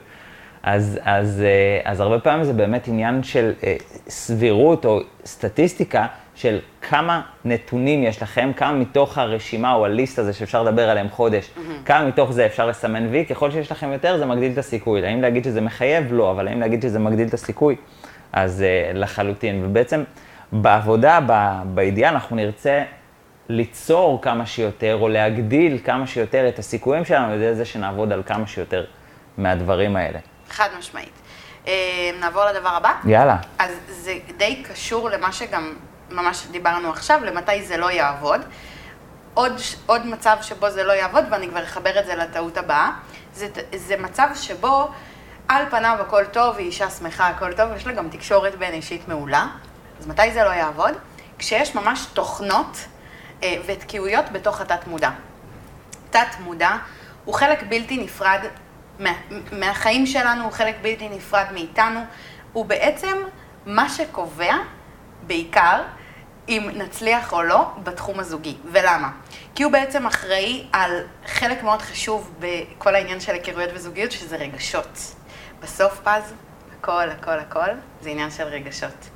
אז, 0.63 0.99
אז, 1.03 1.41
אה, 1.41 1.91
אז 1.91 1.99
הרבה 1.99 2.19
פעמים 2.19 2.43
זה 2.43 2.53
באמת 2.53 2.87
עניין 2.87 3.23
של 3.23 3.53
אה, 3.63 3.75
סבירות 4.09 4.85
או 4.85 4.99
סטטיסטיקה 5.25 6.07
של 6.39 6.59
כמה 6.81 7.21
נתונים 7.45 8.03
יש 8.03 8.21
לכם, 8.21 8.51
כמה 8.57 8.71
מתוך 8.71 9.17
הרשימה 9.17 9.73
או 9.73 9.85
הליסט 9.85 10.19
הזה 10.19 10.33
שאפשר 10.33 10.63
לדבר 10.63 10.89
עליהם 10.89 11.09
חודש, 11.09 11.45
mm-hmm. 11.45 11.85
כמה 11.85 12.05
מתוך 12.05 12.31
זה 12.31 12.45
אפשר 12.45 12.65
לסמן 12.65 13.07
וי, 13.11 13.25
ככל 13.25 13.51
שיש 13.51 13.71
לכם 13.71 13.91
יותר 13.91 14.17
זה 14.17 14.25
מגדיל 14.25 14.51
את 14.51 14.57
הסיכוי. 14.57 15.05
האם 15.05 15.21
להגיד 15.21 15.43
שזה 15.43 15.61
מחייב? 15.61 16.13
לא, 16.13 16.31
אבל 16.31 16.47
האם 16.47 16.59
להגיד 16.59 16.81
שזה 16.81 16.99
מגדיל 16.99 17.27
את 17.27 17.33
הסיכוי? 17.33 17.75
אז 18.33 18.63
uh, 18.63 18.97
לחלוטין. 18.97 19.65
ובעצם 19.65 20.03
בעבודה, 20.51 21.19
ב- 21.27 21.61
באידיאל, 21.65 22.09
אנחנו 22.09 22.35
נרצה 22.35 22.83
ליצור 23.49 24.21
כמה 24.21 24.45
שיותר, 24.45 24.97
או 25.01 25.07
להגדיל 25.09 25.77
כמה 25.83 26.07
שיותר 26.07 26.47
את 26.47 26.59
הסיכויים 26.59 27.05
שלנו 27.05 27.25
על 27.25 27.41
ידי 27.41 27.55
זה 27.55 27.65
שנעבוד 27.65 28.11
על 28.11 28.23
כמה 28.25 28.47
שיותר 28.47 28.85
מהדברים 29.37 29.95
האלה. 29.95 30.19
חד 30.49 30.69
משמעית. 30.79 31.13
Uh, 31.65 31.69
נעבור 32.19 32.45
לדבר 32.45 32.69
הבא? 32.69 32.91
יאללה. 33.05 33.37
אז 33.59 33.71
זה 33.87 34.13
די 34.37 34.63
קשור 34.63 35.09
למה 35.09 35.31
שגם 35.31 35.73
ממש 36.11 36.47
דיברנו 36.51 36.89
עכשיו, 36.89 37.19
למתי 37.23 37.63
זה 37.63 37.77
לא 37.77 37.91
יעבוד. 37.91 38.41
עוד, 39.33 39.53
עוד 39.85 40.05
מצב 40.05 40.37
שבו 40.41 40.69
זה 40.69 40.83
לא 40.83 40.91
יעבוד, 40.91 41.23
ואני 41.31 41.49
כבר 41.49 41.63
אחבר 41.63 41.99
את 41.99 42.05
זה 42.05 42.15
לטעות 42.15 42.57
הבאה, 42.57 42.91
זה, 43.33 43.47
זה 43.75 43.97
מצב 43.97 44.29
שבו 44.35 44.91
על 45.47 45.65
פניו 45.69 45.97
הכל 46.01 46.25
טוב, 46.25 46.57
היא 46.57 46.65
אישה 46.65 46.89
שמחה, 46.89 47.27
הכל 47.27 47.53
טוב, 47.53 47.71
יש 47.75 47.87
לה 47.87 47.93
גם 47.93 48.09
תקשורת 48.09 48.55
בין 48.55 48.73
אישית 48.73 49.07
מעולה. 49.07 49.47
אז 49.99 50.07
מתי 50.07 50.31
זה 50.33 50.43
לא 50.43 50.49
יעבוד? 50.49 50.93
כשיש 51.37 51.75
ממש 51.75 52.05
תוכנות 52.13 52.77
אה, 53.43 53.55
ותקיעויות 53.65 54.25
בתוך 54.31 54.61
התת-מודע. 54.61 55.09
תת-מודע 56.09 56.77
הוא 57.25 57.35
חלק 57.35 57.63
בלתי 57.69 57.97
נפרד 57.97 58.39
מה, 58.99 59.13
מהחיים 59.51 60.05
שלנו, 60.05 60.43
הוא 60.43 60.51
חלק 60.51 60.75
בלתי 60.81 61.09
נפרד 61.09 61.45
מאיתנו. 61.53 61.99
הוא 62.53 62.65
בעצם 62.65 63.17
מה 63.65 63.89
שקובע, 63.89 64.55
בעיקר, 65.27 65.81
אם 66.49 66.69
נצליח 66.73 67.33
או 67.33 67.43
לא 67.43 67.71
בתחום 67.83 68.19
הזוגי. 68.19 68.55
ולמה? 68.71 69.11
כי 69.55 69.63
הוא 69.63 69.71
בעצם 69.71 70.05
אחראי 70.05 70.65
על 70.71 71.03
חלק 71.25 71.63
מאוד 71.63 71.81
חשוב 71.81 72.31
בכל 72.39 72.95
העניין 72.95 73.19
של 73.19 73.33
היכרויות 73.33 73.69
וזוגיות, 73.73 74.11
שזה 74.11 74.35
רגשות. 74.35 75.15
בסוף 75.59 75.99
פז, 76.03 76.33
הכל, 76.79 77.09
הכל, 77.09 77.39
הכל, 77.39 77.69
זה 78.01 78.09
עניין 78.09 78.31
של 78.31 78.43
רגשות. 78.43 79.09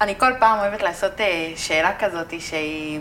אני 0.00 0.18
כל 0.18 0.32
פעם 0.40 0.58
אוהבת 0.58 0.82
לעשות 0.82 1.20
אה, 1.20 1.52
שאלה 1.56 1.98
כזאת 1.98 2.40
שהיא 2.40 3.00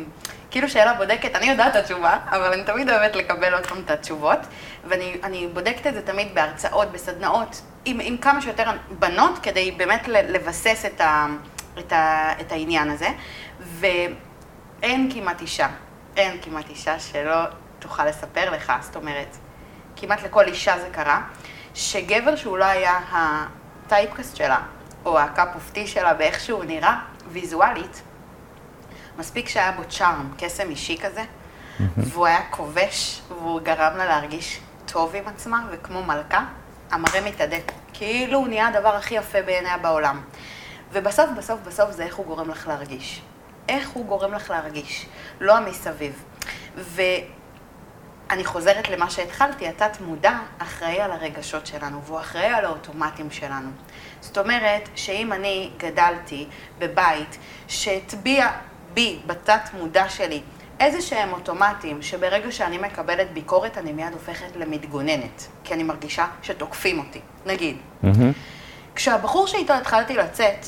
כאילו 0.51 0.69
שאלה 0.69 0.93
בודקת, 0.93 1.35
אני 1.35 1.45
יודעת 1.45 1.75
את 1.75 1.81
התשובה, 1.81 2.17
אבל 2.29 2.53
אני 2.53 2.63
תמיד 2.63 2.89
אוהבת 2.89 3.15
לקבל 3.15 3.53
עוד 3.53 3.67
פעם 3.67 3.81
את 3.85 3.91
התשובות, 3.91 4.39
ואני 4.85 5.47
בודקת 5.53 5.87
את 5.87 5.93
זה 5.93 6.01
תמיד 6.01 6.35
בהרצאות, 6.35 6.91
בסדנאות, 6.91 7.61
עם, 7.85 7.99
עם 8.01 8.17
כמה 8.17 8.41
שיותר 8.41 8.71
בנות, 8.99 9.39
כדי 9.43 9.71
באמת 9.71 10.07
לבסס 10.07 10.85
את, 10.85 11.01
ה, 11.01 11.27
את, 11.79 11.93
ה, 11.93 12.31
את 12.41 12.51
העניין 12.51 12.89
הזה, 12.89 13.09
ואין 13.59 15.11
כמעט 15.13 15.41
אישה, 15.41 15.67
אין 16.17 16.37
כמעט 16.41 16.69
אישה 16.69 16.99
שלא 16.99 17.43
תוכל 17.79 18.05
לספר 18.05 18.51
לך, 18.51 18.73
זאת 18.81 18.95
אומרת, 18.95 19.37
כמעט 19.95 20.23
לכל 20.23 20.45
אישה 20.45 20.79
זה 20.79 20.89
קרה, 20.91 21.21
שגבר 21.73 22.35
שהוא 22.35 22.57
לא 22.57 22.65
היה 22.65 22.99
ה 23.11 23.25
typecast 23.25 24.35
שלה, 24.35 24.59
או 25.05 25.19
ה 25.19 25.28
cup 25.28 25.55
of 25.55 25.71
tea 25.71 25.87
שלה 25.87 26.13
באיך 26.13 26.39
שהוא 26.39 26.63
נראה, 26.63 26.99
ויזואלית, 27.27 28.01
מספיק 29.17 29.49
שהיה 29.49 29.71
בו 29.71 29.83
צ'ארם, 29.89 30.33
קסם 30.37 30.69
אישי 30.69 30.97
כזה. 30.97 31.23
והוא 31.97 32.25
היה 32.25 32.41
כובש, 32.49 33.21
והוא 33.29 33.61
גרם 33.61 33.97
לה 33.97 34.05
להרגיש 34.05 34.59
טוב 34.85 35.15
עם 35.15 35.27
עצמה, 35.27 35.65
וכמו 35.71 36.03
מלכה, 36.03 36.45
המראה 36.91 37.21
מתהדק. 37.21 37.71
כאילו 37.93 38.37
הוא 38.37 38.47
נהיה 38.47 38.67
הדבר 38.67 38.95
הכי 38.95 39.15
יפה 39.15 39.41
בעיניה 39.41 39.77
בעולם. 39.77 40.21
ובסוף, 40.93 41.29
בסוף, 41.37 41.59
בסוף 41.65 41.91
זה 41.91 42.03
איך 42.03 42.15
הוא 42.15 42.25
גורם 42.25 42.49
לך 42.49 42.67
להרגיש. 42.67 43.21
איך 43.69 43.89
הוא 43.89 44.05
גורם 44.05 44.33
לך 44.33 44.49
להרגיש, 44.49 45.05
לא 45.39 45.57
המסביב. 45.57 46.23
ואני 46.75 48.45
חוזרת 48.45 48.89
למה 48.89 49.09
שהתחלתי, 49.09 49.67
התת 49.67 49.97
מודע 50.01 50.37
אחראי 50.57 51.01
על 51.01 51.11
הרגשות 51.11 51.67
שלנו, 51.67 52.01
והוא 52.05 52.19
אחראי 52.19 52.45
על 52.45 52.65
האוטומטים 52.65 53.31
שלנו. 53.31 53.69
זאת 54.21 54.37
אומרת, 54.37 54.89
שאם 54.95 55.33
אני 55.33 55.69
גדלתי 55.77 56.47
בבית 56.79 57.37
שהטביע 57.67 58.47
בי, 58.93 59.19
בתת 59.27 59.69
מודע 59.73 60.09
שלי, 60.09 60.41
איזה 60.79 61.01
שהם 61.01 61.33
אוטומטים 61.33 62.01
שברגע 62.01 62.51
שאני 62.51 62.77
מקבלת 62.77 63.31
ביקורת 63.33 63.77
אני 63.77 63.91
מיד 63.91 64.13
הופכת 64.13 64.55
למתגוננת, 64.55 65.47
כי 65.63 65.73
אני 65.73 65.83
מרגישה 65.83 66.27
שתוקפים 66.41 66.99
אותי, 66.99 67.19
נגיד. 67.45 67.77
Mm-hmm. 68.03 68.07
כשהבחור 68.95 69.47
שאיתו 69.47 69.73
התחלתי 69.73 70.13
לצאת, 70.13 70.65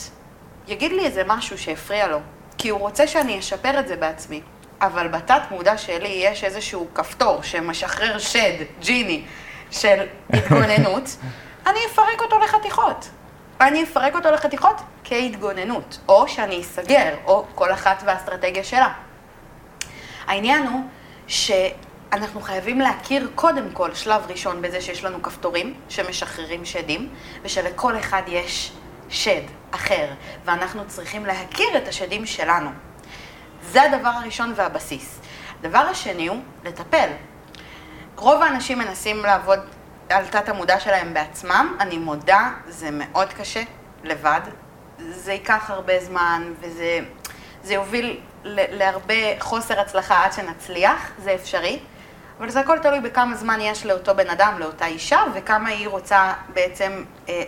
יגיד 0.68 0.92
לי 0.92 1.06
איזה 1.06 1.24
משהו 1.28 1.58
שהפריע 1.58 2.08
לו, 2.08 2.20
כי 2.58 2.70
הוא 2.70 2.80
רוצה 2.80 3.08
שאני 3.08 3.40
אשפר 3.40 3.80
את 3.80 3.88
זה 3.88 3.96
בעצמי, 3.96 4.42
אבל 4.82 5.08
בתת 5.08 5.42
מודע 5.52 5.78
שלי 5.78 6.08
יש 6.24 6.44
איזשהו 6.44 6.88
כפתור 6.96 7.44
שמשחרר 7.44 8.18
שד, 8.18 8.64
ג'יני, 8.80 9.24
של 9.72 10.06
התגוננות, 10.30 11.10
אני 11.68 11.80
אפרק 11.92 12.22
אותו 12.22 12.40
לחתיכות. 12.40 13.10
אני 13.62 13.84
אפרק 13.84 14.16
אותו 14.16 14.32
לחתיכות 14.32 14.82
כהתגוננות, 15.04 16.00
או 16.08 16.28
שאני 16.28 16.62
אסגר, 16.62 17.16
או 17.26 17.46
כל 17.56 17.72
אחת 17.74 18.04
והאסטרטגיה 18.06 18.64
שלה. 18.64 18.94
העניין 20.28 20.68
הוא 20.68 20.82
שאנחנו 22.12 22.42
חייבים 22.42 22.80
להכיר 22.80 23.30
קודם 23.36 23.72
כל 23.74 23.94
שלב 23.94 24.22
ראשון 24.30 24.62
בזה 24.62 24.82
שיש 24.82 25.04
לנו 25.04 25.22
כפתורים 25.22 25.74
שמשחררים 25.90 26.66
שדים, 26.66 27.10
ושלכל 27.44 28.00
אחד 28.00 28.22
יש 28.28 28.72
שד 29.10 29.42
אחר, 29.72 30.08
ואנחנו 30.46 30.88
צריכים 30.88 31.26
להכיר 31.26 31.78
את 31.78 31.88
השדים 31.88 32.26
שלנו. 32.26 32.70
זה 33.62 33.82
הדבר 33.82 34.10
הראשון 34.10 34.54
והבסיס. 34.56 35.20
הדבר 35.60 35.80
השני 35.80 36.28
הוא 36.28 36.38
לטפל. 36.64 37.10
רוב 38.16 38.42
האנשים 38.42 38.80
מנסים 38.80 39.24
לעבוד 39.24 39.60
על 40.10 40.26
תת 40.26 40.50
המודע 40.50 40.80
שלהם 40.80 41.14
בעצמם, 41.14 41.78
אני 41.80 41.98
מודה, 41.98 42.52
זה 42.68 42.90
מאוד 42.92 43.34
קשה, 43.34 43.64
לבד. 44.04 44.42
זה 44.98 45.34
ייקח 45.34 45.70
הרבה 45.70 46.00
זמן, 46.00 46.54
וזה 46.60 47.00
זה 47.64 47.74
יוביל 47.74 48.20
להרבה 48.44 49.40
חוסר 49.40 49.80
הצלחה 49.80 50.26
עד 50.26 50.34
שנצליח, 50.34 51.12
זה 51.18 51.36
אפשרי. 51.36 51.80
אבל 52.40 52.50
זה 52.50 52.60
הכל 52.60 52.80
תלוי 52.80 53.00
בכמה 53.00 53.36
זמן 53.36 53.60
יש 53.62 53.86
לאותו 53.86 54.16
בן 54.16 54.30
אדם, 54.30 54.60
לאותה 54.60 54.86
אישה, 54.86 55.20
וכמה 55.34 55.70
היא 55.70 55.88
רוצה 55.88 56.34
בעצם 56.54 57.04
אה, 57.30 57.44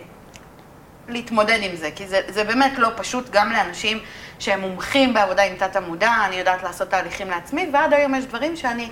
להתמודד 1.08 1.58
עם 1.62 1.76
זה. 1.76 1.90
כי 1.96 2.08
זה, 2.08 2.20
זה 2.28 2.44
באמת 2.44 2.78
לא 2.78 2.88
פשוט 2.96 3.30
גם 3.30 3.52
לאנשים 3.52 3.98
שהם 4.38 4.60
מומחים 4.60 5.14
בעבודה 5.14 5.42
עם 5.42 5.56
תת 5.56 5.76
המודע, 5.76 6.12
אני 6.26 6.36
יודעת 6.36 6.62
לעשות 6.62 6.90
תהליכים 6.90 7.30
לעצמי, 7.30 7.70
ועד 7.72 7.92
היום 7.92 8.14
יש 8.14 8.24
דברים 8.24 8.56
שאני 8.56 8.90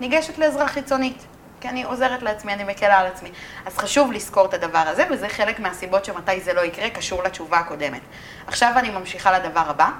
ניגשת 0.00 0.38
לעזרה 0.38 0.68
חיצונית. 0.68 1.26
כי 1.60 1.68
אני 1.68 1.84
עוזרת 1.84 2.22
לעצמי, 2.22 2.52
אני 2.52 2.64
מקלה 2.64 2.98
על 2.98 3.06
עצמי. 3.06 3.30
אז 3.66 3.78
חשוב 3.78 4.12
לזכור 4.12 4.46
את 4.46 4.54
הדבר 4.54 4.84
הזה, 4.86 5.04
וזה 5.10 5.28
חלק 5.28 5.60
מהסיבות 5.60 6.04
שמתי 6.04 6.40
זה 6.40 6.52
לא 6.52 6.60
יקרה, 6.60 6.90
קשור 6.90 7.22
לתשובה 7.22 7.58
הקודמת. 7.58 8.00
עכשיו 8.46 8.72
אני 8.76 8.90
ממשיכה 8.90 9.38
לדבר 9.38 9.70
הבא, 9.70 9.90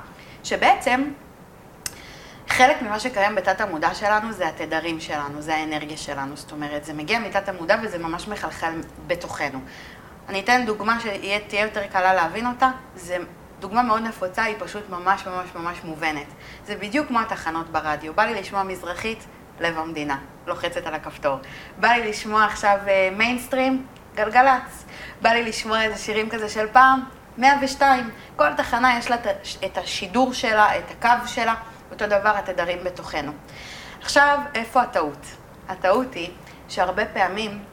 שבעצם 0.44 1.04
חלק 2.48 2.82
ממה 2.82 3.00
שקיים 3.00 3.34
בתת 3.34 3.60
המודע 3.60 3.94
שלנו 3.94 4.32
זה 4.32 4.48
התדרים 4.48 5.00
שלנו, 5.00 5.42
זה 5.42 5.54
האנרגיה 5.54 5.96
שלנו. 5.96 6.36
זאת 6.36 6.52
אומרת, 6.52 6.84
זה 6.84 6.92
מגיע 6.94 7.18
מתת 7.18 7.48
המודע 7.48 7.76
וזה 7.82 7.98
ממש 7.98 8.28
מחלחל 8.28 8.72
בתוכנו. 9.06 9.60
אני 10.28 10.40
אתן 10.40 10.66
דוגמה 10.66 11.00
שתהיה 11.00 11.62
יותר 11.62 11.86
קלה 11.92 12.14
להבין 12.14 12.46
אותה, 12.46 12.70
זה 12.96 13.16
דוגמה 13.60 13.82
מאוד 13.82 14.02
נפוצה, 14.02 14.42
היא 14.42 14.56
פשוט 14.58 14.90
ממש 14.90 15.26
ממש 15.26 15.48
ממש 15.54 15.78
מובנת. 15.84 16.26
זה 16.66 16.76
בדיוק 16.76 17.06
כמו 17.08 17.20
התחנות 17.20 17.68
ברדיו. 17.68 18.14
בא 18.14 18.22
לי 18.22 18.40
לשמוע 18.40 18.62
מזרחית, 18.62 19.26
לב 19.60 19.78
המדינה, 19.78 20.18
לוחצת 20.46 20.86
על 20.86 20.94
הכפתור. 20.94 21.36
בא 21.78 21.88
לי 21.88 22.10
לשמוע 22.10 22.44
עכשיו 22.44 22.78
מיינסטרים, 23.16 23.86
אה, 24.18 24.24
גלגלצ. 24.24 24.84
בא 25.22 25.30
לי 25.30 25.42
לשמוע 25.42 25.82
איזה 25.82 25.98
שירים 25.98 26.30
כזה 26.30 26.48
של 26.48 26.66
פעם, 26.72 27.00
102. 27.38 28.10
כל 28.36 28.54
תחנה 28.54 28.98
יש 28.98 29.10
לה 29.10 29.16
את 29.64 29.78
השידור 29.78 30.32
שלה, 30.32 30.78
את 30.78 30.90
הקו 30.90 31.26
שלה, 31.28 31.54
אותו 31.90 32.06
דבר 32.06 32.36
התדרים 32.36 32.84
בתוכנו. 32.84 33.32
עכשיו, 34.02 34.38
איפה 34.54 34.82
הטעות? 34.82 35.26
הטעות 35.68 36.14
היא 36.14 36.30
שהרבה 36.68 37.06
פעמים 37.06 37.64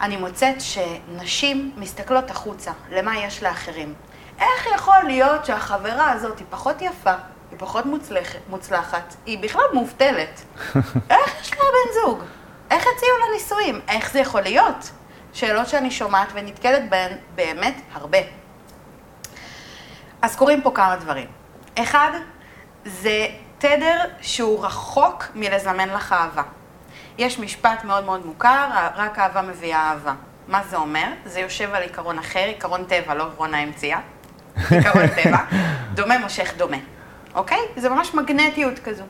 אני 0.00 0.16
מוצאת 0.16 0.56
שנשים 0.60 1.72
מסתכלות 1.76 2.30
החוצה, 2.30 2.72
למה 2.90 3.18
יש 3.18 3.42
לאחרים. 3.42 3.94
איך 4.38 4.66
יכול 4.74 5.02
להיות 5.04 5.44
שהחברה 5.46 6.10
הזאת 6.10 6.38
היא 6.38 6.46
פחות 6.50 6.82
יפה, 6.82 7.14
היא 7.50 7.58
פחות 7.58 7.86
מוצלחת, 7.86 8.38
מוצלחת, 8.48 9.14
היא 9.26 9.38
בכלל 9.38 9.64
מובטלת. 9.72 10.42
איך 11.10 11.40
יש 11.40 11.52
לה 11.52 11.58
בן 11.58 11.92
זוג? 12.02 12.22
איך 12.70 12.82
הציעו 12.82 13.18
לה 13.18 13.34
נישואים? 13.34 13.80
איך 13.88 14.12
זה 14.12 14.20
יכול 14.20 14.40
להיות? 14.40 14.90
שאלות 15.32 15.68
שאני 15.68 15.90
שומעת 15.90 16.28
ונתקלת 16.34 16.90
בהן 16.90 17.12
באמת 17.34 17.80
הרבה. 17.92 18.18
אז 20.22 20.36
קורים 20.36 20.62
פה 20.62 20.70
כמה 20.74 20.96
דברים. 20.96 21.26
אחד, 21.78 22.10
זה 22.86 23.26
תדר 23.58 24.00
שהוא 24.20 24.64
רחוק 24.64 25.24
מלזמן 25.34 25.88
לך 25.88 26.12
אהבה. 26.12 26.42
יש 27.18 27.38
משפט 27.38 27.84
מאוד 27.84 28.04
מאוד 28.04 28.26
מוכר, 28.26 28.68
רק 28.96 29.18
אהבה 29.18 29.42
מביאה 29.42 29.90
אהבה. 29.90 30.14
מה 30.48 30.62
זה 30.70 30.76
אומר? 30.76 31.06
זה 31.24 31.40
יושב 31.40 31.74
על 31.74 31.82
עיקרון 31.82 32.18
אחר, 32.18 32.44
עיקרון 32.44 32.84
טבע, 32.84 33.14
לא 33.14 33.26
רונה 33.36 33.58
המציאה. 33.58 34.00
עיקרון 34.70 35.06
טבע. 35.22 35.38
דומה 35.94 36.18
מושך 36.18 36.52
דומה. 36.56 36.76
אוקיי? 37.34 37.58
זה 37.76 37.88
ממש 37.88 38.14
מגנטיות 38.14 38.78
כזו. 38.78 39.04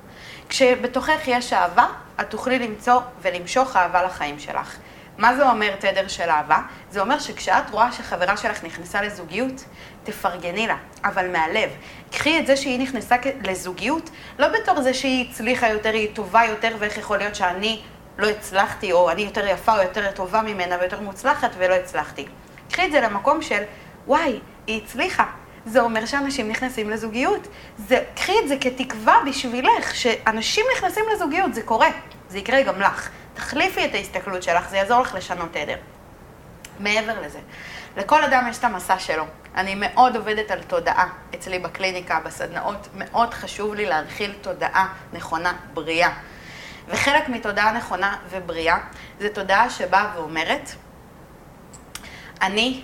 כשבתוכך 0.49 1.21
יש 1.27 1.53
אהבה, 1.53 1.87
את 2.21 2.31
תוכלי 2.31 2.59
למצוא 2.59 3.01
ולמשוך 3.23 3.77
אהבה 3.77 4.03
לחיים 4.03 4.39
שלך. 4.39 4.77
מה 5.19 5.37
זה 5.37 5.49
אומר 5.51 5.77
תדר 5.77 6.09
של 6.09 6.31
אהבה? 6.31 6.59
זה 6.91 7.01
אומר 7.01 7.19
שכשאת 7.19 7.71
רואה 7.71 7.93
שחברה 7.93 8.37
שלך 8.37 8.65
נכנסה 8.65 9.03
לזוגיות, 9.03 9.65
תפרגני 10.05 10.67
לה, 10.67 10.77
אבל 11.05 11.31
מהלב. 11.31 11.71
קחי 12.11 12.39
את 12.39 12.47
זה 12.47 12.57
שהיא 12.57 12.81
נכנסה 12.81 13.17
לזוגיות, 13.45 14.11
לא 14.39 14.49
בתור 14.49 14.83
זה 14.83 14.95
שהיא 14.95 15.31
הצליחה 15.31 15.69
יותר, 15.69 15.93
היא 15.93 16.09
טובה 16.15 16.43
יותר, 16.49 16.77
ואיך 16.79 16.99
יכול 16.99 17.19
להיות 17.19 17.35
שאני 17.35 17.83
לא 18.19 18.29
הצלחתי, 18.29 18.93
או 18.93 19.11
אני 19.11 19.23
יותר 19.23 19.47
יפה 19.47 19.77
או 19.77 19.83
יותר 19.83 20.11
טובה 20.11 20.43
ממנה 20.43 20.77
ויותר 20.81 21.01
מוצלחת 21.01 21.51
ולא 21.59 21.75
הצלחתי. 21.75 22.27
קחי 22.71 22.87
את 22.87 22.93
זה 22.93 23.01
למקום 23.01 23.43
של, 23.43 23.63
וואי, 24.07 24.41
היא 24.67 24.83
הצליחה, 24.83 25.25
זה 25.67 25.81
אומר 25.81 26.07
שאנשים 26.07 26.49
נכנסים 26.49 26.91
לזוגיות. 26.91 27.49
זה, 27.79 28.05
קחי 28.17 28.33
את 28.45 28.49
זה 28.49 28.57
כתקווה 28.61 29.17
בשבילך, 29.27 29.95
שאנשים 29.95 30.65
נכנסים 30.77 31.05
לזוגיות, 31.15 31.55
זה 31.55 31.63
קורה. 31.63 31.89
זה 32.29 32.39
יקרה 32.39 32.63
גם 32.63 32.81
לך. 32.81 33.11
תחליפי 33.37 33.85
את 33.85 33.95
ההסתכלות 33.95 34.43
שלך, 34.43 34.69
זה 34.69 34.77
יעזור 34.77 35.01
לך 35.01 35.15
לשנות 35.15 35.57
עדר. 35.57 35.77
מעבר 36.79 37.21
לזה, 37.21 37.39
לכל 37.97 38.25
אדם 38.25 38.47
יש 38.51 38.59
את 38.59 38.65
המסע 38.65 38.99
שלו. 38.99 39.25
אני 39.55 39.75
מאוד 39.75 40.17
עובדת 40.17 40.51
על 40.51 40.63
תודעה 40.63 41.09
אצלי 41.35 41.59
בקליניקה, 41.59 42.21
בסדנאות. 42.25 42.89
מאוד 42.95 43.35
חשוב 43.35 43.75
לי 43.75 43.87
להנחיל 43.87 44.35
תודעה 44.41 44.95
נכונה, 45.13 45.53
בריאה. 45.75 46.11
וחלק 46.89 47.29
מתודעה 47.29 47.73
נכונה 47.73 48.17
ובריאה 48.31 48.79
זה 49.21 49.29
תודעה 49.29 49.71
שבאה 49.71 50.13
ואומרת, 50.15 50.71
אני, 52.43 52.83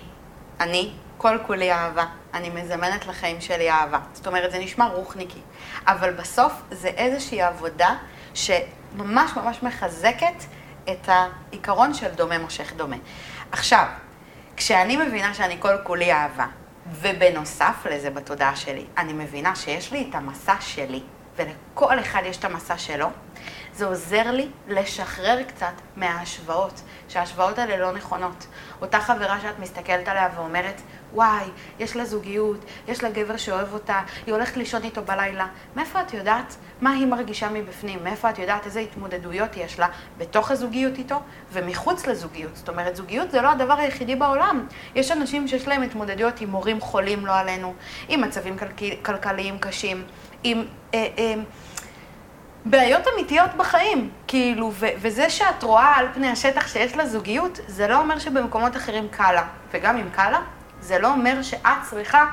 אני, 0.59 0.91
כל 1.17 1.37
כולי 1.47 1.71
אהבה. 1.71 2.05
אני 2.33 2.49
מזמנת 2.49 3.07
לחיים 3.07 3.41
שלי 3.41 3.71
אהבה. 3.71 3.99
זאת 4.13 4.27
אומרת, 4.27 4.51
זה 4.51 4.59
נשמע 4.59 4.85
רוחניקי. 4.85 5.39
אבל 5.87 6.13
בסוף 6.13 6.53
זה 6.71 6.87
איזושהי 6.87 7.41
עבודה 7.41 7.95
שממש 8.33 8.59
ממש 8.95 9.63
מחזקת 9.63 10.43
את 10.89 11.09
העיקרון 11.09 11.93
של 11.93 12.09
דומה 12.15 12.37
מושך 12.37 12.73
דומה. 12.75 12.95
עכשיו, 13.51 13.85
כשאני 14.57 14.97
מבינה 14.97 15.33
שאני 15.33 15.55
כל 15.59 15.77
כולי 15.83 16.13
אהבה, 16.13 16.45
ובנוסף 16.91 17.85
לזה 17.91 18.09
בתודעה 18.09 18.55
שלי, 18.55 18.85
אני 18.97 19.13
מבינה 19.13 19.55
שיש 19.55 19.91
לי 19.91 20.07
את 20.09 20.15
המסע 20.15 20.55
שלי, 20.59 21.01
ולכל 21.35 21.99
אחד 21.99 22.21
יש 22.25 22.37
את 22.37 22.45
המסע 22.45 22.77
שלו, 22.77 23.07
זה 23.75 23.85
עוזר 23.85 24.31
לי 24.31 24.47
לשחרר 24.67 25.43
קצת 25.43 25.73
מההשוואות, 25.95 26.81
שההשוואות 27.09 27.59
האלה 27.59 27.77
לא 27.77 27.91
נכונות. 27.91 28.47
אותה 28.81 28.99
חברה 28.99 29.39
שאת 29.41 29.59
מסתכלת 29.59 30.07
עליה 30.07 30.29
ואומרת, 30.35 30.81
וואי, 31.13 31.45
יש 31.79 31.95
לה 31.95 32.05
זוגיות, 32.05 32.57
יש 32.87 33.03
לה 33.03 33.09
גבר 33.09 33.37
שאוהב 33.37 33.73
אותה, 33.73 34.01
היא 34.25 34.33
הולכת 34.33 34.57
לישון 34.57 34.83
איתו 34.83 35.03
בלילה. 35.03 35.47
מאיפה 35.75 36.01
את 36.01 36.13
יודעת 36.13 36.55
מה 36.81 36.91
היא 36.91 37.07
מרגישה 37.07 37.49
מבפנים? 37.49 38.03
מאיפה 38.03 38.29
את 38.29 38.39
יודעת 38.39 38.65
איזה 38.65 38.79
התמודדויות 38.79 39.57
יש 39.57 39.79
לה 39.79 39.87
בתוך 40.17 40.51
הזוגיות 40.51 40.97
איתו 40.97 41.19
ומחוץ 41.51 42.07
לזוגיות? 42.07 42.55
זאת 42.55 42.69
אומרת, 42.69 42.95
זוגיות 42.95 43.31
זה 43.31 43.41
לא 43.41 43.51
הדבר 43.51 43.73
היחידי 43.73 44.15
בעולם. 44.15 44.67
יש 44.95 45.11
אנשים 45.11 45.47
שיש 45.47 45.67
להם 45.67 45.81
התמודדויות 45.81 46.41
עם 46.41 46.51
הורים 46.51 46.81
חולים, 46.81 47.25
לא 47.25 47.35
עלינו, 47.35 47.73
עם 48.07 48.21
מצבים 48.21 48.55
כלכליים 49.01 49.59
קשים, 49.59 50.03
עם... 50.43 50.65
אה, 50.93 51.07
אה, 51.17 51.33
בעיות 52.65 53.01
אמיתיות 53.13 53.53
בחיים, 53.57 54.09
כאילו, 54.27 54.71
ו- 54.73 54.87
וזה 54.97 55.29
שאת 55.29 55.63
רואה 55.63 55.95
על 55.95 56.07
פני 56.13 56.29
השטח 56.29 56.67
שיש 56.67 56.95
לה 56.95 57.07
זוגיות, 57.07 57.59
זה 57.67 57.87
לא 57.87 57.99
אומר 57.99 58.19
שבמקומות 58.19 58.75
אחרים 58.75 59.07
קל 59.11 59.31
לה. 59.31 59.43
וגם 59.73 59.97
אם 59.97 60.09
קל 60.09 60.29
לה, 60.29 60.39
זה 60.81 60.99
לא 60.99 61.11
אומר 61.11 61.41
שאת 61.41 61.81
צריכה 61.89 62.25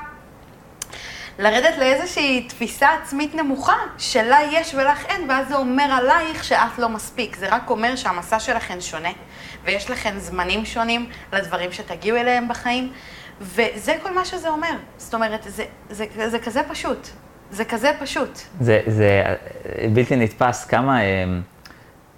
לרדת 1.39 1.77
לאיזושהי 1.77 2.47
תפיסה 2.49 2.89
עצמית 2.93 3.35
נמוכה, 3.35 3.77
שלה 3.97 4.39
יש 4.51 4.73
ולך 4.73 5.05
אין, 5.05 5.29
ואז 5.29 5.47
זה 5.47 5.55
אומר 5.55 5.83
עלייך 5.83 6.43
שאת 6.43 6.77
לא 6.77 6.89
מספיק. 6.89 7.35
זה 7.35 7.47
רק 7.49 7.69
אומר 7.69 7.95
שהמסע 7.95 8.39
שלכן 8.39 8.81
שונה, 8.81 9.09
ויש 9.63 9.89
לכן 9.89 10.19
זמנים 10.19 10.65
שונים 10.65 11.09
לדברים 11.33 11.71
שתגיעו 11.71 12.17
אליהם 12.17 12.47
בחיים, 12.47 12.93
וזה 13.41 13.95
כל 14.03 14.11
מה 14.13 14.25
שזה 14.25 14.49
אומר. 14.49 14.73
זאת 14.97 15.13
אומרת, 15.13 15.43
זה, 15.43 15.65
זה, 15.89 16.05
זה, 16.15 16.29
זה 16.29 16.39
כזה 16.39 16.61
פשוט. 16.69 17.07
זה 17.51 17.65
כזה 17.65 17.91
פשוט. 17.99 18.39
זה, 18.59 18.81
זה 18.87 19.23
בלתי 19.93 20.15
נתפס 20.15 20.65
כמה 20.65 21.01
אה, 21.01 21.25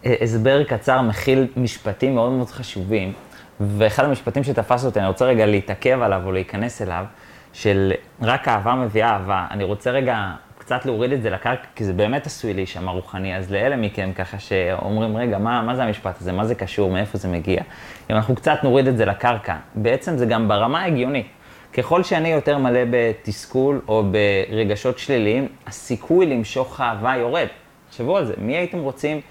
אה, 0.05 0.15
הסבר 0.21 0.63
קצר 0.63 1.01
מכיל 1.01 1.47
משפטים 1.57 2.15
מאוד 2.15 2.31
מאוד 2.31 2.49
חשובים, 2.49 3.13
ואחד 3.59 4.05
המשפטים 4.05 4.43
שתפס 4.43 4.86
אותי, 4.86 4.99
אני 4.99 5.07
רוצה 5.07 5.25
רגע 5.25 5.45
להתעכב 5.45 6.01
עליו 6.01 6.21
או 6.25 6.31
להיכנס 6.31 6.81
אליו, 6.81 7.05
של 7.53 7.93
רק 8.21 8.47
אהבה 8.47 8.75
מביאה 8.75 9.09
אהבה. 9.09 9.45
אני 9.51 9.63
רוצה 9.63 9.91
רגע 9.91 10.31
קצת 10.57 10.86
להוריד 10.86 11.11
את 11.11 11.21
זה 11.21 11.29
לקרקע, 11.29 11.67
כי 11.75 11.84
זה 11.84 11.93
באמת 11.93 12.25
עשוי 12.25 12.53
להישמע 12.53 12.91
רוחני, 12.91 13.38
אז 13.38 13.51
לאלה 13.51 13.75
מכם 13.75 14.11
ככה 14.15 14.39
שאומרים, 14.39 15.17
רגע, 15.17 15.38
מה, 15.38 15.61
מה 15.61 15.75
זה 15.75 15.84
המשפט 15.84 16.21
הזה, 16.21 16.31
מה 16.31 16.45
זה 16.45 16.55
קשור, 16.55 16.91
מאיפה 16.91 17.17
זה 17.17 17.27
מגיע? 17.27 17.61
אם 18.09 18.15
אנחנו 18.15 18.36
קצת 18.36 18.59
נוריד 18.63 18.88
את 18.88 18.97
זה 18.97 19.05
לקרקע, 19.05 19.55
בעצם 19.75 20.17
זה 20.17 20.25
גם 20.25 20.47
ברמה 20.47 20.81
ההגיונית. 20.81 21.27
ככל 21.74 22.03
שאני 22.03 22.30
יותר 22.30 22.57
מלא 22.57 22.80
בתסכול 22.89 23.82
או 23.88 24.03
ברגשות 24.49 24.99
שליליים, 24.99 25.47
הסיכוי 25.67 26.26
למשוך 26.26 26.82
אהבה 26.82 27.15
יורד. 27.15 27.47
תחשבו 27.89 28.17
על 28.17 28.26
זה, 28.26 28.34
מי 28.38 28.57
הייתם 28.57 28.80
רוצים, 28.80 29.21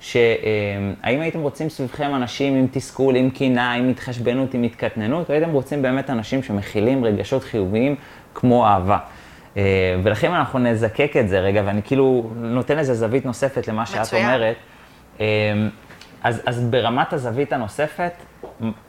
ש... 0.00 0.16
אה, 0.16 0.22
האם 1.02 1.20
הייתם 1.20 1.40
רוצים 1.40 1.68
סביבכם 1.68 2.14
אנשים 2.14 2.56
עם 2.56 2.66
תסכול, 2.70 3.16
עם 3.16 3.30
קינה, 3.30 3.72
עם 3.72 3.88
התחשבנות, 3.88 4.54
עם 4.54 4.62
התקטננות, 4.62 5.28
או 5.28 5.34
הייתם 5.34 5.50
רוצים 5.50 5.82
באמת 5.82 6.10
אנשים 6.10 6.42
שמכילים 6.42 7.04
רגשות 7.04 7.44
חיוביים 7.44 7.94
כמו 8.34 8.66
אהבה? 8.66 8.98
אה, 9.56 9.62
ולכן 10.02 10.32
אנחנו 10.32 10.58
נזקק 10.58 11.12
את 11.20 11.28
זה 11.28 11.40
רגע, 11.40 11.62
ואני 11.66 11.82
כאילו 11.82 12.30
נותן 12.36 12.78
איזה 12.78 12.94
זווית 12.94 13.24
נוספת 13.24 13.68
למה 13.68 13.86
שאת 13.86 14.00
מצוין. 14.00 14.24
אומרת. 14.24 14.56
אה, 15.20 15.26
אז, 16.22 16.42
אז 16.46 16.64
ברמת 16.64 17.12
הזווית 17.12 17.52
הנוספת, 17.52 18.12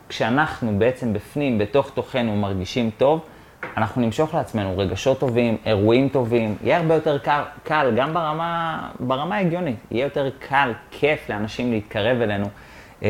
כשאנחנו 0.08 0.78
בעצם 0.78 1.12
בפנים, 1.12 1.58
בתוך 1.58 1.90
תוכנו, 1.94 2.36
מרגישים 2.36 2.90
טוב, 2.98 3.20
אנחנו 3.76 4.02
נמשוך 4.02 4.34
לעצמנו 4.34 4.78
רגשות 4.78 5.20
טובים, 5.20 5.56
אירועים 5.66 6.08
טובים, 6.08 6.56
יהיה 6.62 6.78
הרבה 6.78 6.94
יותר 6.94 7.18
קל, 7.18 7.42
קל 7.64 7.92
גם 7.96 8.14
ברמה, 8.14 8.88
ברמה 9.00 9.36
ההגיונית, 9.36 9.76
יהיה 9.90 10.04
יותר 10.04 10.30
קל, 10.38 10.72
כיף 10.90 11.28
לאנשים 11.28 11.72
להתקרב 11.72 12.20
אלינו 12.20 12.46
אה, 13.02 13.08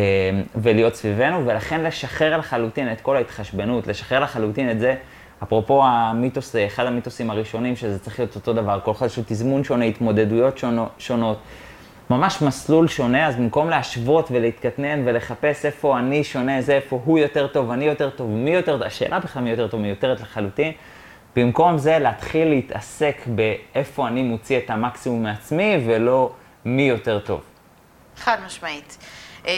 ולהיות 0.57 0.95
סביבנו, 0.95 1.47
ולכן 1.47 1.85
לשחרר 1.85 2.37
לחלוטין 2.37 2.93
את 2.93 3.01
כל 3.01 3.17
ההתחשבנות, 3.17 3.87
לשחרר 3.87 4.21
לחלוטין 4.21 4.71
את 4.71 4.81
זה, 4.81 4.95
אפרופו 5.43 5.85
המיתוס, 5.85 6.57
אחד 6.67 6.87
המיתוסים 6.87 7.31
הראשונים, 7.31 7.77
שזה 7.77 7.99
צריך 7.99 8.19
להיות 8.19 8.35
אותו 8.35 8.53
דבר, 8.53 8.81
כל 8.85 8.93
לו 9.17 9.23
תזמון 9.27 9.65
שונה, 9.65 9.85
התמודדויות 9.85 10.59
שונות. 10.59 10.89
שונות. 10.99 11.39
ממש 12.17 12.43
מסלול 12.43 12.89
שונה, 12.89 13.27
אז 13.27 13.37
במקום 13.37 13.71
להשוות 13.71 14.29
ולהתקטנן 14.31 15.03
ולחפש 15.05 15.67
איפה 15.67 15.99
אני 15.99 16.25
שונה, 16.25 16.63
זה 16.63 16.75
איפה 16.75 17.01
הוא 17.05 17.19
יותר 17.19 17.47
טוב, 17.47 17.71
אני 17.71 17.85
יותר 17.85 18.11
טוב, 18.11 18.31
מי 18.31 18.51
יותר 18.51 18.73
טוב, 18.73 18.83
השאלה 18.83 19.21
בכלל 19.21 19.43
מי 19.43 19.51
יותר 19.51 19.69
טוב 19.69 19.81
מיותרת 19.81 20.21
לחלוטין. 20.21 20.73
במקום 21.37 21.79
זה 21.79 21.99
להתחיל 21.99 22.49
להתעסק 22.49 23.17
באיפה 23.27 24.09
אני 24.09 24.23
מוציא 24.23 24.59
את 24.59 24.71
המקסימום 24.71 25.23
מעצמי 25.23 25.77
ולא 25.87 26.33
מי 26.65 26.83
יותר 26.83 27.19
טוב. 27.19 27.41
חד 28.17 28.37
משמעית. 28.47 28.99
אמ, 29.47 29.53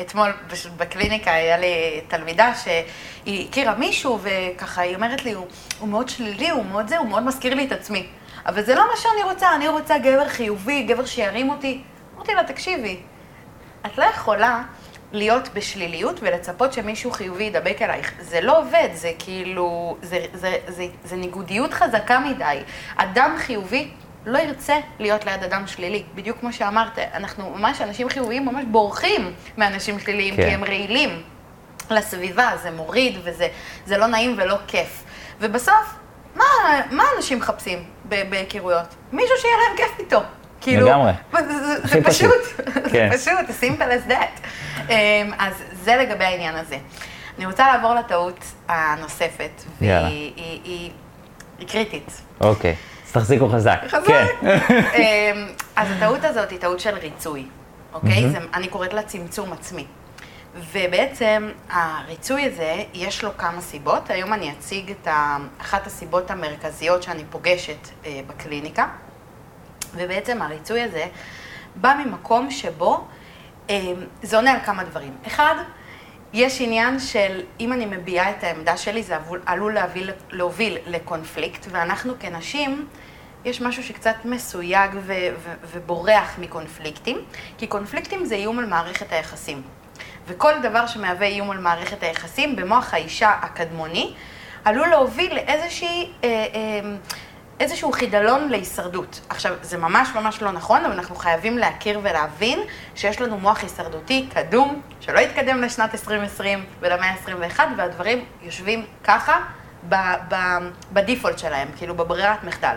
אתמול 0.00 0.32
בקליניקה 0.76 1.32
היה 1.32 1.58
לי 1.58 2.00
תלמידה 2.08 2.52
שהיא 2.54 3.48
הכירה 3.48 3.74
מישהו 3.74 4.18
וככה 4.22 4.82
היא 4.82 4.94
אומרת 4.94 5.24
לי, 5.24 5.32
הוא, 5.32 5.46
הוא 5.78 5.88
מאוד 5.88 6.08
שלילי, 6.08 6.50
הוא 6.50 6.64
מאוד 6.64 6.88
זה, 6.88 6.98
הוא 6.98 7.08
מאוד 7.08 7.22
מזכיר 7.22 7.54
לי 7.54 7.66
את 7.66 7.72
עצמי. 7.72 8.06
אבל 8.46 8.62
זה 8.62 8.74
לא 8.74 8.86
מה 8.90 8.96
שאני 8.96 9.22
רוצה, 9.22 9.54
אני 9.54 9.68
רוצה 9.68 9.98
גבר 9.98 10.28
חיובי, 10.28 10.82
גבר 10.82 11.04
שירים 11.04 11.50
אותי. 11.50 11.82
אמרתי 12.16 12.34
לה, 12.34 12.44
תקשיבי, 12.44 13.00
את 13.86 13.98
לא 13.98 14.04
יכולה 14.04 14.62
להיות 15.12 15.48
בשליליות 15.54 16.16
ולצפות 16.22 16.72
שמישהו 16.72 17.10
חיובי 17.10 17.44
ידבק 17.44 17.82
אלייך. 17.82 18.12
זה 18.20 18.40
לא 18.40 18.58
עובד, 18.58 18.88
זה 18.94 19.12
כאילו, 19.18 19.96
זה, 20.02 20.18
זה, 20.32 20.56
זה, 20.66 20.72
זה, 20.72 20.86
זה 21.04 21.16
ניגודיות 21.16 21.74
חזקה 21.74 22.18
מדי. 22.18 22.58
אדם 22.96 23.34
חיובי 23.38 23.90
לא 24.26 24.38
ירצה 24.38 24.76
להיות 24.98 25.26
ליד 25.26 25.44
אדם 25.44 25.66
שלילי. 25.66 26.02
בדיוק 26.14 26.38
כמו 26.40 26.52
שאמרת, 26.52 26.98
אנחנו 26.98 27.50
ממש, 27.50 27.80
אנשים 27.80 28.08
חיוביים 28.08 28.46
ממש 28.46 28.64
בורחים 28.70 29.34
מאנשים 29.58 29.98
שליליים, 29.98 30.36
כן. 30.36 30.42
כי 30.42 30.50
הם 30.50 30.64
רעילים 30.64 31.22
לסביבה, 31.90 32.50
זה 32.62 32.70
מוריד 32.70 33.18
וזה 33.22 33.96
לא 33.98 34.06
נעים 34.06 34.34
ולא 34.38 34.56
כיף. 34.66 35.04
ובסוף, 35.40 35.99
מה, 36.40 36.80
מה 36.90 37.04
אנשים 37.16 37.38
מחפשים 37.38 37.84
בהיכרויות? 38.04 38.94
מישהו 39.12 39.36
שיהיה 39.40 39.54
להם 39.56 39.76
כיף 39.76 39.98
איתו. 39.98 40.20
כאילו, 40.60 40.86
לגמרי. 40.86 41.12
זה, 41.32 41.88
זה 41.88 42.04
פשוט, 42.04 42.64
כן. 42.92 43.10
זה 43.12 43.18
פשוט, 43.18 43.62
simple 43.62 43.82
as 43.82 44.10
that. 44.10 44.46
Um, 44.88 44.90
אז 45.38 45.54
זה 45.72 45.96
לגבי 45.96 46.24
העניין 46.24 46.54
הזה. 46.54 46.78
אני 47.38 47.46
רוצה 47.46 47.72
לעבור 47.72 47.94
לטעות 47.94 48.44
הנוספת, 48.68 49.62
והיא 49.80 49.92
היא, 49.92 50.32
היא, 50.36 50.60
היא, 50.64 50.90
היא 51.58 51.68
קריטית. 51.68 52.20
אוקיי, 52.40 52.76
אז 53.06 53.12
תחזיקו 53.12 53.48
חזק. 53.48 53.80
חזק. 53.88 54.06
כן. 54.06 54.26
אמ, 54.96 55.46
אז 55.76 55.88
הטעות 55.90 56.24
הזאת 56.24 56.50
היא 56.50 56.58
טעות 56.58 56.80
של 56.80 56.94
ריצוי, 56.94 57.46
אוקיי? 57.92 58.30
זה, 58.30 58.38
אני 58.54 58.68
קוראת 58.68 58.92
לה 58.94 59.02
צמצום 59.02 59.52
עצמי. 59.52 59.86
ובעצם 60.54 61.50
הריצוי 61.70 62.44
הזה, 62.44 62.82
יש 62.94 63.24
לו 63.24 63.36
כמה 63.36 63.60
סיבות. 63.60 64.10
היום 64.10 64.32
אני 64.32 64.52
אציג 64.52 64.90
את 64.90 65.08
אחת 65.58 65.86
הסיבות 65.86 66.30
המרכזיות 66.30 67.02
שאני 67.02 67.24
פוגשת 67.30 67.88
אה, 68.06 68.20
בקליניקה. 68.26 68.88
ובעצם 69.94 70.42
הריצוי 70.42 70.82
הזה 70.82 71.06
בא 71.76 71.94
ממקום 72.04 72.50
שבו 72.50 73.04
אה, 73.70 73.92
זה 74.22 74.36
עונה 74.36 74.52
על 74.52 74.60
כמה 74.64 74.84
דברים. 74.84 75.16
אחד, 75.26 75.54
יש 76.32 76.60
עניין 76.60 76.98
של 76.98 77.42
אם 77.60 77.72
אני 77.72 77.86
מביעה 77.86 78.30
את 78.30 78.44
העמדה 78.44 78.76
שלי, 78.76 79.02
זה 79.02 79.16
עלול 79.46 79.74
להוביל, 79.74 80.10
להוביל 80.30 80.78
לקונפליקט, 80.86 81.66
ואנחנו 81.70 82.14
כנשים, 82.20 82.86
יש 83.44 83.60
משהו 83.60 83.82
שקצת 83.82 84.16
מסויג 84.24 84.90
ו- 84.94 85.12
ו- 85.38 85.54
ובורח 85.72 86.38
מקונפליקטים, 86.38 87.24
כי 87.58 87.66
קונפליקטים 87.66 88.24
זה 88.24 88.34
איום 88.34 88.58
על 88.58 88.66
מערכת 88.66 89.12
היחסים. 89.12 89.62
וכל 90.30 90.52
דבר 90.62 90.86
שמהווה 90.86 91.26
איום 91.26 91.50
על 91.50 91.58
מערכת 91.58 92.02
היחסים 92.02 92.56
במוח 92.56 92.94
האישה 92.94 93.30
הקדמוני, 93.42 94.14
עלול 94.64 94.88
להוביל 94.88 95.34
לאיזושהי 95.34 96.12
אה, 96.24 96.28
אה, 96.28 96.90
איזשהו 97.60 97.92
חידלון 97.92 98.48
להישרדות. 98.48 99.20
עכשיו, 99.28 99.54
זה 99.62 99.78
ממש 99.78 100.08
ממש 100.14 100.42
לא 100.42 100.52
נכון, 100.52 100.84
אבל 100.84 100.94
אנחנו 100.94 101.16
חייבים 101.16 101.58
להכיר 101.58 102.00
ולהבין 102.02 102.58
שיש 102.94 103.20
לנו 103.20 103.38
מוח 103.38 103.62
הישרדותי 103.62 104.28
קדום, 104.34 104.80
שלא 105.00 105.20
יתקדם 105.20 105.62
לשנת 105.62 105.94
2020 105.94 106.64
ולמאה 106.80 107.10
ה-21, 107.10 107.60
והדברים 107.76 108.24
יושבים 108.42 108.86
ככה 109.04 109.40
בדיפולט 110.92 111.38
שלהם, 111.38 111.68
כאילו 111.76 111.94
בברירת 111.94 112.44
מחדל. 112.44 112.76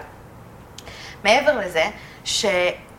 מעבר 1.23 1.59
לזה, 1.59 1.83
ש... 2.25 2.45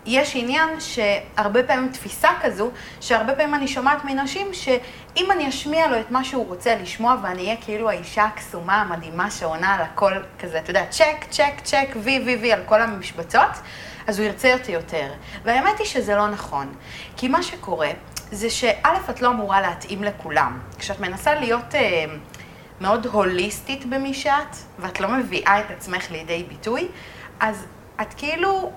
יש 0.07 0.37
עניין 0.37 0.69
שהרבה 0.81 1.63
פעמים 1.63 1.89
תפיסה 1.93 2.29
כזו, 2.43 2.71
שהרבה 3.01 3.35
פעמים 3.35 3.55
אני 3.55 3.69
שומעת 3.69 4.05
מנשים 4.05 4.47
שאם 4.55 5.31
אני 5.31 5.49
אשמיע 5.49 5.89
לו 5.89 6.01
את 6.01 6.11
מה 6.11 6.25
שהוא 6.25 6.47
רוצה 6.47 6.75
לשמוע 6.75 7.17
ואני 7.23 7.45
אהיה 7.45 7.57
כאילו 7.61 7.91
האישה 7.91 8.25
הקסומה 8.25 8.81
המדהימה 8.81 9.31
שעונה 9.31 9.75
על 9.75 9.81
הכל 9.81 10.13
כזה, 10.39 10.59
אתה 10.59 10.71
יודע, 10.71 10.87
צ'ק, 10.91 11.25
צ'ק, 11.31 11.61
צ'ק, 11.63 11.89
וי, 11.97 12.23
וי, 12.25 12.37
וי 12.37 12.53
על 12.53 12.61
כל 12.67 12.83
המשבצות, 12.83 13.51
אז 14.07 14.19
הוא 14.19 14.27
ירצה 14.27 14.55
אותי 14.55 14.73
יותר. 14.73 15.13
והאמת 15.45 15.79
היא 15.79 15.87
שזה 15.87 16.17
לא 16.17 16.29
נכון. 16.29 16.75
כי 17.17 17.29
מה 17.29 17.43
שקורה 17.43 17.91
זה 18.33 18.51
שא', 18.51 19.11
את 19.11 19.23
לא 19.23 19.29
אמורה 19.29 19.61
להתאים 19.61 20.05
לכולם. 20.05 20.59
כשאת 20.79 21.01
מנסה 21.01 21.35
להיות 21.35 21.75
אה, 21.75 22.05
מאוד 22.81 23.07
הוליסטית 23.07 23.87
במי 23.87 24.15
שאת, 24.15 24.57
ואת 24.79 25.01
לא 25.01 25.09
מביאה 25.09 25.61
את 25.61 25.71
עצמך 25.71 26.11
לידי 26.11 26.45
ביטוי, 26.49 26.89
אז 27.41 27.67
את 28.01 28.15
כאילו 28.17 28.73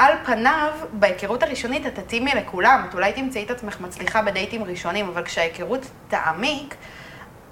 על 0.00 0.12
פניו, 0.24 0.72
בהיכרות 0.92 1.42
הראשונית 1.42 1.86
את 1.86 1.94
תתאימי 1.94 2.30
לכולם, 2.34 2.86
את 2.88 2.94
אולי 2.94 3.12
תמצאי 3.12 3.44
את 3.44 3.50
עצמך 3.50 3.80
מצליחה 3.80 4.22
בדייטים 4.22 4.64
ראשונים, 4.64 5.08
אבל 5.08 5.24
כשההיכרות 5.24 5.86
תעמיק, 6.08 6.74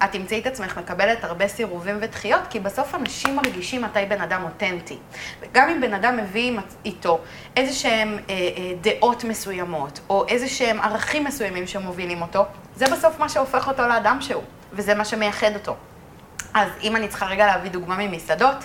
את 0.03 0.11
תמצאי 0.11 0.39
את 0.39 0.47
עצמך 0.47 0.77
מקבלת 0.77 1.23
הרבה 1.23 1.47
סירובים 1.47 1.97
ודחיות, 2.01 2.41
כי 2.49 2.59
בסוף 2.59 2.95
אנשים 2.95 3.35
מרגישים 3.35 3.81
מתי 3.81 4.05
בן 4.09 4.21
אדם 4.21 4.43
אותנטי. 4.43 4.97
וגם 5.41 5.69
אם 5.69 5.81
בן 5.81 5.93
אדם 5.93 6.17
מביא 6.17 6.57
איתו 6.85 7.19
איזה 7.57 7.73
שהם 7.73 8.17
אה, 8.29 8.33
אה, 8.33 8.73
דעות 8.81 9.23
מסוימות, 9.23 9.99
או 10.09 10.27
איזה 10.27 10.47
שהם 10.47 10.79
ערכים 10.79 11.23
מסוימים 11.23 11.67
שמובילים 11.67 12.21
אותו, 12.21 12.45
זה 12.75 12.85
בסוף 12.91 13.19
מה 13.19 13.29
שהופך 13.29 13.67
אותו 13.67 13.87
לאדם 13.87 14.17
שהוא, 14.21 14.43
וזה 14.73 14.95
מה 14.95 15.05
שמייחד 15.05 15.53
אותו. 15.53 15.75
אז 16.53 16.69
אם 16.83 16.95
אני 16.95 17.07
צריכה 17.07 17.25
רגע 17.25 17.45
להביא 17.45 17.71
דוגמה 17.71 17.97
ממסעדות, 17.97 18.57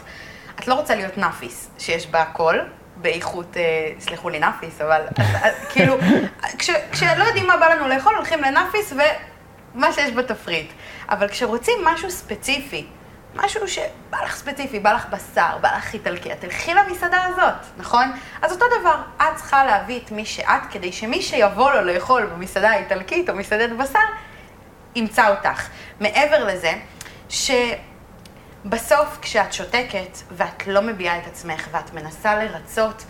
את 0.58 0.68
לא 0.68 0.74
רוצה 0.74 0.94
להיות 0.94 1.18
נאפיס, 1.18 1.70
שיש 1.78 2.06
בה 2.06 2.22
הכל, 2.22 2.58
באיכות, 2.96 3.56
אה, 3.56 3.92
סלחו 3.98 4.28
לי, 4.28 4.38
נאפיס, 4.38 4.80
אבל 4.80 5.02
אה, 5.18 5.50
כאילו, 5.72 5.96
כש, 6.58 6.70
כשלא 6.92 7.24
יודעים 7.24 7.46
מה 7.46 7.56
בא 7.56 7.66
לנו 7.74 7.88
לאכול, 7.88 8.14
הולכים 8.14 8.42
לנאפיס 8.42 8.92
ומה 9.74 9.92
שיש 9.92 10.12
בתפריט. 10.12 10.72
אבל 11.08 11.28
כשרוצים 11.28 11.74
משהו 11.84 12.10
ספציפי, 12.10 12.86
משהו 13.34 13.68
שבא 13.68 14.22
לך 14.24 14.36
ספציפי, 14.36 14.80
בא 14.80 14.92
לך 14.92 15.06
בשר, 15.10 15.58
בא 15.60 15.76
לך 15.76 15.94
איטלקי, 15.94 16.32
את 16.32 16.40
תלכי 16.40 16.74
למסעדה 16.74 17.24
הזאת, 17.24 17.54
נכון? 17.76 18.12
אז 18.42 18.52
אותו 18.52 18.64
דבר, 18.80 18.96
את 19.16 19.36
צריכה 19.36 19.64
להביא 19.64 20.00
את 20.04 20.10
מי 20.10 20.24
שאת, 20.24 20.62
כדי 20.70 20.92
שמי 20.92 21.22
שיבוא 21.22 21.72
לו 21.72 21.84
לאכול 21.84 22.26
במסעדה 22.26 22.70
האיטלקית 22.70 23.30
או 23.30 23.34
מסעדת 23.34 23.70
בשר, 23.70 23.98
ימצא 24.94 25.28
אותך. 25.28 25.68
מעבר 26.00 26.44
לזה, 26.44 26.72
ש... 27.28 27.50
בסוף, 28.64 29.18
כשאת 29.22 29.52
שותקת 29.52 30.18
ואת 30.30 30.66
לא 30.66 30.82
מביעה 30.82 31.18
את 31.18 31.26
עצמך 31.26 31.68
ואת 31.70 31.94
מנסה 31.94 32.44
לרצות 32.44 33.04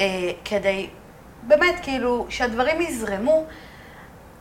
אה, 0.00 0.06
כדי, 0.44 0.90
באמת, 1.42 1.74
כאילו, 1.82 2.26
שהדברים 2.28 2.80
יזרמו, 2.80 3.46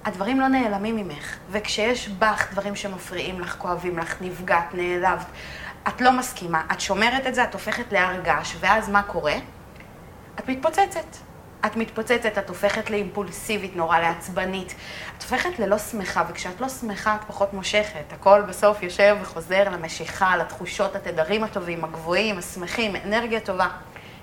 הדברים 0.05 0.39
לא 0.39 0.47
נעלמים 0.47 0.95
ממך. 0.95 1.37
וכשיש 1.49 2.09
בך 2.09 2.51
דברים 2.51 2.75
שמפריעים 2.75 3.39
לך, 3.39 3.55
כואבים 3.57 3.99
לך, 3.99 4.15
נפגעת, 4.21 4.73
נעלבת, 4.73 5.25
את 5.87 6.01
לא 6.01 6.11
מסכימה, 6.11 6.63
את 6.71 6.81
שומרת 6.81 7.27
את 7.27 7.35
זה, 7.35 7.43
את 7.43 7.53
הופכת 7.53 7.93
להר 7.93 8.21
געש, 8.21 8.55
ואז 8.59 8.89
מה 8.89 9.03
קורה? 9.03 9.35
את 10.39 10.49
מתפוצצת. 10.49 11.28
את 11.65 11.75
מתפוצצת, 11.75 12.37
את 12.37 12.49
הופכת 12.49 12.89
לאימפולסיבית, 12.89 13.75
נורא 13.75 13.99
לעצבנית. 13.99 14.75
את 15.17 15.23
הופכת 15.23 15.59
ללא 15.59 15.77
שמחה, 15.77 16.23
וכשאת 16.29 16.61
לא 16.61 16.69
שמחה 16.69 17.15
את 17.15 17.21
פחות 17.27 17.53
מושכת. 17.53 18.13
הכל 18.13 18.41
בסוף 18.41 18.83
יושב 18.83 19.17
וחוזר 19.21 19.69
למשיכה, 19.69 20.37
לתחושות, 20.37 20.95
התדרים 20.95 21.43
הטובים, 21.43 21.83
הגבוהים, 21.83 22.37
השמחים, 22.37 22.95
אנרגיה 22.95 23.39
טובה. 23.39 23.67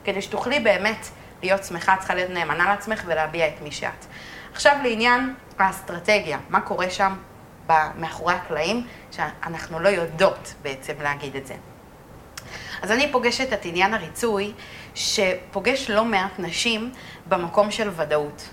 כדי 0.05 0.23
שתוכלי 0.23 0.61
באמת 0.61 1.07
להיות 1.43 1.65
שמחה, 1.65 1.97
צריכה 1.99 2.15
להיות 2.15 2.31
נאמנה 2.31 2.65
לעצמך 2.65 3.03
ולהביע 3.07 3.49
את 3.49 3.61
מי 3.63 3.73
שאת. 3.73 4.07
עכשיו 4.53 4.77
לעניין 4.83 5.35
האסטרטגיה, 5.59 6.39
מה 6.49 6.61
קורה 6.61 6.91
שם 6.91 7.15
מאחורי 7.99 8.35
הקלעים, 8.35 8.87
שאנחנו 9.11 9.81
לא 9.81 9.89
יודעות 9.89 10.55
בעצם 10.63 10.95
להגיד 11.03 11.37
את 11.37 11.47
זה. 11.47 11.55
אז 12.83 12.91
אני 12.91 13.13
פוגשת 13.13 13.53
את 13.53 13.65
עניין 13.65 13.95
הריצוי, 13.95 14.53
שפוגש 14.95 15.91
לא 15.91 16.05
מעט 16.05 16.33
נשים 16.39 16.93
במקום 17.29 17.71
של 17.71 17.91
ודאות. 17.97 18.49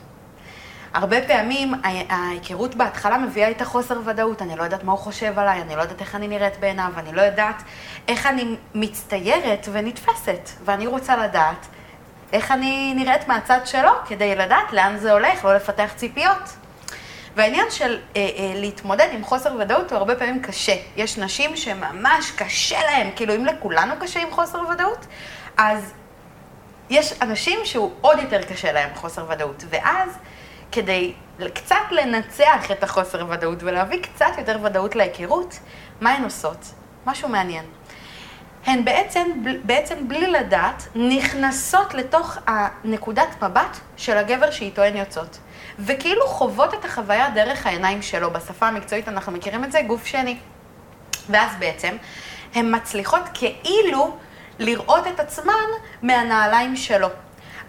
הרבה 0.93 1.21
פעמים 1.27 1.73
ההיכרות 2.09 2.75
בהתחלה 2.75 3.17
מביאה 3.17 3.47
איתה 3.47 3.65
חוסר 3.65 3.99
ודאות, 4.05 4.41
אני 4.41 4.55
לא 4.55 4.63
יודעת 4.63 4.83
מה 4.83 4.91
הוא 4.91 4.99
חושב 4.99 5.39
עליי, 5.39 5.61
אני 5.61 5.75
לא 5.75 5.81
יודעת 5.81 6.01
איך 6.01 6.15
אני 6.15 6.27
נראית 6.27 6.59
בעיניו, 6.59 6.91
אני 6.97 7.13
לא 7.13 7.21
יודעת 7.21 7.63
איך 8.07 8.25
אני 8.25 8.55
מצטיירת 8.75 9.67
ונתפסת, 9.71 10.49
ואני 10.65 10.87
רוצה 10.87 11.17
לדעת 11.17 11.67
איך 12.33 12.51
אני 12.51 12.93
נראית 12.95 13.27
מהצד 13.27 13.59
שלו, 13.65 13.91
כדי 14.07 14.35
לדעת 14.35 14.73
לאן 14.73 14.97
זה 14.97 15.11
הולך, 15.11 15.45
לא 15.45 15.55
לפתח 15.55 15.91
ציפיות. 15.95 16.55
והעניין 17.35 17.71
של 17.71 17.99
אה, 18.15 18.21
אה, 18.21 18.51
להתמודד 18.55 19.07
עם 19.11 19.23
חוסר 19.23 19.55
ודאות 19.59 19.91
הוא 19.91 19.97
הרבה 19.97 20.15
פעמים 20.15 20.41
קשה. 20.41 20.75
יש 20.95 21.17
נשים 21.17 21.55
שממש 21.55 22.31
קשה 22.35 22.81
להן, 22.81 23.09
כאילו 23.15 23.35
אם 23.35 23.45
לכולנו 23.45 23.93
קשה 23.99 24.21
עם 24.21 24.31
חוסר 24.31 24.59
ודאות, 24.69 25.05
אז 25.57 25.93
יש 26.93 27.13
אנשים 27.21 27.59
שהוא 27.63 27.91
עוד 28.01 28.19
יותר 28.19 28.41
קשה 28.41 28.71
להם 28.71 28.89
חוסר 28.95 29.25
ודאות. 29.29 29.63
ואז 29.69 30.09
כדי 30.71 31.13
קצת 31.53 31.75
לנצח 31.91 32.71
את 32.71 32.83
החוסר 32.83 33.25
ודאות 33.29 33.63
ולהביא 33.63 34.01
קצת 34.03 34.31
יותר 34.37 34.57
ודאות 34.63 34.95
להיכרות, 34.95 35.59
מה 36.01 36.11
הן 36.11 36.23
עושות? 36.23 36.57
משהו 37.05 37.29
מעניין. 37.29 37.65
הן 38.65 38.85
בעצם, 38.85 39.27
בעצם 39.63 40.07
בלי 40.07 40.27
לדעת 40.27 40.87
נכנסות 40.95 41.93
לתוך 41.93 42.37
הנקודת 42.47 43.43
מבט 43.43 43.77
של 43.97 44.17
הגבר 44.17 44.51
שאיתו 44.51 44.81
הן 44.81 44.97
יוצאות. 44.97 45.37
וכאילו 45.79 46.27
חוות 46.27 46.73
את 46.73 46.85
החוויה 46.85 47.29
דרך 47.29 47.67
העיניים 47.67 48.01
שלו. 48.01 48.31
בשפה 48.31 48.67
המקצועית 48.67 49.07
אנחנו 49.07 49.31
מכירים 49.31 49.63
את 49.63 49.71
זה, 49.71 49.81
גוף 49.81 50.05
שני. 50.05 50.37
ואז 51.29 51.51
בעצם 51.59 51.95
הן 52.55 52.75
מצליחות 52.75 53.21
כאילו 53.33 54.17
לראות 54.59 55.07
את 55.07 55.19
עצמן 55.19 55.69
מהנעליים 56.01 56.75
שלו. 56.75 57.07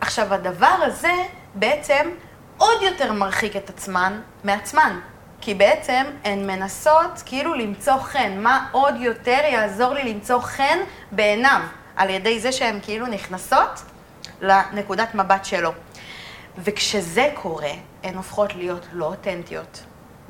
עכשיו, 0.01 0.35
הדבר 0.35 0.77
הזה 0.81 1.15
בעצם 1.55 2.11
עוד 2.59 2.83
יותר 2.83 3.13
מרחיק 3.13 3.57
את 3.57 3.71
עצמן 3.71 4.21
מעצמן. 4.45 5.01
כי 5.41 5.55
בעצם 5.55 6.05
הן 6.25 6.47
מנסות 6.47 7.23
כאילו 7.27 7.55
למצוא 7.55 7.99
חן, 7.99 8.39
מה 8.39 8.69
עוד 8.73 8.95
יותר 9.01 9.41
יעזור 9.53 9.95
לי 9.95 10.13
למצוא 10.13 10.41
חן 10.41 10.79
בעיניו, 11.13 11.61
על 11.97 12.11
ידי 12.11 12.41
זה 12.41 12.53
שהן 12.53 12.79
כאילו 12.83 13.07
נכנסות 13.07 13.83
לנקודת 14.41 15.15
מבט 15.15 15.45
שלו. 15.45 15.73
וכשזה 16.59 17.31
קורה, 17.35 17.71
הן 18.03 18.15
הופכות 18.17 18.55
להיות 18.55 18.87
לא 18.93 19.05
אותנטיות 19.05 19.83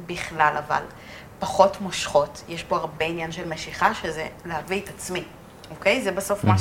בכלל, 0.07 0.55
אבל 0.67 0.83
פחות 1.39 1.81
מושכות. 1.81 2.43
יש 2.49 2.63
פה 2.63 2.77
הרבה 2.77 3.05
עניין 3.05 3.33
של 3.33 3.49
משיכה, 3.49 3.95
שזה 3.95 4.27
להביא 4.45 4.81
את 4.85 4.89
עצמי, 4.89 5.25
אוקיי? 5.71 6.03
זה 6.03 6.13
בסוף 6.13 6.45
mm-hmm. 6.45 6.49
מה 6.49 6.55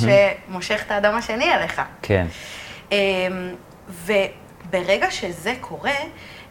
שמושך 0.48 0.82
את 0.86 0.90
האדם 0.90 1.14
השני 1.14 1.54
אליך. 1.54 1.82
כן. 2.02 2.26
אמ, 2.92 2.96
וברגע 3.88 5.10
שזה 5.10 5.54
קורה, 5.60 5.96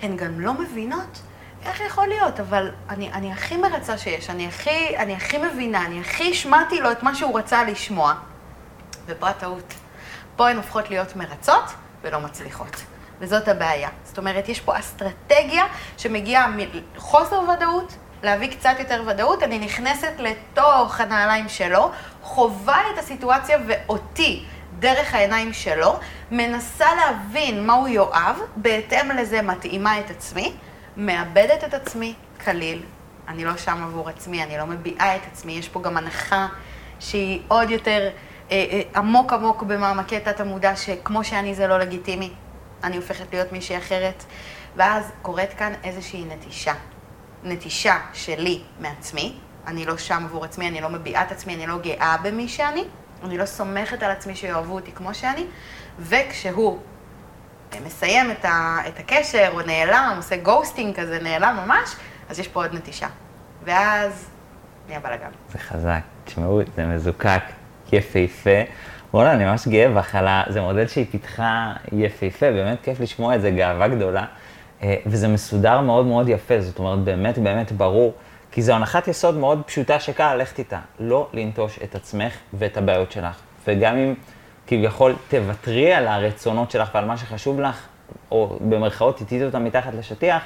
הן 0.02 0.18
גם 0.18 0.40
לא 0.40 0.54
מבינות 0.54 1.22
איך 1.66 1.82
יכול 1.82 2.08
להיות, 2.08 2.40
אבל 2.40 2.72
אני, 2.90 3.12
אני 3.14 3.32
הכי 3.32 3.58
מרצה 3.58 3.98
שיש, 3.98 4.30
אני 4.30 4.48
הכי, 4.48 4.98
אני 4.98 5.16
הכי 5.16 5.38
מבינה, 5.38 5.86
אני 5.86 6.00
הכי 6.00 6.32
השמעתי 6.32 6.82
לו 6.82 6.92
את 6.92 7.04
מה 7.04 7.16
שהוא 7.16 7.40
רצה 7.40 7.64
לשמוע. 7.64 8.14
ופה 9.06 9.30
הטעות. 9.30 9.74
פה 10.36 10.50
הן 10.50 10.58
הופכות 10.58 10.90
להיות 10.90 11.16
מרצות 11.16 11.64
ולא 12.02 12.20
מצליחות. 12.20 12.84
וזאת 13.20 13.48
הבעיה. 13.48 13.90
זאת 14.04 14.18
אומרת, 14.18 14.50
יש 14.50 14.60
פה 14.60 14.80
אסטרטגיה 14.80 15.66
שמגיעה 15.98 16.48
מחוסר 16.96 17.40
ודאות, 17.40 17.96
להביא 18.24 18.52
קצת 18.52 18.76
יותר 18.80 19.04
ודאות, 19.08 19.44
אני 19.44 19.60
נכנסת 19.60 20.14
לתוך 20.20 21.02
הנעליים 21.02 21.50
שלו, 21.50 21.92
חווה 22.22 22.82
את 22.94 22.98
הסיטואציה 22.98 23.58
ואותי 23.68 24.46
דרך 24.80 25.14
העיניים 25.14 25.54
שלו, 25.54 26.00
מנסה 26.32 26.88
להבין 26.96 27.66
מהו 27.66 27.88
יואב, 27.88 28.40
בהתאם 28.56 29.12
לזה 29.12 29.42
מתאימה 29.42 30.00
את 30.00 30.10
עצמי, 30.10 30.54
מאבדת 30.98 31.64
את 31.64 31.74
עצמי 31.74 32.14
כליל. 32.44 32.82
אני 33.28 33.46
לא 33.46 33.58
שם 33.58 33.84
עבור 33.84 34.10
עצמי, 34.10 34.44
אני 34.44 34.58
לא 34.58 34.66
מביעה 34.66 35.16
את 35.16 35.22
עצמי, 35.32 35.52
יש 35.52 35.70
פה 35.70 35.82
גם 35.82 35.98
הנחה 35.98 36.48
שהיא 37.00 37.42
עוד 37.48 37.70
יותר 37.70 38.10
אה, 38.52 38.66
אה, 38.72 38.82
עמוק 38.96 39.34
עמוק 39.34 39.64
במעמקי 39.64 40.20
תת 40.20 40.40
המודע, 40.40 40.76
שכמו 40.76 41.24
שאני 41.24 41.56
זה 41.56 41.68
לא 41.68 41.80
לגיטימי, 41.80 42.34
אני 42.84 42.96
הופכת 42.98 43.26
להיות 43.34 43.52
מישהי 43.52 43.78
אחרת, 43.78 44.24
ואז 44.76 45.12
קורית 45.22 45.54
כאן 45.54 45.74
איזושהי 45.84 46.26
נטישה. 46.26 46.74
נטישה 47.44 47.98
שלי 48.14 48.62
מעצמי, 48.80 49.36
אני 49.68 49.86
לא 49.86 49.98
שם 49.98 50.24
עבור 50.26 50.46
עצמי, 50.46 50.68
אני 50.68 50.82
לא 50.82 50.90
מביעה 50.90 51.24
את 51.24 51.32
עצמי, 51.32 51.56
אני 51.56 51.68
לא 51.68 51.78
גאה 51.78 52.16
במי 52.24 52.48
שאני, 52.48 52.84
אני 53.24 53.38
לא 53.38 53.46
סומכת 53.46 54.04
על 54.04 54.12
עצמי 54.12 54.36
שיאהבו 54.36 54.76
אותי 54.76 54.92
כמו 54.92 55.14
שאני, 55.14 55.46
וכשהוא 56.00 56.80
מסיים 57.86 58.32
את, 58.32 58.46
ה, 58.46 58.78
את 58.88 59.00
הקשר, 59.00 59.50
או 59.54 59.62
נעלם, 59.62 60.14
עושה 60.16 60.38
גוסטינג 60.38 60.96
כזה, 60.96 61.20
נעלם 61.22 61.60
ממש, 61.66 61.96
אז 62.30 62.40
יש 62.40 62.48
פה 62.48 62.64
עוד 62.64 62.74
נטישה. 62.74 63.08
ואז 63.64 64.30
נהיה 64.88 65.00
בלאגן. 65.00 65.30
זה 65.52 65.60
חזק. 65.60 66.00
תשמעו, 66.26 66.62
זה 66.76 66.86
מזוקק, 66.86 67.42
יפהפה. 67.92 68.50
וואלה, 69.14 69.34
אני 69.34 69.46
ממש 69.46 69.68
גאה 69.68 69.90
בך 69.90 70.16
על 70.16 70.28
ה... 70.28 70.44
זה 70.50 70.62
מודל 70.62 70.88
שהיא 70.88 71.06
פיתחה 71.12 71.74
יפהפה, 71.92 72.52
באמת 72.52 72.78
כיף 72.84 73.00
לשמוע 73.00 73.36
את 73.36 73.42
זה, 73.42 73.52
גאווה 73.52 73.88
גדולה. 73.88 74.26
אה, 74.84 74.96
וזה 75.06 75.28
מסודר 75.28 75.82
מאוד 75.82 76.06
מאוד 76.06 76.30
יפה, 76.30 76.62
זאת 76.62 76.80
אומרת, 76.80 77.00
באמת 77.00 77.38
באמת 77.38 77.72
ברור. 77.72 78.14
כי 78.52 78.62
זו 78.62 78.74
הנחת 78.74 79.08
יסוד 79.08 79.38
מאוד 79.38 79.62
פשוטה 79.66 80.00
שקל 80.00 80.36
ללכת 80.36 80.60
איתה. 80.60 80.80
לא 81.00 81.28
לנטוש 81.34 81.80
את 81.84 81.96
עצמך 81.96 82.34
ואת 82.54 82.78
הבעיות 82.78 83.12
שלך. 83.12 83.40
וגם 83.68 83.98
אם 83.98 84.14
כביכול 84.68 85.16
תוותרי 85.30 85.94
על 85.94 86.08
הרצונות 86.08 86.72
שלך 86.72 86.90
ועל 86.94 87.06
מה 87.06 87.18
שחשוב 87.18 87.62
לך, 87.62 87.88
או 88.32 88.58
במרכאות 88.62 89.16
תטיטי 89.16 89.46
אותם 89.46 89.64
מתחת 89.64 89.94
לשטיח, 89.94 90.44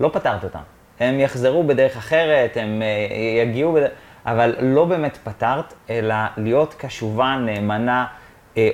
לא 0.00 0.10
פתרת 0.12 0.44
אותם. 0.44 0.60
הם 1.00 1.20
יחזרו 1.20 1.62
בדרך 1.62 1.96
אחרת, 1.96 2.56
הם 2.56 2.82
uh, 2.82 3.48
יגיעו, 3.48 3.72
בדרך... 3.72 3.90
אבל 4.26 4.54
לא 4.60 4.84
באמת 4.84 5.18
פתרת, 5.24 5.74
אלא 5.90 6.14
להיות 6.36 6.74
קשובה, 6.74 7.36
נאמנה, 7.40 8.00
אה, 8.00 8.19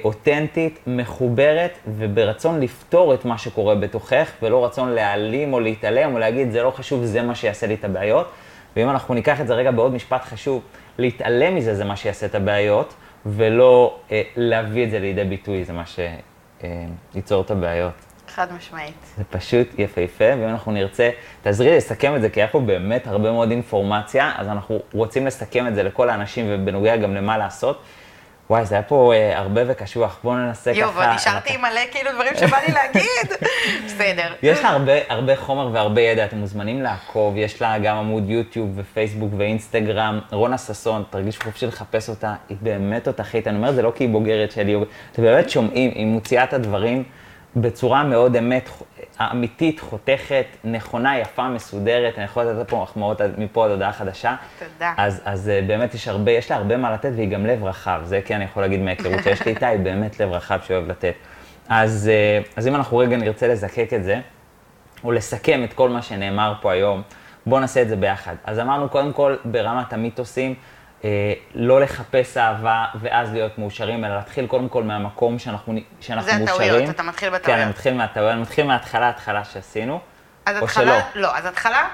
אותנטית, 0.04 0.80
מחוברת, 0.86 1.78
וברצון 1.86 2.60
לפתור 2.60 3.14
את 3.14 3.24
מה 3.24 3.38
שקורה 3.38 3.74
בתוכך, 3.74 4.30
ולא 4.42 4.64
רצון 4.64 4.88
להעלים 4.88 5.52
או 5.52 5.60
להתעלם, 5.60 6.14
או 6.14 6.18
להגיד, 6.18 6.50
זה 6.50 6.62
לא 6.62 6.70
חשוב, 6.70 7.04
זה 7.04 7.22
מה 7.22 7.34
שיעשה 7.34 7.66
לי 7.66 7.74
את 7.74 7.84
הבעיות. 7.84 8.30
ואם 8.76 8.90
אנחנו 8.90 9.14
ניקח 9.14 9.40
את 9.40 9.46
זה 9.46 9.54
רגע 9.54 9.70
בעוד 9.70 9.94
משפט 9.94 10.24
חשוב, 10.24 10.62
להתעלם 10.98 11.54
מזה 11.54 11.74
זה 11.74 11.84
מה 11.84 11.96
שיעשה 11.96 12.26
את 12.26 12.34
הבעיות, 12.34 12.94
ולא 13.26 13.98
אה, 14.12 14.22
להביא 14.36 14.84
את 14.84 14.90
זה 14.90 14.98
לידי 14.98 15.24
ביטוי, 15.24 15.64
זה 15.64 15.72
מה 15.72 15.84
שייצור 15.86 17.38
אה, 17.38 17.44
את 17.44 17.50
הבעיות. 17.50 17.92
חד 18.28 18.46
משמעית. 18.52 18.94
זה 19.16 19.24
פשוט 19.24 19.78
יפהפה, 19.78 20.24
ואם 20.24 20.48
אנחנו 20.48 20.72
נרצה, 20.72 21.10
תעזרי 21.42 21.70
לי 21.70 21.76
לסכם 21.76 22.16
את 22.16 22.20
זה, 22.20 22.28
כי 22.28 22.40
היה 22.40 22.48
פה 22.48 22.60
באמת 22.60 23.06
הרבה 23.06 23.32
מאוד 23.32 23.50
אינפורמציה, 23.50 24.32
אז 24.36 24.48
אנחנו 24.48 24.78
רוצים 24.92 25.26
לסכם 25.26 25.66
את 25.66 25.74
זה 25.74 25.82
לכל 25.82 26.10
האנשים, 26.10 26.46
ובנוגע 26.48 26.96
גם 26.96 27.14
למה 27.14 27.38
לעשות. 27.38 27.82
וואי, 28.50 28.66
זה 28.66 28.74
היה 28.74 28.82
פה 28.82 29.12
אה, 29.14 29.38
הרבה 29.38 29.60
וקשוח, 29.66 30.18
בואו 30.24 30.36
ננסה 30.36 30.70
יו, 30.70 30.88
ככה... 30.88 31.02
יואו, 31.02 31.12
ונשארתי 31.12 31.54
עם 31.54 31.60
מלא 31.60 31.80
כאילו 31.90 32.10
דברים 32.12 32.32
שבא 32.36 32.56
לי 32.66 32.72
להגיד. 32.72 33.48
בסדר. 33.86 34.34
יש 34.42 34.60
לה 34.60 34.68
הרבה, 34.68 34.92
הרבה 35.08 35.36
חומר 35.36 35.70
והרבה 35.72 36.00
ידע, 36.00 36.24
אתם 36.24 36.36
מוזמנים 36.36 36.82
לעקוב, 36.82 37.36
יש 37.36 37.62
לה 37.62 37.78
גם 37.78 37.96
עמוד 37.96 38.30
יוטיוב 38.30 38.70
ופייסבוק 38.76 39.32
ואינסטגרם. 39.36 40.20
רונה 40.32 40.58
ששון, 40.58 41.04
תרגיש 41.10 41.38
חופשי 41.38 41.66
לחפש 41.66 42.08
אותה, 42.08 42.34
היא 42.48 42.56
באמת 42.60 43.04
תותחית, 43.04 43.48
אני 43.48 43.56
אומר 43.56 43.70
את 43.70 43.74
זה 43.74 43.82
לא 43.82 43.92
כי 43.94 44.04
היא 44.04 44.10
בוגרת 44.10 44.52
שלי, 44.52 44.76
אתם 45.12 45.22
באמת 45.22 45.50
שומעים, 45.50 45.90
היא 45.94 46.06
מוציאה 46.06 46.44
את 46.44 46.52
הדברים. 46.52 47.04
בצורה 47.56 48.04
מאוד 48.04 48.36
אמת, 48.36 48.70
אמיתית, 49.20 49.80
חותכת, 49.80 50.46
נכונה, 50.64 51.18
יפה, 51.18 51.48
מסודרת. 51.48 52.14
אני 52.16 52.24
יכול 52.24 52.44
לתת 52.44 52.68
פה 52.70 52.82
מחמאות 52.82 53.20
מפה 53.38 53.64
עד 53.64 53.70
הודעה 53.70 53.92
חדשה. 53.92 54.34
תודה. 54.58 54.92
אז, 54.96 55.22
אז 55.24 55.48
אה, 55.48 55.60
באמת 55.66 55.94
יש 55.94 56.08
הרבה, 56.08 56.32
יש 56.32 56.50
לה 56.50 56.56
הרבה 56.56 56.76
מה 56.76 56.92
לתת, 56.92 57.10
והיא 57.14 57.28
גם 57.30 57.46
לב 57.46 57.64
רחב. 57.64 58.00
זה 58.04 58.20
כן 58.24 58.34
אני 58.34 58.44
יכול 58.44 58.62
להגיד 58.62 58.80
מההיכרות 58.80 59.22
שיש 59.22 59.46
לי 59.46 59.50
איתה, 59.50 59.68
היא 59.68 59.80
באמת 59.80 60.20
לב 60.20 60.32
רחב 60.32 60.58
שאוהב 60.66 60.88
לתת. 60.88 61.14
אז, 61.68 62.10
אה, 62.12 62.40
אז 62.56 62.68
אם 62.68 62.74
אנחנו 62.74 62.96
רגע 62.96 63.16
נרצה 63.16 63.48
לזקק 63.48 63.88
את 63.94 64.04
זה, 64.04 64.20
או 65.04 65.12
לסכם 65.12 65.64
את 65.64 65.72
כל 65.72 65.88
מה 65.88 66.02
שנאמר 66.02 66.54
פה 66.60 66.72
היום, 66.72 67.02
בואו 67.46 67.60
נעשה 67.60 67.82
את 67.82 67.88
זה 67.88 67.96
ביחד. 67.96 68.34
אז 68.44 68.58
אמרנו 68.58 68.88
קודם 68.88 69.12
כל 69.12 69.36
ברמת 69.44 69.92
המיתוסים, 69.92 70.54
לא 71.54 71.80
לחפש 71.80 72.36
אהבה 72.36 72.84
ואז 73.00 73.32
להיות 73.32 73.58
מאושרים, 73.58 74.04
אלא 74.04 74.16
להתחיל 74.16 74.46
קודם 74.46 74.68
כל 74.68 74.82
מהמקום 74.82 75.38
שאנחנו, 75.38 75.74
שאנחנו 76.00 76.30
זה 76.30 76.38
מאושרים. 76.38 76.58
זה 76.58 76.64
הטעויות, 76.64 76.90
אתה 76.90 77.02
מתחיל 77.02 77.28
בטעויות. 77.28 77.46
כן, 77.46 77.58
אני 77.58 77.70
מתחיל 77.70 77.94
מהטעויות, 77.94 78.32
אני 78.32 78.40
מתחיל 78.40 78.66
מההתחלה, 78.66 79.08
התחלה 79.08 79.44
שעשינו, 79.44 80.00
אז 80.46 80.56
או 80.56 80.64
התחלה, 80.64 81.00
שלא. 81.12 81.22
לא, 81.22 81.36
אז 81.36 81.46
התחלה 81.46 81.88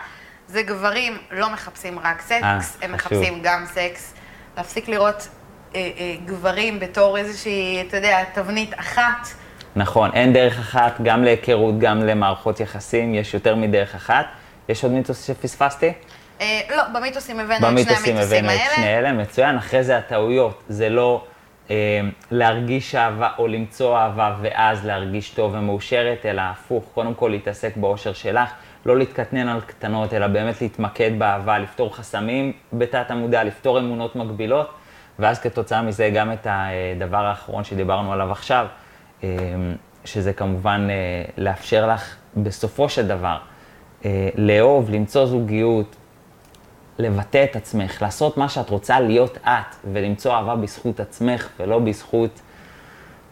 זה 0.46 0.62
גברים 0.62 1.18
לא 1.30 1.50
מחפשים 1.50 1.98
רק 1.98 2.20
סקס, 2.22 2.42
אה, 2.42 2.54
הם 2.54 2.60
חשוב. 2.62 2.92
מחפשים 2.94 3.40
גם 3.42 3.64
סקס. 3.66 4.14
להפסיק 4.56 4.88
לראות 4.88 5.28
אה, 5.74 5.90
אה, 5.98 6.14
גברים 6.24 6.80
בתור 6.80 7.18
איזושהי, 7.18 7.84
אתה 7.88 7.96
יודע, 7.96 8.24
תבנית 8.34 8.74
אחת. 8.76 9.28
נכון, 9.76 10.10
אין 10.14 10.32
דרך 10.32 10.58
אחת, 10.58 11.00
גם 11.02 11.24
להיכרות, 11.24 11.78
גם 11.78 12.02
למערכות 12.02 12.60
יחסים, 12.60 13.14
יש 13.14 13.34
יותר 13.34 13.56
מדרך 13.56 13.94
אחת. 13.94 14.26
יש 14.68 14.84
עוד 14.84 14.92
מיתוס 14.92 15.26
שפספסתי? 15.26 15.92
אה, 16.42 16.76
לא, 16.76 16.82
במיתוסים 16.94 17.40
הבאנו 17.40 17.54
את 17.54 17.60
שני 17.60 17.70
במיתוסים 17.70 18.16
המיתוסים 18.16 18.44
הבאנו 18.44 18.58
את 18.58 18.74
שני 18.74 18.86
האלה. 18.86 18.98
אלה, 18.98 19.12
מצוין. 19.12 19.56
אחרי 19.56 19.84
זה 19.84 19.98
הטעויות, 19.98 20.62
זה 20.68 20.88
לא 20.88 21.24
אה, 21.70 22.00
להרגיש 22.30 22.94
אהבה 22.94 23.28
או 23.38 23.46
למצוא 23.46 23.98
אהבה 23.98 24.36
ואז 24.42 24.86
להרגיש 24.86 25.30
טוב 25.30 25.54
ומאושרת, 25.54 26.26
אלא 26.26 26.40
הפוך, 26.40 26.84
קודם 26.94 27.14
כל 27.14 27.28
להתעסק 27.28 27.76
באושר 27.76 28.12
שלך, 28.12 28.50
לא 28.86 28.98
להתקטנן 28.98 29.48
על 29.48 29.60
קטנות, 29.60 30.14
אלא 30.14 30.26
באמת 30.26 30.62
להתמקד 30.62 31.18
באהבה, 31.18 31.58
לפתור 31.58 31.96
חסמים 31.96 32.52
בתת 32.72 33.10
המודע, 33.10 33.44
לפתור 33.44 33.78
אמונות 33.78 34.16
מגבילות, 34.16 34.74
ואז 35.18 35.40
כתוצאה 35.40 35.82
מזה 35.82 36.10
גם 36.14 36.32
את 36.32 36.46
הדבר 36.50 37.24
האחרון 37.26 37.64
שדיברנו 37.64 38.12
עליו 38.12 38.32
עכשיו, 38.32 38.66
אה, 39.24 39.28
שזה 40.04 40.32
כמובן 40.32 40.88
אה, 40.90 40.94
לאפשר 41.36 41.86
לך 41.86 42.16
בסופו 42.36 42.88
של 42.88 43.06
דבר 43.06 43.36
אה, 44.04 44.28
לאהוב, 44.34 44.90
למצוא 44.90 45.26
זוגיות, 45.26 45.96
לבטא 46.98 47.44
את 47.50 47.56
עצמך, 47.56 48.02
לעשות 48.02 48.36
מה 48.36 48.48
שאת 48.48 48.70
רוצה 48.70 49.00
להיות 49.00 49.38
את, 49.42 49.76
ולמצוא 49.92 50.34
אהבה 50.34 50.56
בזכות 50.56 51.00
עצמך, 51.00 51.48
ולא 51.60 51.78
בזכות 51.78 52.40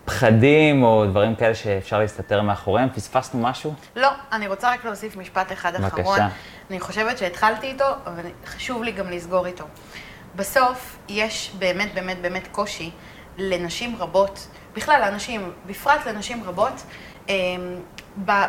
פחדים 0.04 0.82
או 0.82 1.06
דברים 1.06 1.34
כאלה 1.34 1.54
שאפשר 1.54 1.98
להסתתר 1.98 2.42
מאחוריהם. 2.42 2.88
פספסנו 2.88 3.42
משהו? 3.42 3.74
לא, 3.96 4.08
אני 4.32 4.48
רוצה 4.48 4.72
רק 4.72 4.84
להוסיף 4.84 5.16
משפט 5.16 5.52
אחד 5.52 5.72
בבקשה. 5.74 6.02
אחרון. 6.02 6.18
אני 6.70 6.80
חושבת 6.80 7.18
שהתחלתי 7.18 7.66
איתו, 7.66 7.84
אבל 8.06 8.22
חשוב 8.46 8.82
לי 8.82 8.92
גם 8.92 9.10
לסגור 9.10 9.46
איתו. 9.46 9.64
בסוף 10.36 10.98
יש 11.08 11.52
באמת 11.58 11.94
באמת 11.94 12.20
באמת 12.22 12.48
קושי 12.52 12.90
לנשים 13.38 13.96
רבות, 13.98 14.48
בכלל 14.76 15.00
לאנשים, 15.00 15.52
בפרט 15.66 16.06
לנשים 16.06 16.44
רבות, 16.44 16.82
אמ, 17.28 17.34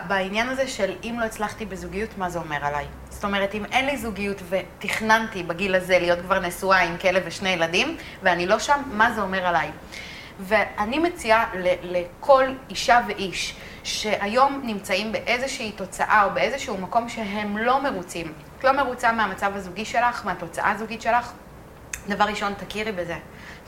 בעניין 0.07 0.49
הזה 0.49 0.67
של 0.67 0.93
אם 1.03 1.15
לא 1.19 1.25
הצלחתי 1.25 1.65
בזוגיות, 1.65 2.17
מה 2.17 2.29
זה 2.29 2.39
אומר 2.39 2.65
עליי? 2.65 2.85
זאת 3.09 3.23
אומרת, 3.23 3.55
אם 3.55 3.65
אין 3.65 3.85
לי 3.85 3.97
זוגיות 3.97 4.41
ותכננתי 4.49 5.43
בגיל 5.43 5.75
הזה 5.75 5.99
להיות 5.99 6.19
כבר 6.21 6.39
נשואה 6.39 6.79
עם 6.79 6.97
כלב 6.97 7.23
ושני 7.25 7.49
ילדים, 7.49 7.97
ואני 8.23 8.47
לא 8.47 8.59
שם, 8.59 8.81
מה 8.91 9.13
זה 9.13 9.21
אומר 9.21 9.45
עליי? 9.45 9.71
ואני 10.39 10.99
מציעה 10.99 11.45
ל- 11.53 11.97
לכל 11.97 12.45
אישה 12.69 12.99
ואיש 13.07 13.55
שהיום 13.83 14.61
נמצאים 14.63 15.11
באיזושהי 15.11 15.71
תוצאה 15.71 16.23
או 16.23 16.29
באיזשהו 16.33 16.77
מקום 16.77 17.09
שהם 17.09 17.57
לא 17.57 17.81
מרוצים. 17.83 18.33
את 18.59 18.63
לא 18.63 18.71
מרוצה 18.71 19.11
מהמצב 19.11 19.51
הזוגי 19.55 19.85
שלך, 19.85 20.25
מהתוצאה 20.25 20.71
הזוגית 20.71 21.01
שלך, 21.01 21.31
דבר 22.07 22.23
ראשון, 22.25 22.53
תכירי 22.53 22.91
בזה. 22.91 23.15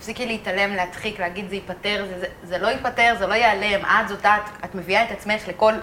תפסיקי 0.04 0.26
להתעלם, 0.26 0.74
להדחיק, 0.74 1.20
להגיד 1.20 1.49
זה 1.49 1.56
ייפתר, 1.56 2.06
זה, 2.10 2.20
זה, 2.20 2.28
זה 2.43 2.58
לא 2.58 2.68
ייפתר, 2.68 3.16
זה 3.20 3.28
לא 3.28 3.34
ייעלם, 3.34 3.86
את 3.86 4.08
זאת 4.08 4.26
את, 4.26 4.66
את 4.66 4.76
מביאה 4.76 5.04
את 5.04 5.12
עצמך 5.12 5.47
לכל 5.47 5.74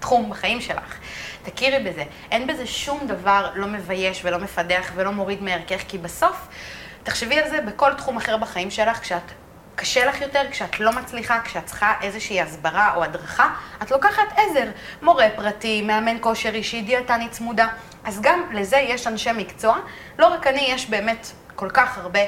תחום 0.00 0.30
בחיים 0.30 0.60
שלך. 0.60 0.98
תכירי 1.42 1.78
בזה. 1.78 2.04
אין 2.30 2.46
בזה 2.46 2.66
שום 2.66 3.00
דבר 3.06 3.50
לא 3.54 3.66
מבייש 3.66 4.20
ולא 4.24 4.38
מפדח 4.38 4.92
ולא 4.94 5.10
מוריד 5.12 5.42
מערכך, 5.42 5.80
כי 5.88 5.98
בסוף, 5.98 6.48
תחשבי 7.02 7.38
על 7.38 7.50
זה 7.50 7.60
בכל 7.60 7.94
תחום 7.94 8.16
אחר 8.16 8.36
בחיים 8.36 8.70
שלך, 8.70 9.00
כשאת 9.00 9.32
קשה 9.74 10.06
לך 10.06 10.20
יותר, 10.20 10.42
כשאת 10.50 10.80
לא 10.80 10.92
מצליחה, 10.92 11.40
כשאת 11.44 11.66
צריכה 11.66 11.92
איזושהי 12.02 12.40
הסברה 12.40 12.94
או 12.94 13.04
הדרכה, 13.04 13.54
את 13.82 13.90
לוקחת 13.90 14.32
עזר, 14.36 14.70
מורה 15.02 15.26
פרטי, 15.36 15.82
מאמן 15.82 16.16
כושר 16.20 16.54
אישי, 16.54 16.82
דיאטנית 16.82 17.32
צמודה. 17.32 17.68
אז 18.04 18.20
גם 18.20 18.42
לזה 18.52 18.76
יש 18.76 19.06
אנשי 19.06 19.32
מקצוע. 19.32 19.76
לא 20.18 20.26
רק 20.26 20.46
אני, 20.46 20.66
יש 20.68 20.90
באמת 20.90 21.26
כל 21.54 21.70
כך 21.70 21.98
הרבה. 21.98 22.20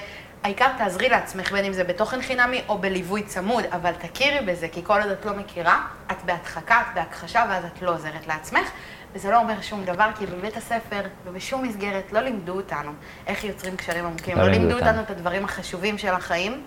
העיקר 0.42 0.68
תעזרי 0.78 1.08
לעצמך, 1.08 1.52
בין 1.52 1.64
אם 1.64 1.72
זה 1.72 1.84
בתוכן 1.84 2.22
חינמי 2.22 2.62
או 2.68 2.78
בליווי 2.78 3.22
צמוד, 3.22 3.64
אבל 3.72 3.92
תכירי 3.92 4.46
בזה, 4.46 4.68
כי 4.68 4.84
כל 4.84 5.00
עוד 5.02 5.10
את 5.10 5.24
לא 5.24 5.36
מכירה, 5.36 5.86
את 6.10 6.22
בהדחקה, 6.24 6.80
את 6.80 6.94
בהכחשה, 6.94 7.44
ואז 7.48 7.64
את 7.64 7.82
לא 7.82 7.90
עוזרת 7.90 8.26
לעצמך. 8.26 8.70
וזה 9.12 9.30
לא 9.30 9.40
אומר 9.40 9.60
שום 9.60 9.84
דבר, 9.84 10.10
כי 10.18 10.26
בבית 10.26 10.56
הספר 10.56 11.00
ובשום 11.24 11.62
מסגרת 11.62 12.12
לא 12.12 12.20
לימדו 12.20 12.52
אותנו 12.52 12.92
איך 13.26 13.44
יוצרים 13.44 13.76
קשרים 13.76 14.06
עמוקים. 14.06 14.36
לא 14.36 14.42
לא 14.42 14.50
לימדו. 14.50 14.74
אותנו 14.74 15.02
את 15.02 15.10
הדברים 15.10 15.44
החשובים 15.44 15.98
של 15.98 16.14
החיים, 16.14 16.62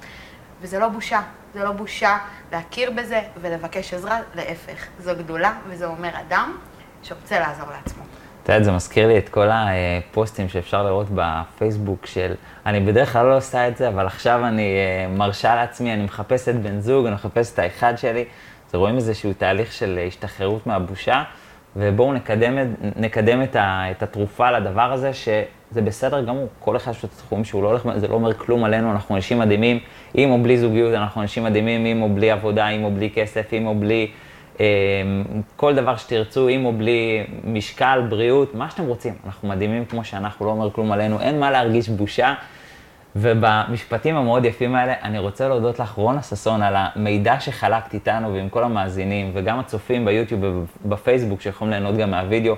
וזה 0.61 0.79
לא 0.79 0.87
בושה. 0.87 1.21
זה 1.53 1.63
לא 1.63 1.71
בושה 1.71 2.17
להכיר 2.51 2.91
בזה 2.91 3.21
ולבקש 3.41 3.93
עזרה, 3.93 4.19
להפך. 4.35 4.87
זו 4.99 5.11
גדולה, 5.17 5.53
וזה 5.67 5.85
אומר 5.85 6.09
אדם 6.19 6.57
שרוצה 7.03 7.39
לעזור 7.39 7.67
לעצמו. 7.71 8.03
את 8.51 8.55
יודעת, 8.55 8.65
זה 8.65 8.71
מזכיר 8.71 9.07
לי 9.07 9.17
את 9.17 9.29
כל 9.29 9.47
הפוסטים 9.51 10.49
שאפשר 10.49 10.83
לראות 10.83 11.07
בפייסבוק 11.15 12.05
של, 12.05 12.33
אני 12.65 12.79
בדרך 12.79 13.13
כלל 13.13 13.25
לא 13.25 13.37
עושה 13.37 13.67
את 13.67 13.77
זה, 13.77 13.87
אבל 13.87 14.05
עכשיו 14.05 14.45
אני 14.47 14.61
אה, 14.61 15.07
מרשה 15.17 15.55
לעצמי, 15.55 15.93
אני 15.93 16.03
מחפשת 16.03 16.55
בן 16.55 16.79
זוג, 16.79 17.05
אני 17.05 17.15
מחפשת 17.15 17.53
את 17.53 17.59
האחד 17.59 17.97
שלי. 17.97 18.25
אז 18.69 18.75
רואים 18.75 18.95
איזשהו 18.95 19.33
תהליך 19.37 19.71
של 19.71 19.99
השתחררות 20.07 20.67
מהבושה, 20.67 21.23
ובואו 21.75 22.13
נקדם, 22.13 22.57
נקדם 22.95 23.43
את, 23.43 23.55
ה, 23.55 23.83
את 23.91 24.03
התרופה 24.03 24.51
לדבר 24.51 24.93
הזה, 24.93 25.13
שזה 25.13 25.81
בסדר 25.83 26.21
גמור. 26.21 26.47
כל 26.59 26.77
אחד 26.77 26.91
יש 26.91 27.03
לו 27.03 27.09
תחומים 27.17 27.45
שהוא 27.45 27.63
לא 27.63 27.67
הולך, 27.67 27.87
זה 27.95 28.07
לא 28.07 28.13
אומר 28.13 28.33
כלום 28.33 28.63
עלינו, 28.63 28.91
אנחנו 28.91 29.15
אנשים 29.15 29.39
מדהימים, 29.39 29.79
עם 30.13 30.31
או 30.31 30.43
בלי 30.43 30.57
זוגיות, 30.57 30.93
אנחנו 30.93 31.21
אנשים 31.21 31.43
מדהימים, 31.43 31.85
עם 31.85 32.01
או 32.01 32.09
בלי 32.09 32.31
עבודה, 32.31 32.67
עם 32.67 32.83
או 32.83 32.91
בלי 32.91 33.09
כסף, 33.09 33.47
עם 33.51 33.67
או 33.67 33.75
בלי 33.75 34.11
כל 35.55 35.75
דבר 35.75 35.95
שתרצו, 35.95 36.47
עם 36.47 36.65
או 36.65 36.73
בלי 36.73 37.23
משקל, 37.43 38.01
בריאות, 38.09 38.55
מה 38.55 38.69
שאתם 38.69 38.85
רוצים. 38.85 39.13
אנחנו 39.25 39.47
מדהימים 39.47 39.85
כמו 39.85 40.03
שאנחנו, 40.03 40.45
לא 40.45 40.51
אומר 40.51 40.71
כלום 40.71 40.91
עלינו, 40.91 41.19
אין 41.19 41.39
מה 41.39 41.51
להרגיש 41.51 41.89
בושה. 41.89 42.33
ובמשפטים 43.15 44.15
המאוד 44.15 44.45
יפים 44.45 44.75
האלה, 44.75 44.93
אני 45.03 45.19
רוצה 45.19 45.47
להודות 45.47 45.79
לך, 45.79 45.91
רונה 45.91 46.21
ששון, 46.21 46.61
על 46.61 46.75
המידע 46.77 47.39
שחלקת 47.39 47.93
איתנו 47.93 48.33
ועם 48.33 48.49
כל 48.49 48.63
המאזינים, 48.63 49.31
וגם 49.33 49.59
הצופים 49.59 50.05
ביוטיוב 50.05 50.41
ובפייסבוק 50.85 51.41
שיכולים 51.41 51.71
ליהנות 51.71 51.97
גם 51.97 52.11
מהווידאו. 52.11 52.55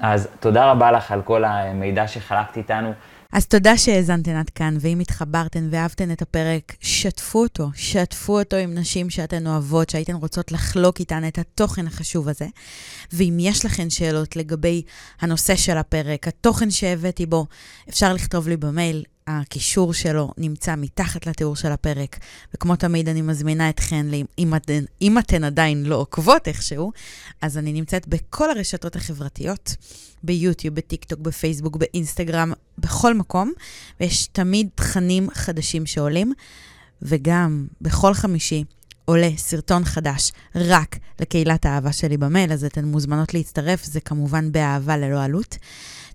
אז 0.00 0.28
תודה 0.40 0.70
רבה 0.70 0.90
לך 0.90 1.12
על 1.12 1.22
כל 1.22 1.44
המידע 1.44 2.08
שחלקת 2.08 2.56
איתנו. 2.56 2.92
אז 3.36 3.46
תודה 3.46 3.78
שהאזנתן 3.78 4.36
עד 4.36 4.50
כאן, 4.50 4.76
ואם 4.80 5.00
התחברתן 5.00 5.68
ואהבתן 5.70 6.10
את 6.10 6.22
הפרק, 6.22 6.72
שתפו 6.80 7.38
אותו. 7.42 7.70
שתפו 7.74 8.38
אותו 8.38 8.56
עם 8.56 8.74
נשים 8.74 9.10
שאתן 9.10 9.46
אוהבות, 9.46 9.90
שהייתן 9.90 10.14
רוצות 10.14 10.52
לחלוק 10.52 11.00
איתן 11.00 11.28
את 11.28 11.38
התוכן 11.38 11.86
החשוב 11.86 12.28
הזה. 12.28 12.46
ואם 13.12 13.36
יש 13.40 13.64
לכן 13.64 13.90
שאלות 13.90 14.36
לגבי 14.36 14.82
הנושא 15.20 15.56
של 15.56 15.76
הפרק, 15.78 16.28
התוכן 16.28 16.70
שהבאתי 16.70 17.26
בו, 17.26 17.46
אפשר 17.88 18.12
לכתוב 18.12 18.48
לי 18.48 18.56
במייל, 18.56 19.04
הקישור 19.26 19.94
שלו 19.94 20.30
נמצא 20.38 20.74
מתחת 20.76 21.26
לתיאור 21.26 21.56
של 21.56 21.72
הפרק, 21.72 22.18
וכמו 22.54 22.76
תמיד 22.76 23.08
אני 23.08 23.22
מזמינה 23.22 23.68
אתכן, 23.70 24.06
אם 24.38 24.54
אתן, 24.54 24.84
אם 25.02 25.18
אתן 25.18 25.44
עדיין 25.44 25.84
לא 25.84 25.96
עוקבות 25.96 26.48
איכשהו, 26.48 26.92
אז 27.42 27.58
אני 27.58 27.72
נמצאת 27.72 28.08
בכל 28.08 28.50
הרשתות 28.50 28.96
החברתיות, 28.96 29.76
ביוטיוב, 30.22 30.74
בטיקטוק, 30.74 31.20
בפייסבוק, 31.20 31.76
באינסטגרם, 31.76 32.52
בכל 32.78 33.14
מקום, 33.14 33.52
ויש 34.00 34.26
תמיד 34.26 34.68
תכנים 34.74 35.28
חדשים 35.34 35.86
שעולים, 35.86 36.32
וגם 37.02 37.66
בכל 37.80 38.14
חמישי 38.14 38.64
עולה 39.04 39.30
סרטון 39.36 39.84
חדש 39.84 40.32
רק 40.54 40.96
לקהילת 41.20 41.66
האהבה 41.66 41.92
שלי 41.92 42.16
במייל, 42.16 42.52
אז 42.52 42.64
אתן 42.64 42.84
מוזמנות 42.84 43.34
להצטרף, 43.34 43.84
זה 43.84 44.00
כמובן 44.00 44.52
באהבה 44.52 44.96
ללא 44.96 45.24
עלות. 45.24 45.56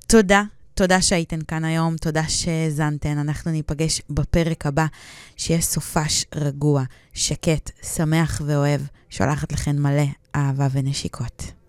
תודה 0.08 0.44
תודה 0.74 1.02
שהייתן 1.02 1.40
כאן 1.48 1.66
היום, 1.66 1.98
תודה 1.98 2.24
שהאזנתן. 2.28 3.18
אנחנו 3.18 3.52
ניפגש 3.52 4.02
בפרק 4.10 4.66
הבא, 4.66 4.86
שיהיה 5.38 5.62
סופש 5.62 6.26
רגוע, 6.36 6.84
שקט, 7.14 7.72
שמח 7.96 8.42
ואוהב. 8.46 8.82
שולחת 9.10 9.52
לכן 9.52 9.80
מלא 9.80 10.06
אהבה 10.36 10.68
ונשיקות. 10.72 11.61